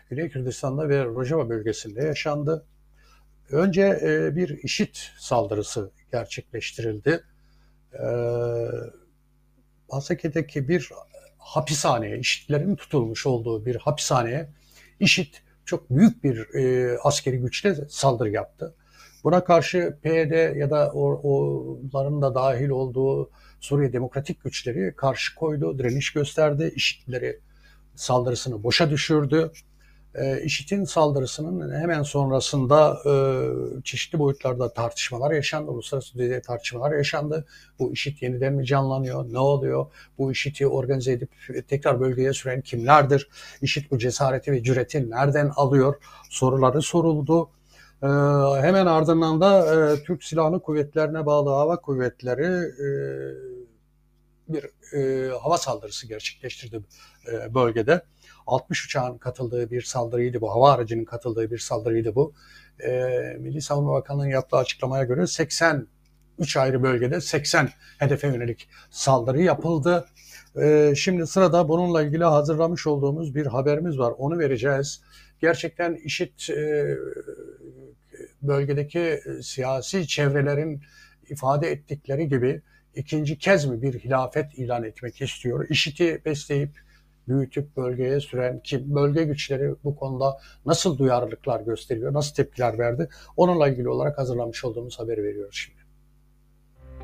Güney 0.09 0.29
Kürdistan'da 0.29 0.89
ve 0.89 1.05
Rojava 1.05 1.49
bölgesinde 1.49 2.03
yaşandı. 2.03 2.65
Önce 3.51 3.81
e, 3.81 4.35
bir 4.35 4.49
işit 4.63 5.11
saldırısı 5.19 5.91
gerçekleştirildi. 6.11 7.23
E, 7.93 8.05
Hasake'deki 9.89 10.67
bir 10.67 10.89
hapishaneye, 11.37 12.19
işitlerin 12.19 12.75
tutulmuş 12.75 13.25
olduğu 13.25 13.65
bir 13.65 13.75
hapishaneye 13.75 14.49
işit 14.99 15.43
çok 15.65 15.89
büyük 15.89 16.23
bir 16.23 16.55
e, 16.55 16.97
askeri 17.03 17.37
güçle 17.37 17.75
saldırı 17.89 18.29
yaptı. 18.29 18.75
Buna 19.23 19.43
karşı 19.43 19.97
PYD 20.01 20.55
ya 20.57 20.69
da 20.69 20.91
onların 20.91 22.21
da 22.21 22.35
dahil 22.35 22.69
olduğu 22.69 23.31
Suriye 23.59 23.93
Demokratik 23.93 24.43
Güçleri 24.43 24.95
karşı 24.95 25.35
koydu, 25.35 25.79
direniş 25.79 26.13
gösterdi, 26.13 26.73
işitleri 26.75 27.39
saldırısını 27.95 28.63
boşa 28.63 28.89
düşürdü. 28.89 29.51
E, 30.15 30.41
IŞİD'in 30.43 30.83
saldırısının 30.83 31.81
hemen 31.81 32.03
sonrasında 32.03 32.99
e, 33.05 33.13
çeşitli 33.83 34.19
boyutlarda 34.19 34.73
tartışmalar 34.73 35.31
yaşandı, 35.31 35.71
uluslararası 35.71 36.13
düzeyde 36.13 36.41
tartışmalar 36.41 36.91
yaşandı. 36.91 37.45
Bu 37.79 37.91
IŞİD 37.93 38.21
yeniden 38.21 38.53
mi 38.53 38.65
canlanıyor, 38.65 39.33
ne 39.33 39.39
oluyor? 39.39 39.85
Bu 40.17 40.31
IŞİD'i 40.31 40.67
organize 40.67 41.11
edip 41.11 41.29
tekrar 41.67 41.99
bölgeye 41.99 42.33
süren 42.33 42.61
kimlerdir? 42.61 43.29
IŞİD 43.61 43.91
bu 43.91 43.97
cesareti 43.97 44.51
ve 44.51 44.63
cüreti 44.63 45.09
nereden 45.09 45.51
alıyor? 45.55 45.95
Soruları 46.29 46.81
soruldu. 46.81 47.49
Ee, 48.03 48.07
hemen 48.61 48.85
ardından 48.85 49.41
da 49.41 49.75
e, 49.93 50.03
Türk 50.03 50.23
Silahlı 50.23 50.59
Kuvvetlerine 50.61 51.25
bağlı 51.25 51.49
hava 51.49 51.81
kuvvetleri 51.81 52.45
e, 52.45 52.87
bir 54.47 54.69
hava 55.29 55.57
saldırısı 55.57 56.07
gerçekleştirdi 56.07 56.81
bölgede. 57.53 58.01
60 58.51 58.85
uçağın 58.85 59.17
katıldığı 59.17 59.71
bir 59.71 59.81
saldırıydı 59.81 60.41
bu. 60.41 60.51
Hava 60.51 60.71
aracının 60.71 61.05
katıldığı 61.05 61.51
bir 61.51 61.57
saldırıydı 61.57 62.15
bu. 62.15 62.33
E, 62.83 62.89
Milli 63.39 63.61
Savunma 63.61 63.91
Bakanlığı'nın 63.93 64.29
yaptığı 64.29 64.57
açıklamaya 64.57 65.03
göre 65.03 65.27
80 65.27 65.87
3 66.39 66.57
ayrı 66.57 66.83
bölgede 66.83 67.21
80 67.21 67.69
hedefe 67.99 68.27
yönelik 68.27 68.69
saldırı 68.89 69.41
yapıldı. 69.41 70.05
E, 70.61 70.93
şimdi 70.95 71.27
sırada 71.27 71.69
bununla 71.69 72.03
ilgili 72.03 72.23
hazırlamış 72.23 72.87
olduğumuz 72.87 73.35
bir 73.35 73.45
haberimiz 73.45 73.99
var. 73.99 74.13
Onu 74.17 74.39
vereceğiz. 74.39 75.01
Gerçekten 75.41 75.95
işit 75.95 76.49
e, 76.49 76.97
bölgedeki 78.41 79.19
siyasi 79.41 80.07
çevrelerin 80.07 80.81
ifade 81.29 81.71
ettikleri 81.71 82.29
gibi 82.29 82.61
ikinci 82.95 83.37
kez 83.37 83.65
mi 83.65 83.81
bir 83.81 83.99
hilafet 83.99 84.53
ilan 84.53 84.83
etmek 84.83 85.21
istiyor? 85.21 85.69
İşit'i 85.69 86.21
besleyip 86.25 86.90
büyütüp 87.31 87.77
bölgeye 87.77 88.19
süren 88.19 88.59
ki 88.59 88.95
bölge 88.95 89.23
güçleri 89.23 89.75
bu 89.83 89.95
konuda 89.95 90.37
nasıl 90.65 90.97
duyarlılıklar 90.97 91.61
gösteriyor, 91.61 92.13
nasıl 92.13 92.35
tepkiler 92.35 92.79
verdi 92.79 93.09
onunla 93.37 93.67
ilgili 93.67 93.89
olarak 93.89 94.17
hazırlamış 94.17 94.65
olduğumuz 94.65 94.99
haberi 94.99 95.23
veriyoruz 95.23 95.55
şimdi. 95.55 95.81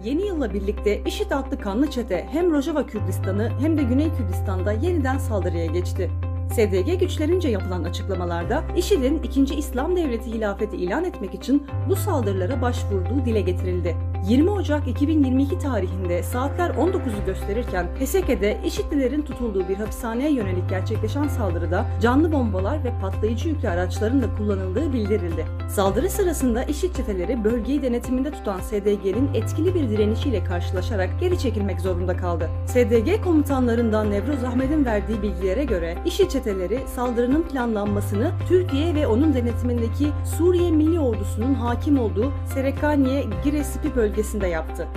Yeni 0.04 0.28
yılla 0.28 0.54
birlikte 0.54 1.04
IŞİD 1.06 1.32
adlı 1.32 1.60
kanlı 1.60 1.90
çete 1.90 2.28
hem 2.32 2.52
Rojava 2.52 2.86
Kürdistan'ı 2.86 3.50
hem 3.60 3.78
de 3.78 3.84
Güney 3.84 4.14
Kürdistan'da 4.14 4.72
yeniden 4.72 5.18
saldırıya 5.18 5.66
geçti. 5.66 6.12
SDG 6.54 7.00
güçlerince 7.00 7.50
yapılan 7.50 7.84
açıklamalarda 7.84 8.64
IŞİD'in 8.76 9.24
2. 9.24 9.56
İslam 9.56 9.96
Devleti 9.96 10.32
hilafeti 10.32 10.78
ilan 10.78 11.06
etmek 11.06 11.34
için 11.34 11.68
bu 11.90 11.96
saldırılara 11.96 12.62
başvurduğu 12.62 13.26
dile 13.26 13.42
getirildi. 13.42 13.96
20 14.28 14.50
Ocak 14.50 14.88
2022 14.88 15.60
tarihinde 15.60 16.24
saatler 16.24 16.70
19'u 16.70 17.26
gösterirken 17.26 17.88
Heseke'de 18.00 18.58
IŞİD'lilerin 18.66 19.22
tutulduğu 19.22 19.70
bir 19.70 19.76
hapishaneye 19.76 20.32
yönelik 20.32 20.70
gerçekleşen 20.70 21.28
saldırıda 21.28 21.86
canlı 22.02 22.32
bombalar 22.32 22.84
ve 22.84 22.94
patlayıcı 23.02 23.50
yüklü 23.50 23.70
araçların 23.70 24.22
da 24.22 24.26
kullanıldığı 24.38 24.94
bildirildi. 24.94 25.46
Saldırı 25.70 26.10
sırasında 26.10 26.64
IŞİD 26.64 26.96
çeteleri 26.96 27.44
bölgeyi 27.44 27.82
denetiminde 27.82 28.32
tutan 28.32 28.60
SDG'nin 28.60 29.30
etkili 29.34 29.76
bir 29.76 29.90
direnişiyle 29.90 30.44
karşılaşarak 30.44 31.10
geri 31.20 31.40
çekilmek 31.40 31.82
zorunda 31.82 32.18
kaldı. 32.18 32.50
SDG 32.66 33.24
komutanlarından 33.24 34.12
Nevroz 34.12 34.44
Ahmet'in 34.44 34.86
verdiği 34.86 35.22
bilgilere 35.22 35.64
göre 35.64 35.98
IŞİD 36.06 36.30
çeteleri 36.30 36.80
saldırının 36.96 37.44
planlanmasını 37.44 38.32
Türkiye 38.48 38.96
ve 38.96 39.08
onun 39.08 39.34
denetimindeki 39.34 40.08
Suriye 40.38 40.72
Milli 40.72 41.00
Ordusu'nun 41.00 41.54
hakim 41.54 42.00
olduğu 42.00 42.32
Serekaniye 42.54 43.26
Giresipi 43.44 43.96
bölgesinde 43.96 44.16
bölgesinde 44.18 44.47
yaptı. 44.47 44.88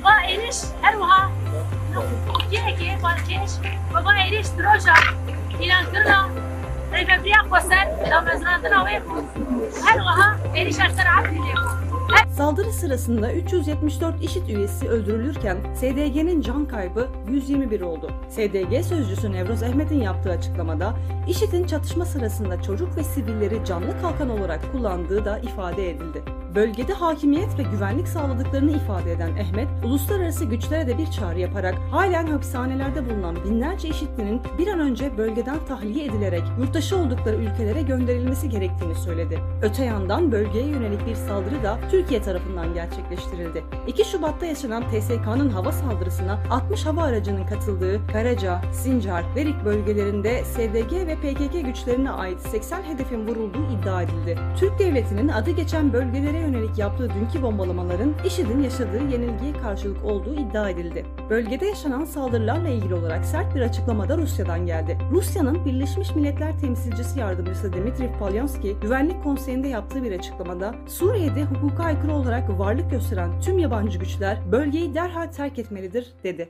Baba 0.00 0.20
eriş 0.28 0.56
eruha, 0.82 1.30
yeke 2.50 3.02
balkeş, 3.02 3.50
baba 3.94 4.14
eriş 4.14 4.46
droja, 4.58 4.94
ilandırla, 5.62 6.28
rebebriya 6.92 7.42
koser, 7.50 8.10
damazrandına 8.10 8.86
ve 8.86 9.02
eruha 9.92 10.36
eriş 10.56 10.78
erser. 10.78 11.06
Saldırı 12.36 12.72
sırasında 12.72 13.32
374 13.32 14.22
IŞİD 14.22 14.48
üyesi 14.48 14.88
öldürülürken 14.88 15.56
SDG'nin 15.74 16.40
can 16.40 16.66
kaybı 16.66 17.08
121 17.30 17.80
oldu. 17.80 18.10
SDG 18.30 18.84
sözcüsü 18.84 19.32
Nevruz 19.32 19.62
Ahmet'in 19.62 20.00
yaptığı 20.00 20.30
açıklamada 20.30 20.94
IŞİD'in 21.28 21.66
çatışma 21.66 22.04
sırasında 22.04 22.62
çocuk 22.62 22.96
ve 22.96 23.02
sivilleri 23.04 23.64
canlı 23.64 24.00
kalkan 24.02 24.30
olarak 24.30 24.72
kullandığı 24.72 25.24
da 25.24 25.38
ifade 25.38 25.90
edildi. 25.90 26.22
Bölgede 26.54 26.92
hakimiyet 26.92 27.58
ve 27.58 27.62
güvenlik 27.62 28.08
sağladıklarını 28.08 28.70
ifade 28.70 29.12
eden 29.12 29.30
Ahmet, 29.32 29.68
uluslararası 29.84 30.44
güçlere 30.44 30.86
de 30.86 30.98
bir 30.98 31.06
çağrı 31.06 31.38
yaparak 31.40 31.74
halen 31.90 32.26
hapishanelerde 32.26 33.10
bulunan 33.10 33.36
binlerce 33.44 33.88
IŞİD'linin 33.88 34.40
bir 34.58 34.68
an 34.68 34.80
önce 34.80 35.18
bölgeden 35.18 35.58
tahliye 35.68 36.04
edilerek 36.04 36.42
yurttaşı 36.58 36.96
oldukları 36.96 37.36
ülkelere 37.36 37.82
gönderilmesi 37.82 38.48
gerektiğini 38.48 38.94
söyledi. 38.94 39.40
Öte 39.62 39.84
yandan 39.84 40.32
bölgeye 40.32 40.66
yönelik 40.66 41.06
bir 41.06 41.14
saldırı 41.14 41.62
da 41.62 41.78
Türkiye 41.90 42.22
tarafından 42.22 42.74
gerçekleştirildi. 42.74 43.64
2 43.86 44.04
Şubat'ta 44.04 44.46
yaşanan 44.46 44.82
TSK'nın 44.82 45.50
hava 45.50 45.72
saldırısına 45.72 46.38
60 46.50 46.86
hava 46.86 47.02
aracının 47.02 47.46
katıldığı 47.46 48.06
Karaca, 48.06 48.62
Sincar, 48.72 49.24
Verik 49.36 49.64
bölgelerinde 49.64 50.44
SDG 50.44 50.92
ve 50.92 51.16
PKK 51.16 51.66
güçlerine 51.66 52.10
ait 52.10 52.40
80 52.40 52.82
hedefin 52.82 53.26
vurulduğu 53.26 53.66
iddia 53.80 54.02
edildi. 54.02 54.38
Türk 54.56 54.78
devletinin 54.78 55.28
adı 55.28 55.50
geçen 55.50 55.92
bölgelere 55.92 56.45
yönelik 56.46 56.78
yaptığı 56.78 57.10
dünkü 57.10 57.42
bombalamaların 57.42 58.14
IŞİD'in 58.24 58.62
yaşadığı 58.62 59.02
yenilgiye 59.12 59.52
karşılık 59.62 60.04
olduğu 60.04 60.34
iddia 60.34 60.70
edildi. 60.70 61.06
Bölgede 61.30 61.66
yaşanan 61.66 62.04
saldırılarla 62.04 62.68
ilgili 62.68 62.94
olarak 62.94 63.24
sert 63.24 63.54
bir 63.54 63.60
açıklama 63.60 64.08
da 64.08 64.18
Rusya'dan 64.18 64.66
geldi. 64.66 64.98
Rusya'nın 65.12 65.64
Birleşmiş 65.64 66.14
Milletler 66.14 66.58
Temsilcisi 66.58 67.20
Yardımcısı 67.20 67.72
Dmitry 67.72 68.12
Polyanski, 68.18 68.76
Güvenlik 68.82 69.22
Konseyi'nde 69.22 69.68
yaptığı 69.68 70.02
bir 70.02 70.12
açıklamada 70.18 70.74
Suriye'de 70.86 71.44
hukuka 71.44 71.82
aykırı 71.82 72.14
olarak 72.14 72.58
varlık 72.58 72.90
gösteren 72.90 73.40
tüm 73.40 73.58
yabancı 73.58 73.98
güçler 73.98 74.52
bölgeyi 74.52 74.94
derhal 74.94 75.26
terk 75.26 75.58
etmelidir 75.58 76.12
dedi. 76.24 76.48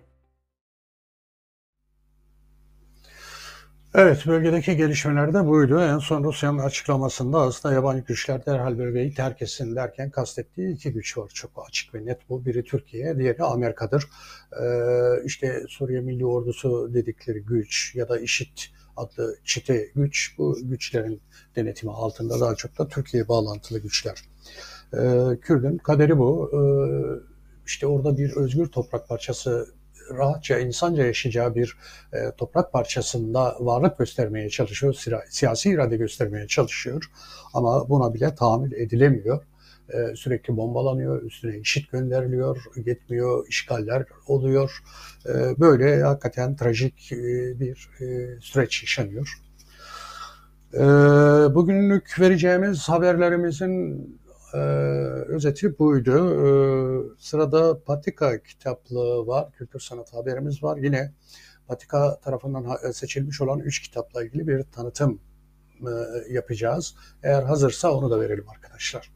Evet, 3.98 4.26
bölgedeki 4.26 4.76
gelişmeler 4.76 5.34
de 5.34 5.46
buydu. 5.46 5.80
En 5.80 5.98
son 5.98 6.24
Rusya'nın 6.24 6.58
açıklamasında 6.58 7.40
aslında 7.40 7.74
yabancı 7.74 8.04
güçler 8.04 8.46
derhal 8.46 8.78
bölgeyi 8.78 9.14
terk 9.14 9.42
etsin 9.42 9.76
derken 9.76 10.10
kastettiği 10.10 10.74
iki 10.74 10.92
güç 10.92 11.18
var. 11.18 11.30
Çok 11.34 11.50
açık 11.68 11.94
ve 11.94 12.06
net 12.06 12.28
bu. 12.28 12.46
Biri 12.46 12.64
Türkiye, 12.64 13.18
diğeri 13.18 13.42
Amerika'dır. 13.42 14.08
Ee, 14.62 15.24
işte 15.24 15.62
Suriye 15.68 16.00
Milli 16.00 16.26
Ordusu 16.26 16.94
dedikleri 16.94 17.42
güç 17.42 17.94
ya 17.94 18.08
da 18.08 18.18
IŞİD 18.20 18.58
adlı 18.96 19.36
çete 19.44 19.88
güç 19.94 20.34
bu 20.38 20.58
güçlerin 20.62 21.22
denetimi 21.56 21.92
altında 21.92 22.40
daha 22.40 22.54
çok 22.54 22.78
da 22.78 22.88
Türkiye 22.88 23.28
bağlantılı 23.28 23.78
güçler. 23.78 24.18
Ee, 24.94 25.40
Kürdün 25.40 25.78
kaderi 25.78 26.18
bu. 26.18 26.50
Ee, 26.52 26.58
işte 27.66 27.86
orada 27.86 28.18
bir 28.18 28.36
özgür 28.36 28.66
toprak 28.66 29.08
parçası 29.08 29.66
rahatça, 30.10 30.58
insanca 30.58 31.04
yaşayacağı 31.04 31.54
bir 31.54 31.76
e, 32.12 32.30
toprak 32.38 32.72
parçasında 32.72 33.56
varlık 33.60 33.98
göstermeye 33.98 34.48
çalışıyor, 34.48 34.94
siyasi 35.28 35.70
irade 35.70 35.96
göstermeye 35.96 36.46
çalışıyor. 36.46 37.10
Ama 37.54 37.88
buna 37.88 38.14
bile 38.14 38.34
tahammül 38.34 38.72
edilemiyor. 38.72 39.44
E, 39.88 40.16
sürekli 40.16 40.56
bombalanıyor, 40.56 41.22
üstüne 41.22 41.58
işit 41.58 41.92
gönderiliyor, 41.92 42.64
yetmiyor, 42.86 43.46
işgaller 43.48 44.04
oluyor. 44.26 44.82
E, 45.26 45.60
böyle 45.60 46.02
hakikaten 46.02 46.56
trajik 46.56 47.12
e, 47.12 47.16
bir 47.60 47.88
e, 48.00 48.40
süreç 48.40 48.82
yaşanıyor. 48.82 49.38
E, 50.74 50.80
bugünlük 51.54 52.20
vereceğimiz 52.20 52.88
haberlerimizin 52.88 54.06
e, 54.56 54.58
özeti 55.28 55.78
buydu. 55.78 56.12
E, 56.12 56.48
sırada 57.18 57.84
Patika 57.84 58.42
kitaplığı 58.42 59.26
var, 59.26 59.52
kültür 59.52 59.80
sanat 59.80 60.14
haberimiz 60.14 60.62
var. 60.62 60.76
Yine 60.76 61.12
Patika 61.68 62.20
tarafından 62.20 62.92
seçilmiş 62.92 63.40
olan 63.40 63.60
üç 63.60 63.82
kitapla 63.82 64.24
ilgili 64.24 64.48
bir 64.48 64.62
tanıtım 64.62 65.20
e, 65.80 65.90
yapacağız. 66.32 66.94
Eğer 67.22 67.42
hazırsa 67.42 67.92
onu 67.92 68.10
da 68.10 68.20
verelim 68.20 68.48
arkadaşlar. 68.48 69.15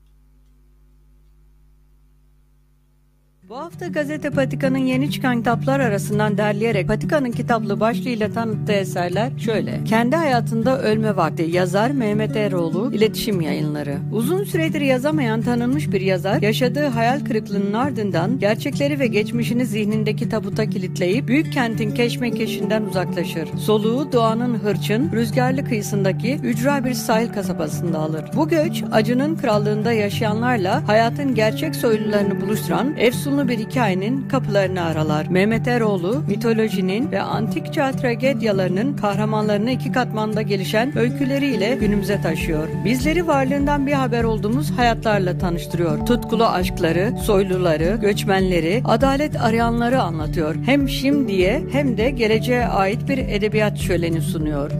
Bu 3.50 3.58
hafta 3.58 3.86
Gazete 3.86 4.30
Patika'nın 4.30 4.78
yeni 4.78 5.10
çıkan 5.10 5.38
kitaplar 5.38 5.80
arasından 5.80 6.38
derleyerek 6.38 6.88
Patika'nın 6.88 7.30
kitaplı 7.30 7.80
başlığıyla 7.80 8.32
tanıttığı 8.32 8.72
eserler 8.72 9.30
şöyle. 9.38 9.84
Kendi 9.84 10.16
hayatında 10.16 10.82
ölme 10.82 11.16
vakti 11.16 11.42
yazar 11.42 11.90
Mehmet 11.90 12.36
Eroğlu 12.36 12.92
iletişim 12.94 13.40
yayınları. 13.40 13.98
Uzun 14.12 14.44
süredir 14.44 14.80
yazamayan 14.80 15.42
tanınmış 15.42 15.92
bir 15.92 16.00
yazar 16.00 16.42
yaşadığı 16.42 16.86
hayal 16.86 17.24
kırıklığının 17.24 17.72
ardından 17.72 18.38
gerçekleri 18.38 19.00
ve 19.00 19.06
geçmişini 19.06 19.66
zihnindeki 19.66 20.28
tabuta 20.28 20.66
kilitleyip 20.66 21.28
büyük 21.28 21.52
kentin 21.52 21.94
keşmekeşinden 21.94 22.82
uzaklaşır. 22.82 23.48
Soluğu 23.58 24.12
doğanın 24.12 24.54
hırçın, 24.54 25.12
rüzgarlı 25.12 25.64
kıyısındaki 25.64 26.34
ücra 26.34 26.84
bir 26.84 26.94
sahil 26.94 27.32
kasabasında 27.32 27.98
alır. 27.98 28.24
Bu 28.36 28.48
göç 28.48 28.82
acının 28.92 29.36
krallığında 29.36 29.92
yaşayanlarla 29.92 30.88
hayatın 30.88 31.34
gerçek 31.34 31.76
soylularını 31.76 32.40
buluşturan 32.40 32.96
efsunlu 33.40 33.48
bir 33.48 33.66
hikayenin 33.66 34.28
kapılarını 34.28 34.82
aralar. 34.82 35.26
Mehmet 35.26 35.68
Eroğlu, 35.68 36.22
mitolojinin 36.28 37.12
ve 37.12 37.22
antik 37.22 37.72
çağ 37.72 37.92
tragedyalarının 37.92 38.96
kahramanlarını 38.96 39.70
iki 39.70 39.92
katmanda 39.92 40.42
gelişen 40.42 40.98
öyküleriyle 40.98 41.76
günümüze 41.80 42.20
taşıyor. 42.20 42.68
Bizleri 42.84 43.26
varlığından 43.26 43.86
bir 43.86 43.92
haber 43.92 44.24
olduğumuz 44.24 44.70
hayatlarla 44.70 45.38
tanıştırıyor. 45.38 46.06
Tutkulu 46.06 46.46
aşkları, 46.46 47.12
soyluları, 47.22 47.98
göçmenleri, 48.00 48.82
adalet 48.84 49.40
arayanları 49.40 50.02
anlatıyor. 50.02 50.54
Hem 50.66 50.88
şimdiye 50.88 51.62
hem 51.72 51.96
de 51.96 52.10
geleceğe 52.10 52.66
ait 52.66 53.08
bir 53.08 53.18
edebiyat 53.18 53.78
şöleni 53.78 54.20
sunuyor. 54.20 54.70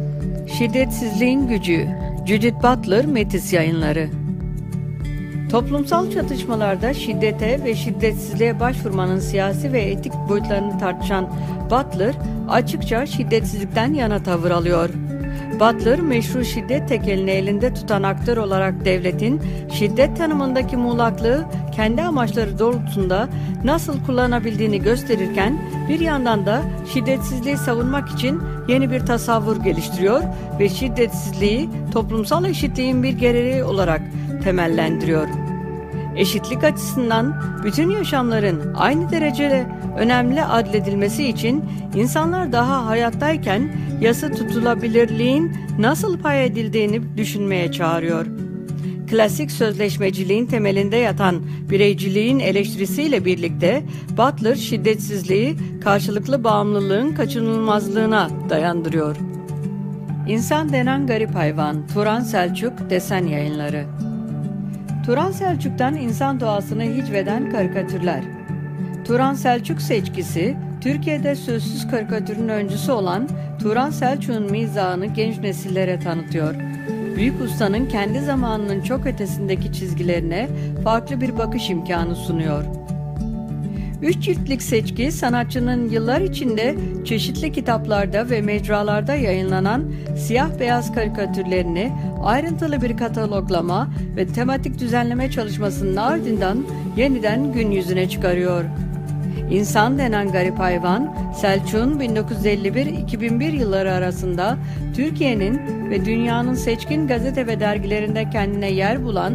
Şiddetsizliğin 0.59 1.49
gücü 1.49 1.87
Judith 2.27 2.57
Butler 2.57 3.07
Metis 3.07 3.53
Yayınları 3.53 4.20
Toplumsal 5.51 6.11
çatışmalarda 6.11 6.95
şiddete 6.95 7.65
ve 7.65 7.75
şiddetsizliğe 7.75 8.61
başvurmanın 8.61 9.19
siyasi 9.19 9.73
ve 9.73 9.81
etik 9.81 10.13
boyutlarını 10.29 10.79
tartışan 10.79 11.29
Butler 11.71 12.15
açıkça 12.49 13.07
şiddetsizlikten 13.07 13.95
yana 13.95 14.23
tavır 14.23 14.51
alıyor. 14.51 14.91
Butler 15.55 16.01
meşru 16.01 16.45
şiddet 16.45 16.89
tekelini 16.89 17.31
elinde 17.31 17.75
tutan 17.75 18.03
aktör 18.03 18.37
olarak 18.37 18.85
devletin 18.85 19.43
şiddet 19.73 20.17
tanımındaki 20.17 20.77
muğlaklığı 20.77 21.45
kendi 21.77 22.03
amaçları 22.03 22.59
doğrultusunda 22.59 23.29
nasıl 23.65 24.05
kullanabildiğini 24.07 24.83
gösterirken 24.83 25.59
bir 25.89 26.01
yandan 26.01 26.47
da 26.47 26.63
şiddetsizliği 26.93 27.57
savunmak 27.57 28.09
için 28.09 28.41
yeni 28.69 28.91
bir 28.91 29.01
tasavvur 29.01 29.57
geliştiriyor 29.57 30.23
ve 30.59 30.69
şiddetsizliği 30.69 31.71
toplumsal 31.93 32.45
eşitliğin 32.45 33.03
bir 33.03 33.13
gereği 33.13 33.65
olarak 33.65 34.01
temellendiriyor. 34.41 35.29
Eşitlik 36.17 36.65
açısından 36.65 37.43
bütün 37.65 37.91
yaşamların 37.91 38.75
aynı 38.75 39.11
derecede 39.11 39.67
önemli 39.99 40.45
adledilmesi 40.45 41.27
için 41.27 41.65
insanlar 41.95 42.53
daha 42.53 42.87
hayattayken 42.87 43.73
yasa 44.01 44.31
tutulabilirliğin 44.31 45.53
nasıl 45.79 46.19
pay 46.19 46.47
edildiğini 46.47 47.17
düşünmeye 47.17 47.73
çağırıyor. 47.73 48.27
Klasik 49.11 49.51
sözleşmeciliğin 49.51 50.47
temelinde 50.47 50.97
yatan 50.97 51.43
bireyciliğin 51.71 52.39
eleştirisiyle 52.39 53.25
birlikte 53.25 53.83
Butler 54.17 54.55
şiddetsizliği 54.55 55.57
karşılıklı 55.85 56.45
bağımlılığın 56.45 57.15
kaçınılmazlığına 57.15 58.31
dayandırıyor. 58.51 59.17
İnsan 60.29 60.73
denen 60.73 61.07
garip 61.07 61.35
hayvan 61.35 61.87
Turan 61.95 62.21
Selçuk 62.21 62.91
Desen 62.91 63.27
Yayınları 63.27 63.87
Turan 65.11 65.31
Selçuk'tan 65.31 65.95
insan 65.95 66.41
doğasını 66.41 66.83
hicveden 66.83 67.51
karikatürler. 67.51 68.21
Turan 69.05 69.35
Selçuk 69.35 69.83
seçkisi, 69.83 70.57
Türkiye'de 70.81 71.35
sözsüz 71.35 71.91
karikatürün 71.91 72.49
öncüsü 72.49 72.93
olan 72.93 73.29
Turan 73.63 73.91
Selçuk'un 73.91 74.51
mizahını 74.51 75.07
genç 75.07 75.39
nesillere 75.39 76.01
tanıtıyor. 76.01 76.55
Büyük 77.17 77.41
ustanın 77.41 77.89
kendi 77.89 78.21
zamanının 78.21 78.81
çok 78.81 79.07
ötesindeki 79.07 79.73
çizgilerine 79.73 80.49
farklı 80.85 81.21
bir 81.21 81.39
bakış 81.39 81.71
imkanı 81.71 82.17
sunuyor. 82.17 82.80
Üç 84.03 84.19
ciltlik 84.19 84.63
seçki 84.63 85.13
sanatçının 85.13 85.91
yıllar 85.91 86.21
içinde 86.21 86.77
çeşitli 87.05 87.53
kitaplarda 87.53 88.31
ve 88.31 88.41
mecralarda 88.41 89.15
yayınlanan 89.15 89.93
siyah 90.17 90.59
beyaz 90.61 90.95
karikatürlerini 90.95 91.93
ayrıntılı 92.25 92.83
bir 92.83 92.97
kataloglama 92.97 93.89
ve 94.17 94.27
tematik 94.27 94.79
düzenleme 94.79 95.31
çalışmasının 95.31 95.97
ardından 95.97 96.67
yeniden 96.97 97.53
gün 97.53 97.71
yüzüne 97.71 98.09
çıkarıyor. 98.09 98.65
İnsan 99.51 99.99
denen 99.99 100.33
garip 100.33 100.59
hayvan, 100.59 101.15
Selçuk'un 101.37 102.01
1951-2001 102.01 103.57
yılları 103.57 103.93
arasında 103.93 104.57
Türkiye'nin 104.95 105.61
ve 105.91 106.05
dünyanın 106.05 106.55
seçkin 106.55 107.07
gazete 107.07 107.47
ve 107.47 107.61
dergilerinde 107.61 108.31
kendine 108.31 108.71
yer 108.71 109.05
bulan, 109.05 109.35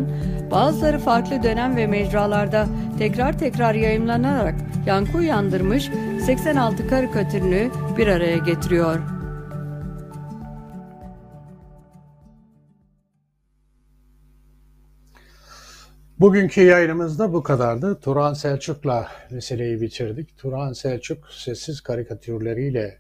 bazıları 0.52 1.00
farklı 1.00 1.44
dönem 1.44 1.76
ve 1.76 1.88
mecralarda 1.88 2.68
tekrar 2.98 3.40
tekrar 3.40 3.76
yayımlanarak 3.76 4.56
yankı 4.86 5.18
uyandırmış 5.18 5.90
86 6.26 6.88
karikatürünü 6.88 7.72
bir 7.98 8.08
araya 8.08 8.38
getiriyor. 8.38 9.00
Bugünkü 16.20 16.62
yayınımızda 16.62 17.34
bu 17.34 17.44
kadardı. 17.44 18.00
Turan 18.00 18.34
Selçuk'la 18.34 19.08
meseleyi 19.32 19.82
bitirdik. 19.82 20.38
Turan 20.38 20.74
Selçuk 20.74 21.28
sessiz 21.32 21.82
karikatürleriyle 21.82 22.98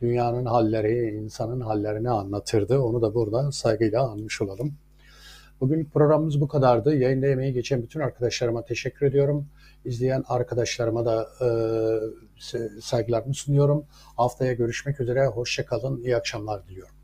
dünyanın 0.00 0.44
halleri, 0.44 1.10
insanın 1.10 1.60
hallerini 1.60 2.10
anlatırdı. 2.10 2.78
Onu 2.78 3.02
da 3.02 3.14
burada 3.14 3.52
saygıyla 3.52 4.08
anmış 4.10 4.42
olalım. 4.42 4.74
Bugün 5.60 5.84
programımız 5.84 6.40
bu 6.40 6.48
kadardı. 6.48 6.96
Yayında 6.96 7.26
emeği 7.26 7.52
geçen 7.52 7.82
bütün 7.82 8.00
arkadaşlarıma 8.00 8.64
teşekkür 8.64 9.06
ediyorum. 9.06 9.48
İzleyen 9.84 10.24
arkadaşlarıma 10.28 11.04
da 11.04 11.28
e, 11.40 11.48
saygılarımı 12.80 13.34
sunuyorum. 13.34 13.84
Haftaya 14.16 14.52
görüşmek 14.52 15.00
üzere. 15.00 15.26
Hoşçakalın. 15.26 16.02
İyi 16.02 16.16
akşamlar 16.16 16.66
diliyorum. 16.66 16.97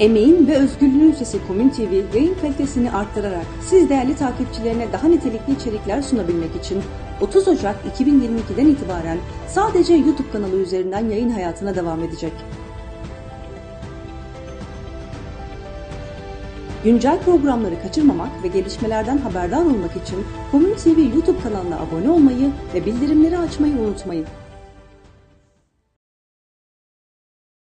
Emeğin 0.00 0.48
ve 0.48 0.56
özgürlüğün 0.56 1.12
sesi 1.12 1.46
Komün 1.48 1.70
TV 1.70 2.16
yayın 2.16 2.34
kalitesini 2.40 2.90
arttırarak 2.90 3.46
siz 3.68 3.88
değerli 3.88 4.16
takipçilerine 4.16 4.92
daha 4.92 5.08
nitelikli 5.08 5.52
içerikler 5.52 6.02
sunabilmek 6.02 6.56
için 6.56 6.82
30 7.20 7.48
Ocak 7.48 7.76
2022'den 7.98 8.66
itibaren 8.66 9.18
sadece 9.48 9.94
YouTube 9.94 10.30
kanalı 10.32 10.56
üzerinden 10.62 11.10
yayın 11.10 11.30
hayatına 11.30 11.74
devam 11.74 12.04
edecek. 12.04 12.32
Güncel 16.84 17.20
programları 17.22 17.82
kaçırmamak 17.82 18.42
ve 18.42 18.48
gelişmelerden 18.48 19.18
haberdar 19.18 19.64
olmak 19.64 19.96
için 20.04 20.26
Komün 20.50 20.74
TV 20.74 21.14
YouTube 21.14 21.40
kanalına 21.42 21.76
abone 21.80 22.10
olmayı 22.10 22.50
ve 22.74 22.86
bildirimleri 22.86 23.38
açmayı 23.38 23.74
unutmayın. 23.74 24.26